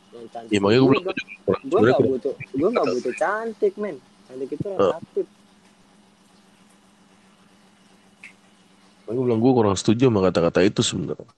yang 0.10 0.28
cantik. 0.30 0.54
Ya 0.54 0.60
makanya 0.62 0.80
gue 0.80 0.90
gue 0.90 1.02
bilang 1.02 1.18
gue 1.18 1.58
sebenarnya 1.60 1.94
nggak 1.94 2.10
butuh 2.10 2.34
gue 2.38 2.70
nggak 2.70 2.88
butuh 2.94 3.14
cantik 3.18 3.74
men. 3.78 3.98
Cantik 4.30 4.50
itu 4.54 4.68
relatif 4.70 5.26
makanya 9.10 9.18
gue 9.18 9.26
bilang 9.26 9.42
gue 9.42 9.52
kurang 9.58 9.76
setuju 9.78 10.04
sama 10.10 10.20
kata-kata 10.22 10.60
itu 10.62 10.82
sebenarnya. 10.86 11.30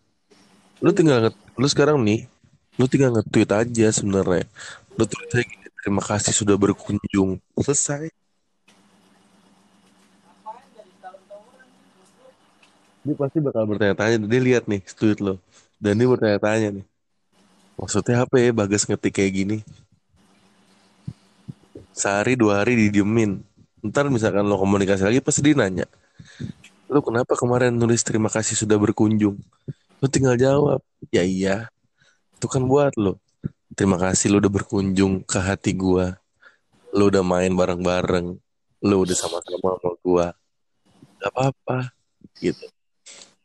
Lu 0.84 0.92
tinggal 0.92 1.18
nge 1.24 1.32
lu 1.56 1.68
sekarang 1.72 1.98
nih 2.04 2.28
lu 2.80 2.86
tinggal 2.88 3.12
nge-tweet 3.16 3.52
aja 3.52 3.88
sebenarnya. 3.92 4.44
Lu 5.00 5.04
tweet 5.08 5.32
aja 5.40 5.56
terima 5.84 6.04
kasih 6.04 6.34
sudah 6.36 6.56
berkunjung. 6.60 7.40
Selesai 7.56 8.12
dia 13.02 13.16
pasti 13.18 13.38
bakal 13.42 13.66
bertanya-tanya 13.66 14.18
dia 14.30 14.42
lihat 14.42 14.64
nih 14.70 14.82
tweet 14.94 15.20
lo. 15.22 15.42
Dan 15.82 15.98
dia 15.98 16.08
bertanya-tanya 16.08 16.82
nih 16.82 16.86
maksudnya 17.82 18.22
apa 18.22 18.38
ya 18.38 18.54
bagas 18.54 18.86
ngetik 18.86 19.18
kayak 19.18 19.34
gini? 19.34 19.58
Sehari 21.92 22.38
dua 22.38 22.62
hari 22.62 22.78
didiemin. 22.78 23.42
Ntar 23.82 24.14
misalkan 24.14 24.46
lo 24.46 24.62
komunikasi 24.62 25.02
lagi 25.02 25.20
pasti 25.26 25.42
dia 25.42 25.58
nanya 25.58 25.90
lo 26.92 27.00
kenapa 27.00 27.40
kemarin 27.40 27.72
nulis 27.72 28.04
terima 28.04 28.28
kasih 28.28 28.60
sudah 28.60 28.76
berkunjung? 28.76 29.40
Lo 30.04 30.06
tinggal 30.12 30.36
jawab 30.36 30.84
ya 31.08 31.24
iya 31.24 31.72
itu 32.36 32.46
kan 32.52 32.68
buat 32.68 32.92
lo. 33.00 33.16
Terima 33.72 33.96
kasih 33.96 34.36
lo 34.36 34.44
udah 34.44 34.52
berkunjung 34.52 35.24
ke 35.24 35.40
hati 35.40 35.72
gua. 35.72 36.20
Lo 36.92 37.08
udah 37.08 37.24
main 37.24 37.56
bareng-bareng. 37.56 38.36
Lo 38.84 38.96
udah 39.08 39.16
sama-sama 39.16 39.80
sama 39.80 39.96
gua. 40.04 40.28
Gak 41.24 41.32
apa-apa 41.32 41.96
gitu 42.42 42.66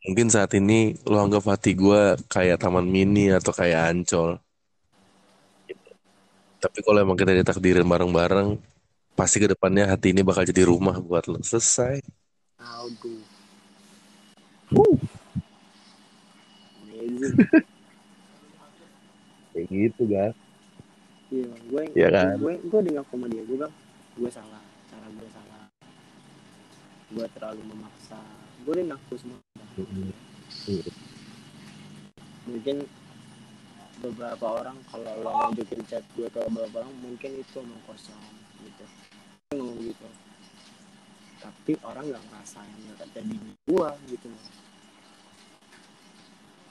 mungkin 0.07 0.27
saat 0.31 0.55
ini 0.55 0.95
lo 1.05 1.19
anggap 1.19 1.43
hati 1.51 1.75
gua 1.75 2.15
kayak 2.31 2.63
taman 2.63 2.87
mini 2.87 3.29
atau 3.29 3.51
kayak 3.51 3.91
ancol. 3.93 4.39
Gitu. 5.67 5.91
tapi 6.63 6.79
kalau 6.81 6.99
emang 7.03 7.19
kita 7.19 7.35
ditakdirin 7.35 7.85
bareng-bareng 7.85 8.57
pasti 9.13 9.37
ke 9.43 9.51
depannya 9.51 9.91
hati 9.91 10.15
ini 10.15 10.23
bakal 10.23 10.47
jadi 10.47 10.63
rumah 10.65 10.97
buat 11.03 11.27
lo. 11.27 11.37
Selesai. 11.43 12.01
Aduh 12.57 13.37
amazing 17.07 17.35
kayak 19.55 19.67
gitu 19.71 20.03
guys 20.05 20.35
iya 21.31 21.51
gue 21.71 21.81
Iya 21.95 22.07
kan? 22.11 22.35
gue 22.39 22.53
gue 22.67 22.79
dengar 22.87 23.03
sama 23.11 23.25
dia 23.27 23.43
gue 23.43 23.57
bang. 23.59 23.73
Gue 24.15 24.31
salah 24.31 24.63
cara 24.87 25.07
gue 25.11 25.29
salah. 25.29 25.67
Gue 27.11 27.25
terlalu 27.35 27.61
memaksa 27.67 28.15
udah 28.67 28.83
ngaku 28.83 29.13
semua 29.15 29.39
mungkin 32.47 32.83
beberapa 33.99 34.45
orang 34.61 34.77
kalau 34.87 35.11
lo 35.25 35.31
nunjukin 35.49 35.81
chat 35.89 36.05
gue 36.13 36.29
ke 36.29 36.39
beberapa 36.53 36.85
orang 36.85 36.93
mungkin 37.01 37.31
itu 37.41 37.55
omong 37.59 37.81
kosong 37.89 38.21
gitu. 38.61 38.85
Ngomong 39.57 39.77
gitu. 39.81 40.07
Tapi 41.41 41.71
orang 41.81 42.05
nggak 42.13 42.23
ngerasain 42.29 42.77
yang 42.85 42.97
terjadi 42.97 43.35
di 43.35 43.51
gue 43.67 43.89
gitu. 44.13 44.27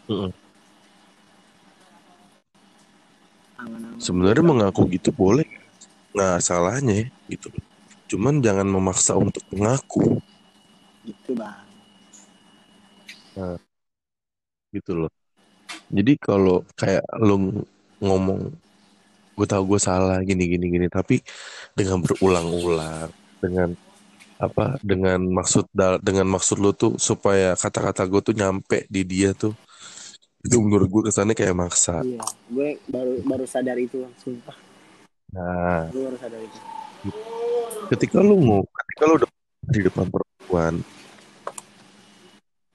Mm-mm. 0.06 0.30
angan-angan. 3.56 3.98
Sebenarnya 3.98 4.44
mengaku 4.46 4.86
gitu 4.94 5.10
boleh, 5.10 5.48
nggak 6.14 6.38
salahnya 6.38 7.10
gitu. 7.26 7.50
Cuman 8.06 8.38
jangan 8.38 8.68
memaksa 8.70 9.18
untuk 9.18 9.42
mengaku. 9.50 10.22
Gitu 11.02 11.34
bang 11.34 11.65
gitu 14.72 14.92
loh. 15.04 15.12
Jadi 15.92 16.12
kalau 16.18 16.66
kayak 16.74 17.06
lo 17.22 17.62
ngomong, 18.02 18.50
gue 19.36 19.46
tahu 19.46 19.62
gue 19.76 19.80
salah 19.80 20.18
gini 20.24 20.50
gini 20.50 20.66
gini, 20.72 20.86
tapi 20.90 21.22
dengan 21.76 22.02
berulang-ulang, 22.02 23.10
dengan 23.38 23.76
apa, 24.36 24.76
dengan 24.84 25.22
maksud 25.22 25.70
dengan 26.02 26.26
maksud 26.28 26.60
lo 26.60 26.76
tuh 26.76 27.00
supaya 27.00 27.56
kata-kata 27.56 28.04
gue 28.04 28.20
tuh 28.20 28.34
nyampe 28.36 28.84
di 28.90 29.06
dia 29.06 29.32
tuh, 29.32 29.54
itu 30.44 30.56
menurut 30.60 30.88
gue 30.90 31.02
kesannya 31.10 31.34
kayak 31.34 31.56
maksa. 31.56 32.04
iya 32.06 32.22
gue 32.46 32.68
baru 32.86 33.18
baru 33.26 33.44
sadar 33.48 33.76
itu 33.82 34.06
bang 34.06 34.14
sumpah 34.20 34.56
Nah, 35.34 35.90
gue 35.90 36.02
baru 36.06 36.16
sadar 36.22 36.38
itu 36.38 36.58
ketika 37.90 38.22
lu 38.22 38.38
mau 38.38 38.62
ketika 38.62 39.02
lu 39.10 39.14
udah 39.18 39.30
di 39.66 39.80
depan 39.82 40.06
perempuan 40.06 40.74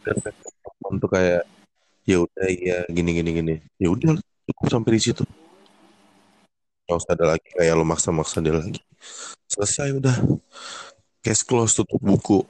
dan 0.03 0.15
perempuan 0.81 0.97
tuh 0.97 1.11
kayak 1.13 1.43
ya 2.09 2.17
udah 2.25 2.47
iya 2.49 2.77
gini 2.89 3.09
gini 3.13 3.29
gini. 3.37 3.55
Ya 3.77 3.93
udah 3.93 4.17
cukup 4.49 4.67
sampai 4.73 4.97
di 4.97 5.01
situ. 5.01 5.23
Nggak 6.89 6.97
usah 6.97 7.13
ada 7.13 7.25
lagi 7.37 7.49
kayak 7.53 7.73
lo 7.77 7.85
maksa-maksa 7.85 8.41
dia 8.41 8.57
lagi. 8.57 8.81
Selesai 9.45 9.93
udah. 9.93 10.17
Case 11.21 11.45
close 11.45 11.77
tutup 11.77 12.01
buku. 12.01 12.41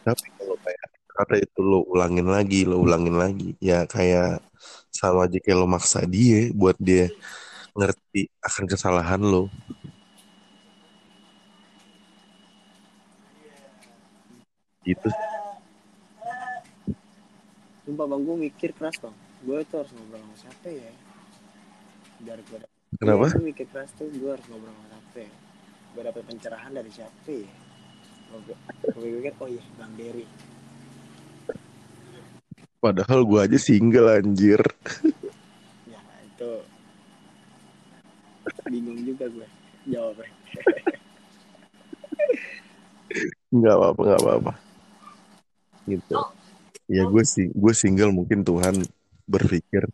Tapi 0.00 0.26
kalau 0.40 0.56
kayak 0.64 0.88
kata 1.12 1.34
itu 1.44 1.60
lo 1.60 1.84
ulangin 1.92 2.24
lagi 2.24 2.64
lo 2.64 2.80
ulangin 2.80 3.20
lagi. 3.20 3.52
Ya 3.60 3.84
kayak 3.84 4.40
sama 4.88 5.28
aja 5.28 5.36
kayak 5.36 5.60
lo 5.60 5.68
maksa 5.68 6.08
dia 6.08 6.48
buat 6.56 6.80
dia 6.80 7.12
ngerti 7.76 8.32
akan 8.40 8.64
kesalahan 8.64 9.20
lo 9.20 9.52
gitu. 14.90 15.10
Sumpah 17.86 18.06
bang 18.06 18.22
gue 18.22 18.36
mikir 18.50 18.70
keras 18.74 18.96
bang. 19.02 19.16
Gue 19.42 19.64
tuh 19.66 19.82
harus 19.82 19.90
ngobrol 19.96 20.20
sama 20.22 20.36
siapa 20.36 20.68
ya? 20.70 20.92
Biar 22.20 22.38
gue 22.44 22.58
dapet 22.60 22.98
kenapa? 23.00 23.26
Gue 23.34 23.44
mikir 23.50 23.66
keras 23.72 23.90
tuh 23.98 24.06
gue 24.12 24.30
harus 24.30 24.46
ngobrol 24.46 24.70
sama 24.70 24.86
siapa 24.94 25.16
ya? 25.26 25.32
Gue 25.90 26.02
dapet 26.06 26.22
pencerahan 26.22 26.70
dari 26.70 26.90
siapa 26.94 27.30
ya? 27.30 27.50
Gue 28.30 28.54
pikir 28.94 29.34
oh 29.42 29.48
iya 29.50 29.62
bang 29.74 29.92
Derry. 29.98 30.26
Padahal 32.80 33.20
gue 33.26 33.40
aja 33.42 33.58
single 33.58 34.08
anjir. 34.08 34.62
Ya 35.90 36.00
itu 36.22 36.52
bingung 38.70 39.02
juga 39.02 39.26
gue 39.26 39.48
jawabnya. 39.90 40.30
Nggak 43.50 43.74
apa-apa 43.74 44.00
nggak 44.06 44.22
apa-apa 44.22 44.69
gitu. 45.90 46.14
Ya 46.90 47.06
gue 47.06 47.22
sih 47.22 47.50
gue 47.50 47.72
single 47.74 48.10
mungkin 48.14 48.42
Tuhan 48.42 48.82
berpikir 49.30 49.86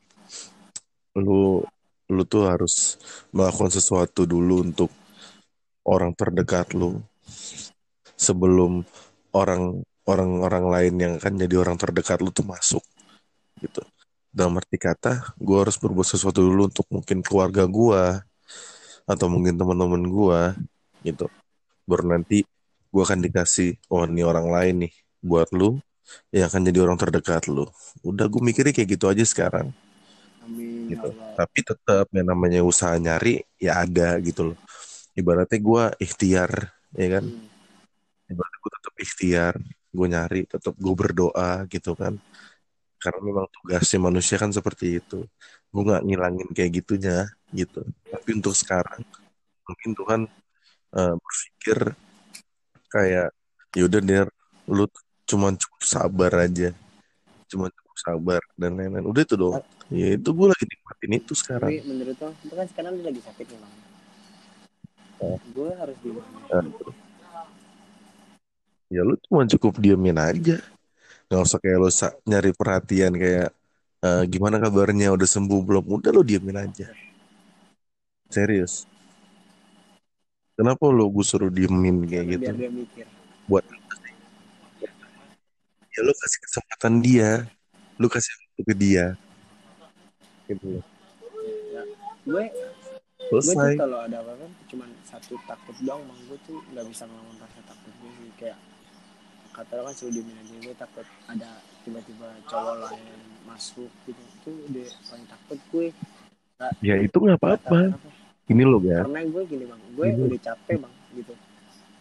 lu 1.16 1.64
lu 2.06 2.22
tuh 2.24 2.46
harus 2.46 3.00
melakukan 3.34 3.72
sesuatu 3.72 4.24
dulu 4.28 4.64
untuk 4.64 4.90
orang 5.88 6.12
terdekat 6.12 6.72
lu. 6.76 7.00
Sebelum 8.16 8.80
orang 9.36 9.84
orang 10.08 10.40
orang 10.40 10.64
lain 10.70 10.94
yang 10.96 11.12
akan 11.20 11.36
jadi 11.36 11.54
orang 11.60 11.76
terdekat 11.76 12.22
lu 12.22 12.32
tuh 12.32 12.46
masuk 12.46 12.84
gitu. 13.60 13.82
Dalam 14.32 14.56
arti 14.56 14.76
kata 14.76 15.36
gue 15.36 15.56
harus 15.56 15.76
berbuat 15.76 16.06
sesuatu 16.06 16.40
dulu 16.44 16.68
untuk 16.68 16.86
mungkin 16.92 17.20
keluarga 17.20 17.64
gue 17.64 18.02
atau 19.06 19.26
mungkin 19.28 19.56
teman-teman 19.58 20.02
gue 20.06 20.40
gitu. 21.12 21.26
Baru 21.84 22.08
nanti 22.08 22.44
gue 22.88 23.02
akan 23.02 23.20
dikasih 23.20 23.76
oh 23.92 24.08
ini 24.08 24.22
orang 24.24 24.48
lain 24.48 24.74
nih 24.88 24.92
buat 25.20 25.52
lu 25.52 25.76
yang 26.34 26.46
akan 26.48 26.62
jadi 26.68 26.78
orang 26.82 26.98
terdekat 26.98 27.46
lu. 27.50 27.66
Udah 28.06 28.26
gue 28.30 28.42
mikirnya 28.42 28.72
kayak 28.74 28.98
gitu 28.98 29.06
aja 29.10 29.24
sekarang. 29.26 29.70
Amin 30.44 30.76
ya 30.86 30.96
gitu 30.96 31.08
Allah. 31.12 31.34
Tapi 31.34 31.58
tetap 31.66 32.06
yang 32.14 32.26
namanya 32.30 32.60
usaha 32.62 32.94
nyari 32.96 33.42
ya 33.58 33.82
ada 33.82 34.16
gitu 34.22 34.52
loh. 34.52 34.58
Ibaratnya 35.18 35.58
gue 35.58 35.82
ikhtiar 36.02 36.52
ya 36.96 37.08
kan? 37.18 37.24
Hmm. 37.26 37.54
ibaratnya 38.26 38.58
gue 38.58 38.72
tetap 38.74 38.94
ikhtiar 38.98 39.54
gue 39.96 40.06
nyari 40.10 40.40
tetap 40.50 40.74
gue 40.76 40.94
berdoa 40.94 41.50
gitu 41.70 41.92
kan. 41.98 42.14
Karena 42.96 43.20
memang 43.22 43.46
tugasnya 43.52 43.98
manusia 44.02 44.36
kan 44.40 44.50
seperti 44.54 44.98
itu. 45.02 45.26
Gue 45.72 45.82
nggak 45.86 46.02
ngilangin 46.06 46.48
kayak 46.56 46.70
gitunya 46.82 47.28
gitu. 47.52 47.82
Tapi 48.08 48.28
untuk 48.38 48.54
sekarang 48.56 49.02
mungkin 49.66 49.90
Tuhan 49.98 50.20
eh, 50.96 51.14
berpikir 51.18 51.78
kayak 52.86 53.28
yaudah 53.76 54.02
der 54.02 54.28
lu 54.70 54.86
cuman 55.26 55.52
cukup 55.58 55.82
sabar 55.82 56.32
aja. 56.46 56.70
Cuman 57.50 57.70
cukup 57.70 57.96
sabar 57.98 58.40
dan 58.58 58.70
lain-lain. 58.78 59.06
Udah 59.06 59.22
itu 59.26 59.34
dong 59.34 59.58
ya 59.86 60.18
itu 60.18 60.28
gue 60.34 60.46
lagi 60.50 60.64
nikmatin 60.66 61.12
itu 61.14 61.32
sekarang. 61.38 61.70
tapi 61.70 61.86
menurut 61.86 62.16
lo 62.18 62.28
itu 62.34 62.54
kan 62.58 62.66
sekarang 62.66 62.92
dia 62.98 63.04
lagi 63.06 63.22
sakit 63.22 63.46
nih 63.54 63.60
Oh. 65.16 65.40
gue 65.40 65.70
harus 65.72 65.96
gimana 66.04 66.28
Nah, 66.52 66.64
ya 68.92 69.00
lu 69.00 69.16
cuma 69.24 69.48
cukup 69.48 69.80
diemin 69.80 70.12
aja. 70.20 70.60
Nggak 71.32 71.40
usah 71.40 71.56
kayak 71.56 71.78
lu 71.80 71.88
sa- 71.88 72.12
nyari 72.28 72.52
perhatian 72.52 73.16
kayak 73.16 73.48
eh, 74.04 74.22
gimana 74.28 74.60
kabarnya 74.60 75.16
udah 75.16 75.24
sembuh 75.24 75.60
belum? 75.64 75.84
Udah 75.88 76.12
lu 76.12 76.20
diemin 76.20 76.68
aja. 76.68 76.92
Serius. 78.28 78.84
Kenapa 80.52 80.84
lu 80.92 81.08
gue 81.08 81.24
suruh 81.24 81.48
diemin 81.48 82.04
kayak 82.04 82.26
gitu? 82.36 82.52
biar 82.52 82.56
dia 82.60 82.68
mikir. 82.68 83.06
Buat 83.48 83.64
ya 85.96 86.00
lu 86.04 86.12
kasih 86.12 86.40
kesempatan 86.44 86.94
dia. 87.00 87.30
Lu 87.96 88.06
kasih 88.12 88.32
waktu 88.36 88.62
ke 88.68 88.74
dia. 88.76 89.06
Gitu. 90.44 90.78
Loh. 90.78 90.84
ya 91.74 91.82
gue 92.26 92.44
gue 93.26 93.40
tuh 93.42 93.54
selesai. 93.58 93.74
kalau 93.74 93.98
ada 93.98 94.22
apa-apa 94.22 94.46
cuman 94.70 94.86
satu 95.02 95.34
takut 95.50 95.74
doang 95.82 96.04
bang 96.06 96.20
gue 96.30 96.38
tuh 96.46 96.58
nggak 96.70 96.86
bisa 96.86 97.02
ngelawan 97.08 97.36
rasa 97.40 97.60
takut 97.64 97.92
gue 97.96 98.10
sih. 98.20 98.30
Kayak 98.36 98.58
kata 99.56 99.72
lo 99.80 99.82
kan 99.88 99.94
suruh 99.96 100.12
diemin 100.12 100.36
aja 100.36 100.54
gue 100.60 100.74
takut 100.76 101.06
ada 101.32 101.50
tiba-tiba 101.82 102.28
cowok 102.46 102.76
lain 102.86 103.20
masuk 103.48 103.90
gitu. 104.04 104.22
Itu 104.40 104.50
udah 104.68 104.86
paling 105.08 105.26
takut 105.32 105.58
gue. 105.72 105.86
Ya 106.84 106.94
itu 107.00 107.16
nggak 107.16 107.40
apa-apa. 107.40 107.96
ini 108.46 108.62
lo 108.62 108.78
ya 108.78 109.02
karena 109.02 109.26
gue 109.26 109.42
gini 109.48 109.64
bang. 109.66 109.80
Gue 109.96 110.06
Ini. 110.12 110.22
udah 110.28 110.40
capek 110.44 110.76
bang 110.78 110.94
gitu. 111.18 111.34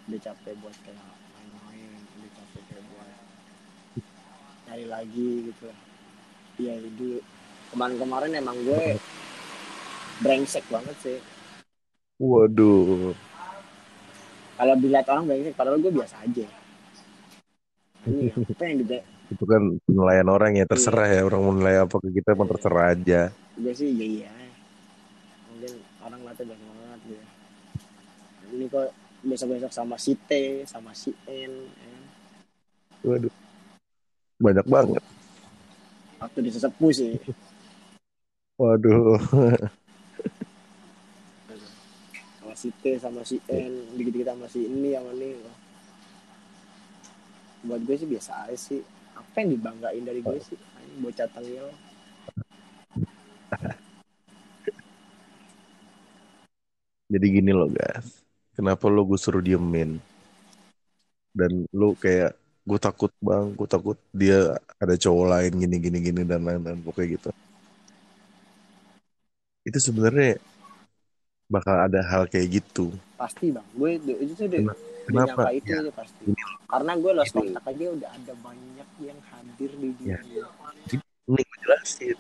Udah 0.06 0.20
capek 0.22 0.54
buat 0.62 0.76
kayak 0.86 1.02
main-main 1.34 1.90
udah 2.22 2.32
capek 2.38 2.62
kayak 2.70 2.84
buat 2.94 3.14
nyari 4.76 4.92
lagi 4.92 5.32
gitu. 5.48 5.72
Iya 6.60 6.84
dulu 6.84 7.24
kemarin-kemarin 7.72 8.32
emang 8.36 8.60
gue 8.60 9.00
brengsek 10.20 10.68
banget 10.68 10.96
sih. 11.00 11.20
Waduh. 12.20 13.16
Kalau 14.60 14.76
dilihat 14.76 15.08
orang 15.08 15.32
brengsek 15.32 15.56
padahal 15.56 15.80
gue 15.80 15.96
biasa 15.96 16.28
aja. 16.28 16.44
Ini 18.04 18.36
apa 18.52 18.64
yang 18.68 18.84
dia 18.84 19.00
itu 19.26 19.42
kan 19.42 19.74
penilaian 19.90 20.30
orang 20.30 20.54
ya 20.54 20.70
terserah 20.70 21.10
ya 21.10 21.26
orang 21.26 21.42
mau 21.42 21.56
nilai 21.56 21.82
apa 21.82 21.96
ke 21.98 22.12
kita 22.12 22.36
emang 22.36 22.52
terserah 22.52 22.92
aja. 22.92 23.32
Gue 23.56 23.72
sih 23.72 23.96
iya 23.96 24.28
iya. 24.28 24.32
Mungkin 25.56 25.72
orang 26.04 26.20
ngeliatnya 26.20 26.46
banyak 26.52 26.68
banget 26.68 27.00
gitu. 27.08 27.26
Ini 28.60 28.66
kok 28.68 28.92
besok-besok 29.24 29.72
sama 29.72 29.96
si 29.96 30.20
T 30.20 30.62
sama 30.68 30.92
si 30.92 31.16
N 31.32 31.64
ya. 31.64 31.96
waduh 33.06 33.45
banyak 34.40 34.66
banget. 34.68 35.04
Waktu 36.20 36.40
disesepuh 36.48 36.92
sih. 36.92 37.16
Waduh. 38.56 39.20
Sama 42.40 42.56
si 42.56 42.72
T 42.80 42.96
sama 42.96 43.22
si 43.28 43.36
N 43.52 44.00
dikit-dikit 44.00 44.32
sama 44.32 44.48
si 44.48 44.64
ini 44.64 44.96
sama 44.96 45.12
ini. 45.12 45.44
Buat 47.68 47.84
gue 47.84 47.96
sih 48.00 48.08
biasa 48.08 48.48
aja 48.48 48.56
sih. 48.56 48.80
Apa 49.12 49.44
yang 49.44 49.60
dibanggain 49.60 50.08
dari 50.08 50.24
gue 50.24 50.40
sih? 50.40 50.56
Bocah 51.04 51.28
tengil. 51.36 51.68
Jadi 57.12 57.28
gini 57.28 57.52
loh 57.52 57.68
guys. 57.68 58.24
Kenapa 58.56 58.88
lo 58.88 59.04
gue 59.04 59.20
suruh 59.20 59.44
diemin? 59.44 60.00
Dan 61.36 61.68
lo 61.76 61.92
kayak 62.00 62.40
gue 62.66 62.80
takut 62.82 63.14
bang. 63.22 63.54
Gue 63.54 63.68
takut 63.70 63.98
dia 64.10 64.58
ada 64.82 64.96
cowok 64.98 65.26
lain 65.30 65.52
gini 65.62 65.76
gini 65.78 65.98
gini 66.02 66.22
dan 66.26 66.42
lain-lain. 66.42 66.82
Pokoknya 66.82 67.08
gitu. 67.16 67.30
Itu 69.66 69.78
sebenarnya 69.82 70.42
bakal 71.46 71.78
ada 71.78 72.02
hal 72.02 72.26
kayak 72.26 72.62
gitu. 72.62 72.90
Pasti 73.16 73.54
bang. 73.54 73.66
Gue 73.78 74.02
itu 74.02 74.34
tuh 74.34 74.50
udah, 74.50 74.74
kenapa? 75.06 75.54
itu 75.54 75.70
ya. 75.70 75.94
pasti. 75.94 76.24
Karena 76.66 76.92
gue 76.98 77.12
lost 77.14 77.34
kontak 77.34 77.64
aja 77.70 77.86
udah 77.94 78.10
ada 78.10 78.34
banyak 78.42 78.90
yang 79.02 79.20
hadir 79.30 79.72
di 79.78 79.90
Ya. 80.02 80.18
dunia 80.20 80.46
ini. 80.90 80.98
Gue 81.26 81.42
jelasin. 81.42 82.18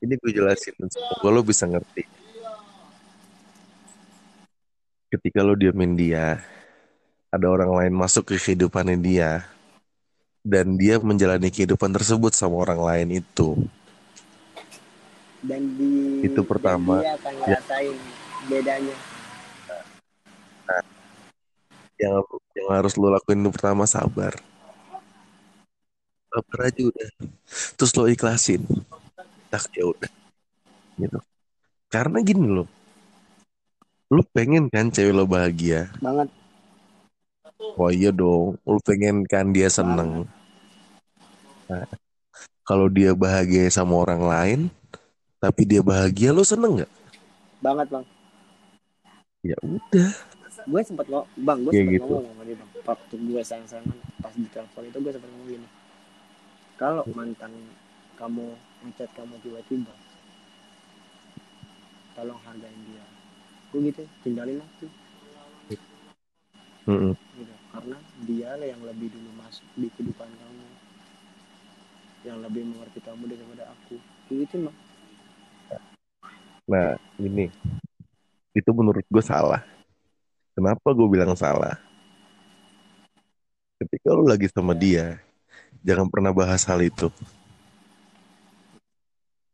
Ini 0.00 0.14
gue 0.18 0.30
jelasin 0.34 0.74
dan 0.78 0.88
semoga 0.90 1.28
lo 1.30 1.42
bisa 1.46 1.66
ngerti. 1.66 2.06
Ketika 5.10 5.42
lo 5.42 5.58
diemin 5.58 5.98
dia 5.98 6.38
ada 7.30 7.46
orang 7.46 7.70
lain 7.74 7.94
masuk 7.94 8.30
ke 8.30 8.38
kehidupannya 8.38 8.98
dia 8.98 9.46
dan 10.40 10.76
dia 10.80 10.96
menjalani 11.00 11.52
kehidupan 11.52 11.92
tersebut 11.92 12.32
sama 12.32 12.60
orang 12.64 12.80
lain 12.80 13.08
itu. 13.20 13.56
Dan 15.40 15.72
di 15.76 16.24
Itu 16.28 16.44
pertama. 16.44 17.00
dan 17.00 17.04
dia 17.04 17.14
akan 17.16 17.34
ngerasain 17.44 17.96
bedanya. 18.48 18.96
Yang 22.00 22.24
yang 22.56 22.68
harus 22.72 22.92
lo 22.96 23.12
lakuin 23.12 23.44
itu 23.44 23.50
pertama 23.52 23.84
sabar. 23.84 24.32
Sabar 26.32 26.58
aja 26.68 26.80
udah. 26.88 27.08
Terus 27.76 27.92
lo 27.96 28.04
ikhlasin. 28.08 28.64
Tak 29.52 29.68
ya 29.76 29.84
udah. 29.84 30.10
Gitu. 30.96 31.18
Karena 31.92 32.20
gini 32.24 32.46
lo 32.48 32.64
lo 34.10 34.26
pengen 34.34 34.66
kan 34.66 34.90
cewek 34.90 35.14
lo 35.14 35.22
bahagia? 35.22 35.86
Banget 36.02 36.26
oh 37.60 37.90
iya 37.92 38.10
dong. 38.10 38.56
Lo 38.64 38.80
pengen 38.80 39.28
kan 39.28 39.52
dia 39.52 39.68
seneng. 39.68 40.24
Nah, 41.70 41.86
kalau 42.66 42.90
dia 42.90 43.14
bahagia 43.14 43.70
sama 43.70 44.00
orang 44.00 44.22
lain 44.24 44.60
tapi 45.40 45.64
dia 45.64 45.80
bahagia 45.80 46.34
lo 46.34 46.44
seneng 46.44 46.82
nggak? 46.82 46.92
Banget 47.60 47.86
bang. 47.92 48.04
Ya 49.44 49.56
udah. 49.64 50.10
Gue 50.68 50.80
sempat 50.84 51.06
ngomong 51.08 51.28
bang 51.40 51.58
gue 51.64 51.72
Kayak 51.72 51.80
sempat 51.80 51.94
gitu. 51.96 52.12
ngomong 52.12 52.34
sama 52.34 52.42
dia 52.44 52.56
bang. 52.58 52.70
Waktu 52.84 53.14
gue 53.16 53.40
sayang 53.44 53.66
sayangan 53.68 53.98
pas 54.20 54.34
di 54.36 54.48
telepon 54.52 54.82
itu 54.84 54.98
gue 55.00 55.12
sempat 55.12 55.30
ngomong 55.32 55.48
gini 55.48 55.68
kalau 56.80 57.04
mantan 57.12 57.52
kamu 58.16 58.56
ngechat 58.88 59.12
kamu 59.12 59.36
tiba-tiba 59.44 59.92
tolong 62.16 62.40
hargain 62.40 62.80
dia. 62.88 63.04
Gue 63.68 63.92
gitu 63.92 64.02
tinggalin 64.24 64.64
Mm-mm. 66.90 67.14
gitu 67.38 67.54
karena 67.70 67.96
dia 68.26 68.50
lah 68.58 68.66
yang 68.66 68.82
lebih 68.82 69.08
dulu 69.14 69.30
masuk 69.38 69.66
di 69.78 69.86
kehidupan 69.94 70.26
kamu 70.26 70.66
yang 72.26 72.38
lebih 72.42 72.62
mengerti 72.66 72.98
kamu 72.98 73.30
daripada 73.30 73.70
aku 73.70 73.94
gitu 74.34 74.58
mah 74.66 74.74
Nah, 76.70 76.94
ini 77.18 77.50
itu 78.54 78.70
menurut 78.70 79.02
gue 79.10 79.24
salah. 79.26 79.66
Kenapa 80.54 80.94
gue 80.94 81.08
bilang 81.10 81.34
salah? 81.34 81.82
Ketika 83.74 84.14
lu 84.14 84.22
lagi 84.22 84.46
sama 84.46 84.70
dia, 84.70 85.18
jangan 85.82 86.06
pernah 86.06 86.30
bahas 86.30 86.62
hal 86.70 86.78
itu. 86.78 87.10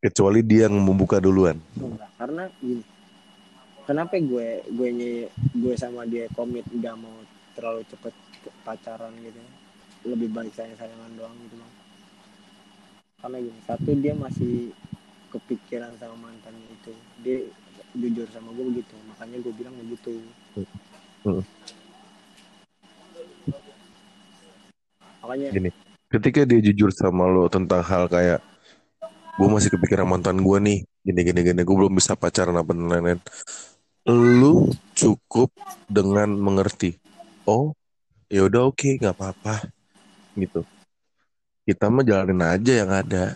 Kecuali 0.04 0.44
dia 0.44 0.68
yang 0.68 0.76
membuka 0.76 1.16
duluan. 1.16 1.56
enggak 1.80 2.10
karena 2.20 2.52
gini 2.60 2.84
kenapa 3.86 4.18
gue 4.18 4.66
gue 4.66 4.90
gue 5.54 5.74
sama 5.78 6.02
dia 6.04 6.26
komit 6.34 6.66
nggak 6.66 6.96
mau 6.98 7.16
terlalu 7.54 7.86
cepet 7.88 8.14
pacaran 8.66 9.14
gitu 9.22 9.38
ya. 9.38 9.50
lebih 10.12 10.28
baik 10.34 10.52
sayang 10.52 10.74
sayangan 10.76 11.14
doang 11.14 11.34
gitu 11.46 11.56
bang 11.56 11.72
karena 13.22 13.36
gini 13.40 13.60
satu 13.64 13.90
dia 13.96 14.14
masih 14.14 14.70
kepikiran 15.32 15.94
sama 15.98 16.28
mantannya 16.28 16.66
itu 16.68 16.92
dia 17.22 17.38
jujur 17.96 18.28
sama 18.34 18.52
gue 18.52 18.64
begitu 18.74 18.94
makanya 19.08 19.36
gue 19.40 19.52
bilang 19.54 19.74
begitu 19.80 20.20
Hmm. 21.26 21.42
makanya 25.18 25.50
Gini, 25.50 25.70
ketika 26.06 26.46
dia 26.46 26.62
jujur 26.62 26.94
sama 26.94 27.26
lo 27.26 27.50
tentang 27.50 27.82
hal 27.82 28.06
kayak 28.06 28.38
gue 29.36 29.48
masih 29.50 29.74
kepikiran 29.74 30.06
mantan 30.06 30.38
gue 30.38 30.58
nih, 30.62 30.78
gini 31.02 31.20
gini 31.26 31.40
gini, 31.42 31.60
gue 31.66 31.76
belum 31.76 31.98
bisa 31.98 32.14
pacaran 32.14 32.54
apa 32.54 32.70
lain-lain. 32.72 33.18
Lu 34.06 34.70
cukup 34.94 35.50
dengan 35.90 36.30
mengerti. 36.30 36.94
Oh, 37.42 37.74
ya 38.30 38.46
udah 38.46 38.70
oke, 38.70 39.02
nggak 39.02 39.18
apa-apa, 39.18 39.66
gitu. 40.38 40.62
Kita 41.66 41.90
mah 41.90 42.06
jalanin 42.06 42.38
aja 42.38 42.86
yang 42.86 42.90
ada, 42.94 43.34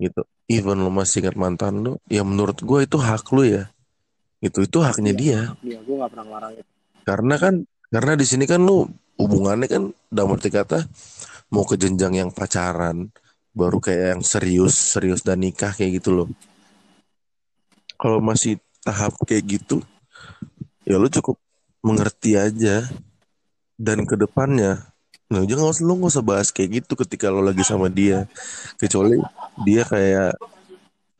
gitu. 0.00 0.24
Even 0.48 0.80
lo 0.80 0.88
masih 0.88 1.26
ingat 1.26 1.36
mantan 1.36 1.84
lu, 1.84 1.92
ya 2.08 2.24
menurut 2.24 2.56
gue 2.56 2.88
itu 2.88 2.96
hak 2.96 3.28
lu 3.36 3.44
ya, 3.44 3.68
gitu. 4.40 4.64
Itu 4.64 4.80
haknya 4.80 5.12
dia. 5.12 5.40
dia 5.60 5.76
gue 5.84 5.94
nggak 6.00 6.08
pernah 6.08 6.24
ngelarang 6.24 6.52
itu 6.56 6.70
Karena 7.04 7.34
kan, 7.36 7.54
karena 7.92 8.12
di 8.16 8.24
sini 8.24 8.44
kan 8.48 8.64
lu 8.64 8.88
hubungannya 9.20 9.68
kan 9.68 9.82
dalam 10.08 10.36
arti 10.36 10.48
kata 10.48 10.88
mau 11.52 11.68
ke 11.68 11.76
jenjang 11.76 12.16
yang 12.16 12.30
pacaran, 12.32 13.12
baru 13.52 13.76
kayak 13.76 14.16
yang 14.16 14.22
serius, 14.24 14.72
serius 14.72 15.20
dan 15.20 15.44
nikah 15.44 15.76
kayak 15.76 16.00
gitu 16.00 16.16
loh. 16.16 16.28
Kalau 17.96 18.24
masih 18.24 18.56
tahap 18.86 19.18
kayak 19.26 19.58
gitu, 19.58 19.82
ya 20.86 20.94
lu 20.94 21.10
cukup 21.10 21.34
mengerti 21.82 22.38
aja. 22.38 22.86
Dan 23.76 24.08
ke 24.08 24.16
depannya, 24.16 24.88
nah 25.28 25.44
jangan 25.44 25.68
usah 25.68 25.84
lu 25.84 26.00
nggak 26.00 26.08
usah 26.16 26.24
bahas 26.24 26.48
kayak 26.48 26.80
gitu 26.80 26.96
ketika 26.96 27.28
lo 27.28 27.44
lagi 27.44 27.60
sama 27.60 27.92
dia. 27.92 28.24
Kecuali 28.80 29.20
dia 29.68 29.84
kayak 29.84 30.32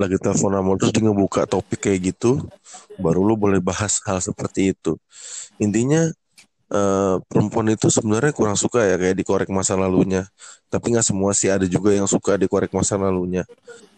lagi 0.01 0.17
telepon 0.17 0.57
sama 0.57 0.69
lu, 0.73 0.81
terus 0.81 0.97
dia 0.97 1.05
ngebuka 1.05 1.45
topik 1.45 1.85
kayak 1.85 2.17
gitu, 2.17 2.49
baru 2.97 3.21
lu 3.21 3.37
boleh 3.37 3.61
bahas 3.61 4.01
hal 4.09 4.25
seperti 4.25 4.73
itu. 4.73 4.97
Intinya 5.61 6.09
eh, 6.73 7.17
perempuan 7.29 7.69
itu 7.77 7.93
sebenarnya 7.93 8.33
kurang 8.33 8.57
suka 8.57 8.89
ya 8.89 8.97
kayak 8.97 9.21
dikorek 9.21 9.53
masa 9.53 9.77
lalunya. 9.77 10.25
Tapi 10.73 10.97
nggak 10.97 11.07
semua 11.12 11.37
sih 11.37 11.53
ada 11.53 11.69
juga 11.69 11.93
yang 11.93 12.09
suka 12.09 12.41
dikorek 12.41 12.73
masa 12.73 12.97
lalunya. 12.97 13.45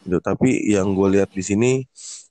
Gitu. 0.03 0.19
Tapi 0.19 0.67
yang 0.67 0.99
gue 0.99 1.15
lihat 1.15 1.31
di 1.31 1.47
sini 1.47 1.87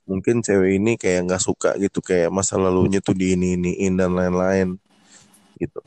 mungkin 0.08 0.40
cewek 0.40 0.80
ini 0.80 0.96
kayak 0.96 1.28
nggak 1.28 1.42
suka 1.44 1.76
gitu 1.76 2.00
kayak 2.00 2.32
masa 2.32 2.56
lalunya 2.56 3.04
tuh 3.04 3.12
di 3.12 3.36
ini 3.36 3.60
iniin 3.60 3.94
dan 4.00 4.16
lain-lain 4.16 4.80
gitu. 5.60 5.80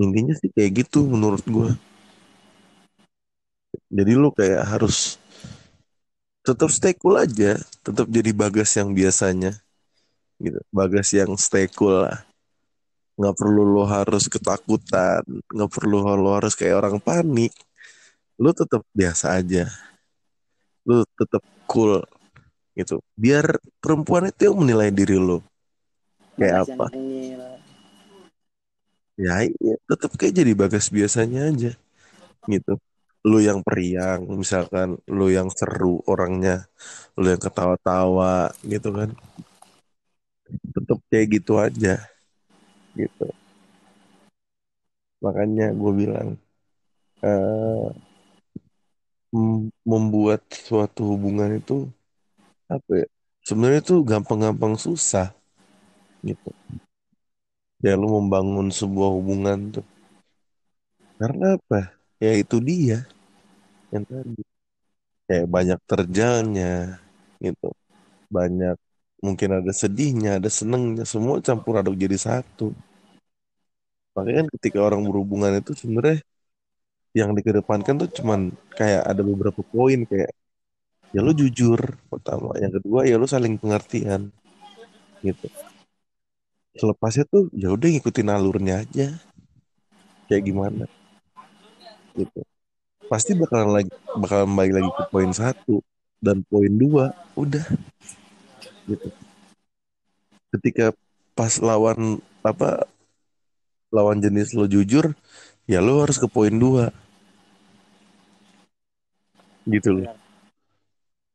Intinya 0.00 0.32
sih 0.32 0.48
kayak 0.48 0.88
gitu 0.88 1.04
menurut 1.04 1.44
gue. 1.44 1.70
Jadi 3.92 4.12
lu 4.16 4.32
kayak 4.32 4.64
harus 4.64 5.20
tetap 6.40 6.72
stay 6.72 6.96
cool 6.96 7.20
aja, 7.20 7.60
tetap 7.84 8.08
jadi 8.08 8.32
bagas 8.32 8.72
yang 8.80 8.96
biasanya 8.96 9.60
gitu. 10.40 10.56
Bagas 10.72 11.12
yang 11.12 11.36
stay 11.36 11.68
cool 11.68 12.08
lah. 12.08 12.24
Nggak 13.20 13.36
perlu 13.36 13.62
lo 13.68 13.84
harus 13.84 14.32
ketakutan, 14.32 15.20
nggak 15.52 15.70
perlu 15.70 16.00
lo 16.16 16.40
harus 16.40 16.56
kayak 16.56 16.80
orang 16.80 16.96
panik. 16.96 17.52
Lo 18.40 18.56
tetap 18.56 18.80
biasa 18.96 19.36
aja. 19.36 19.68
Lo 20.88 21.04
tetap 21.04 21.44
cool 21.68 22.00
gitu. 22.80 23.04
Biar 23.14 23.60
perempuan 23.78 24.32
itu 24.32 24.48
yang 24.48 24.56
menilai 24.56 24.88
diri 24.88 25.20
lo. 25.20 25.44
Kayak 26.40 26.64
apa? 26.64 26.88
Ya 29.20 29.44
iya, 29.44 29.76
tetap 29.84 30.16
kayak 30.16 30.32
jadi 30.40 30.52
bagas 30.56 30.88
biasanya 30.88 31.52
aja 31.52 31.72
gitu. 32.48 32.72
Lu 33.20 33.36
yang 33.36 33.60
periang, 33.60 34.24
misalkan 34.32 34.96
lu 35.04 35.28
yang 35.28 35.52
seru 35.52 36.00
orangnya, 36.08 36.64
lu 37.20 37.28
yang 37.28 37.42
ketawa-tawa 37.42 38.48
gitu 38.64 38.88
kan. 38.96 39.12
Tetap 40.72 40.98
kayak 41.12 41.26
gitu 41.36 41.60
aja 41.60 42.00
gitu. 42.96 43.28
Makanya 45.20 45.76
gue 45.76 45.92
bilang 45.92 46.28
mem- 49.30 49.70
membuat 49.86 50.42
suatu 50.50 51.14
hubungan 51.14 51.60
itu 51.60 51.86
apa 52.70 52.92
ya? 53.02 53.06
Sebenarnya 53.42 53.80
itu 53.82 53.96
gampang-gampang 54.06 54.78
susah 54.78 55.34
gitu. 56.22 56.50
Ya 57.82 57.96
lu 57.96 58.06
membangun 58.06 58.68
sebuah 58.70 59.10
hubungan 59.10 59.58
tuh. 59.80 59.86
Karena 61.18 61.58
apa? 61.58 61.96
Ya 62.22 62.32
itu 62.38 62.56
dia 62.62 63.08
yang 63.90 64.04
tadi. 64.06 64.42
Kayak 65.26 65.46
banyak 65.46 65.78
terjalnya 65.86 67.00
gitu. 67.42 67.70
Banyak 68.30 68.76
mungkin 69.20 69.50
ada 69.60 69.72
sedihnya, 69.74 70.40
ada 70.40 70.50
senengnya, 70.50 71.04
semua 71.04 71.42
campur 71.44 71.80
aduk 71.80 71.96
jadi 71.96 72.16
satu. 72.16 72.72
Makanya 74.14 74.44
kan 74.44 74.48
ketika 74.58 74.78
orang 74.82 75.02
berhubungan 75.06 75.52
itu 75.60 75.72
sebenarnya 75.76 76.18
yang 77.14 77.34
dikedepankan 77.34 78.06
tuh 78.06 78.10
cuman 78.22 78.54
kayak 78.78 79.02
ada 79.02 79.22
beberapa 79.26 79.60
poin 79.66 80.06
kayak 80.06 80.30
ya 81.10 81.20
lu 81.26 81.34
jujur 81.34 81.78
pertama, 82.06 82.54
yang 82.58 82.70
kedua 82.70 83.02
ya 83.06 83.18
lu 83.18 83.26
saling 83.26 83.58
pengertian 83.58 84.30
gitu. 85.26 85.46
Selepasnya 86.78 87.26
tuh 87.26 87.50
ya 87.50 87.74
udah 87.74 87.88
ngikutin 87.90 88.30
alurnya 88.30 88.86
aja 88.86 89.18
kayak 90.30 90.44
gimana 90.46 90.86
gitu. 92.14 92.40
Pasti 93.10 93.34
bakalan 93.34 93.82
lagi 93.82 93.92
bakalan 94.14 94.54
balik 94.54 94.78
lagi 94.78 94.90
ke 94.94 95.02
poin 95.10 95.30
satu 95.34 95.82
dan 96.22 96.46
poin 96.46 96.70
dua 96.70 97.10
udah 97.34 97.66
gitu. 98.86 99.08
Ketika 100.54 100.94
pas 101.34 101.58
lawan 101.58 102.22
apa 102.46 102.86
lawan 103.90 104.22
jenis 104.22 104.54
lo 104.54 104.70
jujur, 104.70 105.10
ya 105.66 105.82
lo 105.82 106.06
harus 106.06 106.22
ke 106.22 106.30
poin 106.30 106.54
dua 106.54 106.94
gitu 109.66 109.90
loh. 109.98 110.19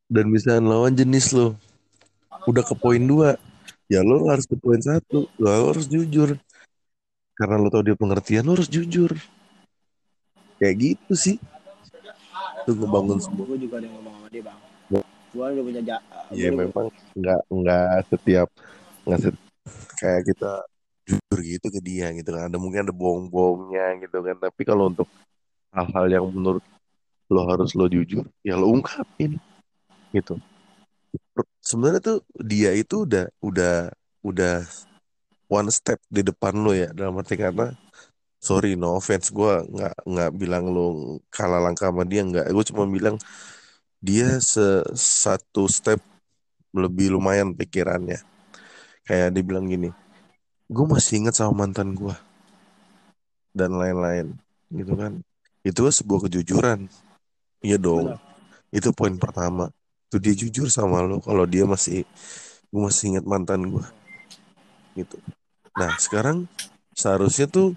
Dan 0.05 0.29
misalnya 0.29 0.69
lawan 0.69 0.93
jenis 0.93 1.33
lo 1.33 1.57
udah 2.45 2.61
ke 2.61 2.77
poin 2.77 3.01
dua, 3.01 3.41
ya 3.89 4.05
lo 4.05 4.29
harus 4.29 4.45
ke 4.45 4.53
poin 4.53 4.77
satu, 4.77 5.25
lo 5.41 5.49
harus 5.49 5.89
jujur. 5.89 6.37
Karena 7.33 7.57
lo 7.57 7.73
tau 7.73 7.81
dia 7.81 7.97
pengertian, 7.97 8.45
lo 8.45 8.53
harus 8.53 8.69
jujur. 8.69 9.17
Kayak 10.61 10.75
gitu 10.77 11.13
sih. 11.17 11.37
Itu 12.63 12.77
ngebangun 12.77 13.17
semua. 13.21 13.45
gue 13.49 13.59
juga 13.65 13.81
ada 13.81 13.85
yang 13.85 13.95
ngomong 14.01 14.13
sama 14.17 14.27
dia 14.29 14.43
bang 14.45 14.59
Ya. 14.85 15.01
gue 15.33 15.45
udah 15.49 15.63
punya 15.65 15.81
ja 15.81 15.97
Iya 16.29 16.49
memang 16.53 16.87
nggak 17.17 17.41
nggak 17.49 17.89
setiap 18.09 18.49
nggak 19.05 19.19
set, 19.21 19.35
kayak 19.97 20.21
kita 20.29 20.51
jujur 21.05 21.39
gitu 21.41 21.67
ke 21.69 21.79
dia 21.81 22.09
gitu 22.13 22.29
kan. 22.33 22.49
Ada 22.49 22.57
mungkin 22.61 22.85
ada 22.85 22.93
bohong-bohongnya 22.93 24.05
gitu 24.05 24.17
kan. 24.21 24.37
Tapi 24.37 24.61
kalau 24.65 24.89
untuk 24.93 25.09
hal-hal 25.73 26.05
yang 26.09 26.25
menurut 26.29 26.65
lo 27.29 27.41
harus 27.49 27.73
lo 27.73 27.89
jujur, 27.89 28.25
ya 28.45 28.57
lo 28.57 28.69
ungkapin 28.69 29.41
gitu. 30.15 30.39
Sebenarnya 31.59 31.99
tuh 31.99 32.19
dia 32.39 32.71
itu 32.71 33.03
udah 33.03 33.27
udah 33.43 33.91
udah 34.23 34.63
one 35.51 35.69
step 35.69 35.99
di 36.07 36.23
depan 36.23 36.55
lo 36.55 36.71
ya. 36.71 36.89
Dalam 36.95 37.19
arti 37.19 37.35
kata 37.35 37.75
sorry 38.39 38.79
no 38.79 38.95
offense 38.95 39.33
gue 39.33 39.53
nggak 39.67 39.95
nggak 40.05 40.31
bilang 40.37 40.71
lo 40.71 41.19
kalah 41.27 41.59
langkah 41.59 41.91
sama 41.91 42.07
dia 42.07 42.23
nggak. 42.23 42.47
Gue 42.55 42.65
cuma 42.71 42.87
bilang 42.87 43.19
dia 43.99 44.39
se 44.39 44.81
satu 44.95 45.67
step 45.67 45.99
lebih 46.71 47.11
lumayan 47.11 47.51
pikirannya. 47.51 48.23
Kayak 49.05 49.35
dia 49.35 49.43
bilang 49.43 49.67
gini 49.67 49.91
gue 50.65 50.85
masih 50.89 51.21
ingat 51.21 51.37
sama 51.37 51.65
mantan 51.65 51.93
gue 51.93 52.15
dan 53.53 53.71
lain-lain 53.77 54.33
gitu 54.73 54.93
kan. 54.97 55.21
Itu 55.61 55.85
kan 55.85 55.93
sebuah 55.93 56.19
kejujuran. 56.29 56.79
Iya 57.61 57.77
dong. 57.77 58.17
Itu 58.73 58.89
poin 58.93 59.15
pertama 59.17 59.69
waktu 60.15 60.31
dia 60.31 60.47
jujur 60.47 60.71
sama 60.71 61.03
lo 61.03 61.19
kalau 61.19 61.43
dia 61.43 61.67
masih 61.67 62.07
gue 62.71 62.79
masih 62.79 63.11
ingat 63.11 63.27
mantan 63.27 63.67
gue 63.67 63.83
gitu. 64.95 65.19
Nah 65.75 65.99
sekarang 65.99 66.47
seharusnya 66.95 67.51
tuh 67.51 67.75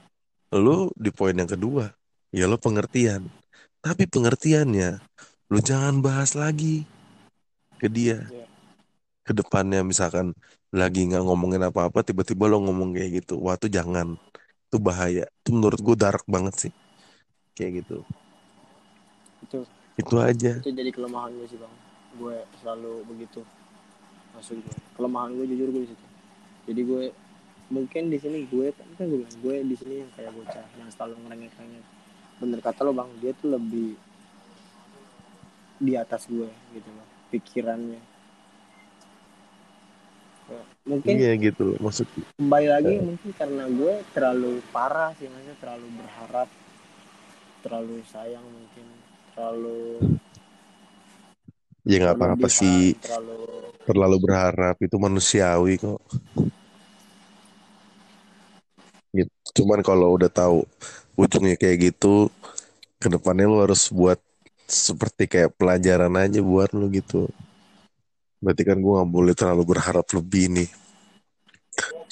lo 0.55 0.95
di 0.95 1.11
poin 1.11 1.35
yang 1.35 1.51
kedua 1.51 1.91
ya 2.31 2.47
lo 2.47 2.55
pengertian. 2.55 3.27
Tapi 3.83 4.07
pengertiannya 4.07 5.03
lo 5.51 5.59
jangan 5.59 5.99
bahas 5.99 6.39
lagi 6.39 6.87
ke 7.83 7.91
dia. 7.91 8.23
Iya. 8.31 8.47
ke 9.27 9.37
depannya 9.37 9.85
misalkan 9.85 10.33
lagi 10.73 11.05
nggak 11.05 11.21
ngomongin 11.21 11.61
apa-apa 11.61 12.01
tiba-tiba 12.01 12.49
lo 12.49 12.65
ngomong 12.65 12.95
kayak 12.95 13.27
gitu 13.27 13.35
wah 13.43 13.59
tuh 13.59 13.67
jangan. 13.67 14.15
Itu 14.71 14.79
bahaya. 14.79 15.27
Itu 15.43 15.59
menurut 15.59 15.83
gue 15.83 15.97
dark 15.99 16.23
banget 16.31 16.71
sih. 16.71 16.73
Kayak 17.59 17.83
gitu. 17.83 17.99
Itu. 19.43 19.59
Itu 19.99 20.15
aja. 20.23 20.63
Itu 20.63 20.71
jadi 20.71 20.95
kelemahan 20.95 21.35
gue 21.35 21.51
sih 21.51 21.59
bang 21.59 21.88
gue 22.17 22.37
selalu 22.65 23.05
begitu. 23.05 23.41
Maksud 24.33 24.57
gue 24.65 24.77
kelemahan 24.97 25.35
gue 25.37 25.47
jujur 25.51 25.69
gue 25.75 25.83
di 25.85 25.91
situ. 25.93 26.07
Jadi 26.69 26.81
gue 26.85 27.03
mungkin 27.69 28.03
di 28.09 28.17
sini 28.17 28.49
gue 28.49 28.73
kan 28.73 28.89
kan 28.97 29.05
gue 29.13 29.19
bilang 29.21 29.39
gue 29.45 29.57
di 29.69 29.77
sini 29.77 29.95
yang 30.01 30.11
kayak 30.17 30.33
bocah 30.33 30.65
yang 30.81 30.89
selalu 30.89 31.15
ngerengek-rengek. 31.27 31.85
Bener 32.39 32.59
kata 32.65 32.81
lo 32.87 32.93
bang 32.97 33.11
dia 33.21 33.33
tuh 33.37 33.49
lebih 33.53 33.99
di 35.79 35.93
atas 35.95 36.27
gue 36.27 36.49
gitu 36.75 36.89
loh 36.91 37.07
pikirannya. 37.31 38.01
Ya, 40.49 40.63
mungkin 40.89 41.13
iya 41.13 41.37
gitu 41.37 41.61
loh 41.61 41.77
maksud 41.77 42.09
kembali 42.41 42.69
lagi 42.73 42.95
mungkin 43.05 43.31
karena 43.37 43.69
gue 43.69 43.95
terlalu 44.17 44.65
parah 44.73 45.13
sih 45.21 45.29
maksudnya 45.29 45.57
terlalu 45.61 45.87
berharap 46.01 46.49
terlalu 47.61 48.01
sayang 48.09 48.49
mungkin 48.49 48.87
terlalu 49.37 50.01
ya 51.89 51.97
nggak 52.05 52.17
apa-apa 52.21 52.49
sih. 52.53 52.93
terlalu 53.01 53.49
terlalu 53.89 54.17
berharap 54.21 54.77
itu 54.85 54.97
manusiawi 55.01 55.81
kok. 55.81 56.01
Gitu. 59.09 59.33
cuman 59.57 59.81
kalau 59.81 60.13
udah 60.21 60.29
tahu 60.29 60.69
ujungnya 61.17 61.57
kayak 61.57 61.91
gitu 61.91 62.29
ke 63.01 63.09
depannya 63.09 63.49
lu 63.49 63.65
harus 63.65 63.89
buat 63.89 64.21
seperti 64.69 65.25
kayak 65.25 65.57
pelajaran 65.57 66.13
aja 66.21 66.45
buat 66.45 66.77
lu 66.77 66.93
gitu. 66.93 67.25
Berarti 68.45 68.63
kan 68.69 68.77
gue 68.77 68.93
nggak 68.93 69.09
boleh 69.09 69.33
terlalu 69.33 69.65
berharap 69.65 70.05
lebih 70.13 70.53
nih 70.53 70.71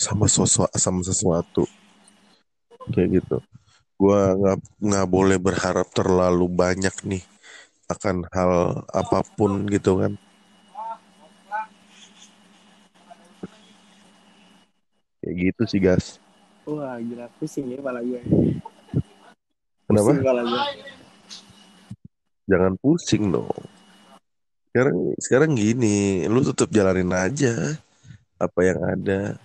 sama 0.00 0.24
sosok 0.24 0.72
sama 0.72 1.04
sesuatu. 1.04 1.68
Kayak 2.96 3.20
gitu. 3.20 3.36
Gue 4.00 4.16
nggak 4.16 4.56
nggak 4.80 5.06
boleh 5.06 5.36
berharap 5.36 5.92
terlalu 5.92 6.48
banyak 6.48 6.96
nih 7.04 7.35
akan 7.86 8.26
hal 8.34 8.82
apa 8.90 9.22
pun 9.38 9.66
gitu 9.70 10.02
kan. 10.02 10.12
Kayak 15.22 15.34
gitu 15.38 15.62
sih 15.66 15.80
gas. 15.82 16.18
Wah 16.66 16.98
gila. 16.98 17.30
Pusing 17.38 17.70
ya 17.70 17.78
kepala 17.78 18.02
gue. 18.02 18.22
Kenapa? 19.86 20.10
Pusing 20.10 20.22
gue. 20.22 20.64
Jangan 22.46 22.72
pusing 22.78 23.24
dong. 23.34 23.62
Sekarang 24.70 24.96
sekarang 25.18 25.50
gini 25.58 26.26
lu 26.30 26.42
tetap 26.46 26.70
jalanin 26.70 27.10
aja 27.10 27.74
apa 28.38 28.60
yang 28.62 28.80
ada. 28.82 29.38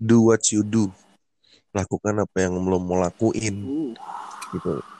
Do 0.00 0.28
what 0.32 0.44
you 0.52 0.64
do. 0.64 0.92
Lakukan 1.72 2.20
apa 2.20 2.36
yang 2.44 2.60
lo 2.60 2.80
mau 2.80 3.00
lakuin. 3.00 3.56
Uh, 3.64 3.92
gitu 4.52 4.93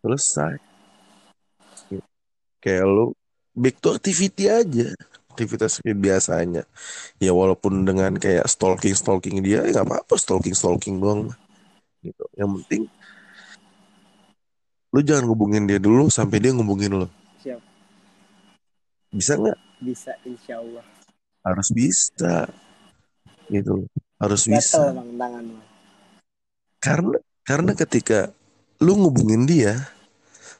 selesai. 0.00 0.54
Kayak 2.60 2.84
lu 2.88 3.06
back 3.56 3.76
to 3.80 3.96
activity 3.96 4.48
aja. 4.48 4.92
Aktivitas 5.32 5.80
biasanya. 5.80 6.68
Ya 7.22 7.32
walaupun 7.32 7.86
dengan 7.86 8.16
kayak 8.20 8.44
stalking 8.50 8.92
stalking 8.92 9.40
dia 9.40 9.64
ya 9.64 9.80
nggak 9.80 9.86
apa-apa. 9.86 10.14
Stalking 10.20 10.56
stalking 10.56 11.00
doang 11.00 11.32
gitu. 12.04 12.24
Yang 12.36 12.50
penting 12.64 12.82
lu 14.90 15.06
jangan 15.06 15.30
ngubungin 15.30 15.70
dia 15.70 15.78
dulu 15.78 16.10
sampai 16.10 16.42
dia 16.42 16.50
ngubungin 16.50 16.90
lo 16.90 17.06
siap. 17.38 17.62
Bisa 19.14 19.38
nggak? 19.38 19.58
Bisa 19.78 20.12
insya 20.26 20.58
Allah. 20.58 20.82
Harus 21.46 21.70
bisa. 21.70 22.50
Gitu. 23.46 23.86
Harus 24.18 24.50
gatel 24.50 24.58
bisa. 24.58 24.90
tangan 25.14 25.44
karena 26.80 27.18
karena 27.44 27.72
ketika 27.76 28.32
lu 28.80 28.96
ngubungin 28.96 29.44
dia 29.44 29.76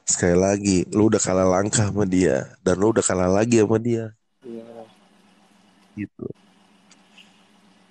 sekali 0.05 0.37
lagi 0.37 0.77
lu 0.93 1.09
udah 1.09 1.17
kalah 1.17 1.49
langkah 1.49 1.89
sama 1.89 2.05
dia 2.05 2.53
dan 2.61 2.77
lu 2.77 2.93
udah 2.93 3.01
kalah 3.01 3.25
lagi 3.25 3.57
sama 3.57 3.81
dia. 3.81 4.13
Iya. 4.45 4.65
Gitu. 5.97 6.25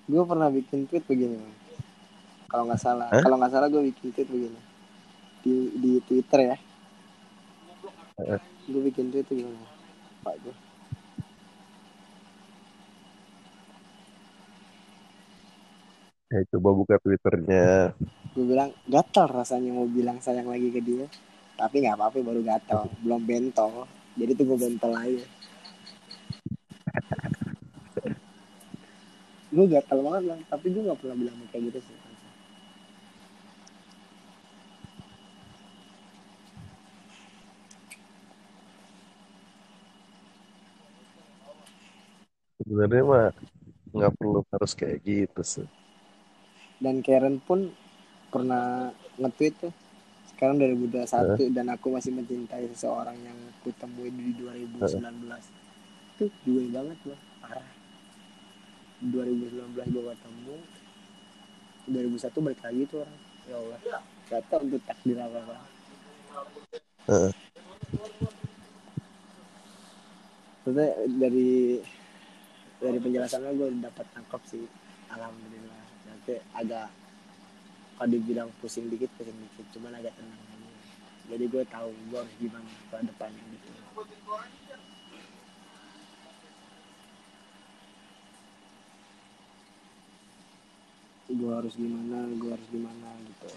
Gue 0.07 0.23
pernah 0.23 0.47
bikin 0.47 0.87
tweet 0.87 1.03
begini 1.03 1.35
kalau 2.47 2.67
nggak 2.67 2.79
salah 2.83 3.07
Hah? 3.11 3.23
kalau 3.23 3.35
nggak 3.39 3.51
salah 3.51 3.67
gue 3.67 3.83
bikin 3.91 4.15
tweet 4.15 4.29
begini. 4.31 4.59
Di 5.43 5.53
di 5.75 5.91
Twitter 6.07 6.39
ya. 6.55 6.57
Heeh. 8.23 8.39
gue 8.71 8.81
bikin 8.87 9.11
tweet 9.11 9.27
gimana 9.27 9.67
pak 10.21 10.37
gue 10.45 10.55
ya 16.31 16.47
coba 16.55 16.69
buka 16.71 16.95
twitternya. 17.03 17.91
Gue 18.31 18.45
bilang 18.47 18.71
gatel 18.87 19.27
rasanya 19.27 19.75
mau 19.75 19.83
bilang 19.83 20.23
sayang 20.23 20.47
lagi 20.47 20.71
ke 20.71 20.79
dia. 20.79 21.03
Tapi 21.59 21.83
nggak 21.83 21.99
apa-apa 21.99 22.23
baru 22.23 22.39
gatel. 22.39 22.87
Belum 23.03 23.19
bentol. 23.19 23.83
Jadi 24.15 24.31
tuh 24.39 24.45
gue 24.47 24.57
bentol 24.57 24.95
aja. 24.95 25.25
Gue 29.51 29.65
gatel 29.67 29.99
banget 29.99 30.21
bang 30.31 30.41
tapi 30.47 30.65
gue 30.71 30.81
nggak 30.87 30.99
pernah 31.03 31.17
bilang 31.19 31.35
kayak 31.51 31.63
gitu 31.67 31.79
sih. 31.83 31.97
Sebenarnya 42.61 43.03
mah 43.03 43.27
nggak 43.91 44.11
perlu 44.15 44.39
harus 44.47 44.71
kayak 44.71 45.03
gitu 45.03 45.41
sih 45.43 45.67
dan 46.81 47.05
Karen 47.05 47.37
pun 47.37 47.69
pernah 48.33 48.89
nge-tweet 49.21 49.53
tuh 49.61 49.73
sekarang 50.33 50.57
2021 50.57 51.53
dan 51.53 51.69
aku 51.69 51.93
masih 51.93 52.09
mencintai 52.17 52.65
seseorang 52.73 53.13
yang 53.21 53.37
ku 53.61 53.69
temui 53.77 54.09
di 54.09 54.33
2019 54.41 54.97
itu 56.17 56.25
gue 56.49 56.63
banget 56.73 56.97
loh 57.05 57.19
parah. 57.37 57.69
2019 59.05 59.93
gue 59.93 60.03
ketemu 60.09 60.55
2001 61.93 62.45
balik 62.45 62.61
lagi 62.65 62.81
tuh 62.89 62.97
orang. 63.05 63.19
Ya 63.45 63.55
Allah 63.57 63.79
gak 64.33 64.41
tau 64.49 64.59
untuk 64.65 64.81
takdir 64.85 65.17
apa 65.21 65.37
apa. 65.45 65.55
Heeh. 67.09 67.31
Maksudnya 70.61 70.89
dari 71.21 71.81
dari 72.81 72.97
penjelasannya 72.97 73.51
gue 73.53 73.67
dapat 73.77 74.05
tangkap 74.13 74.41
sih 74.49 74.65
alhamdulillah 75.13 75.80
nanti 76.21 76.37
agak 76.53 76.85
kalau 77.97 78.13
dibilang 78.13 78.53
pusing 78.61 78.93
dikit 78.93 79.09
pusing 79.17 79.33
dikit. 79.33 79.65
Cuman 79.73 79.97
agak 79.97 80.13
tenang 80.13 80.37
aja. 80.37 80.69
Jadi 81.33 81.43
gue 81.49 81.63
tahu 81.65 81.89
gue 82.13 82.19
harus 82.21 82.35
gimana 82.37 82.69
ke 82.69 82.97
depannya 83.09 83.41
gitu. 83.57 83.69
Gue 91.41 91.51
harus 91.57 91.73
gimana 91.73 92.17
gue 92.37 92.51
harus 92.53 92.69
gimana 92.69 93.07
gitu. 93.25 93.49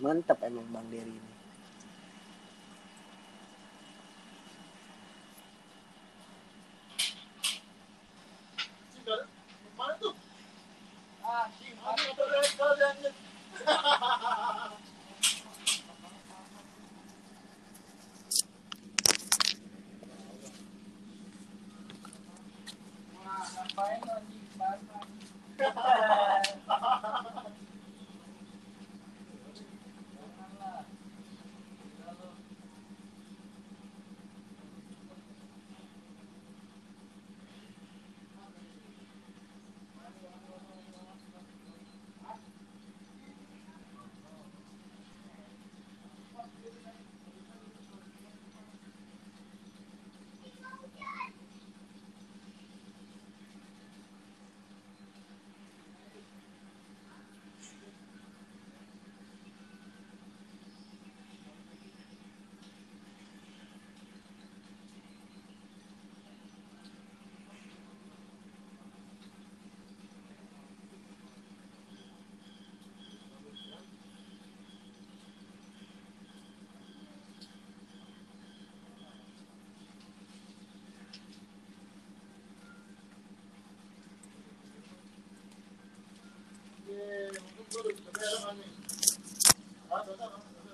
Mantap 0.00 0.40
emang 0.40 0.64
bang 0.72 0.88
Dery 0.88 1.12
ini 1.12 1.33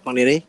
Bang 0.05 0.17
Diri 0.17 0.45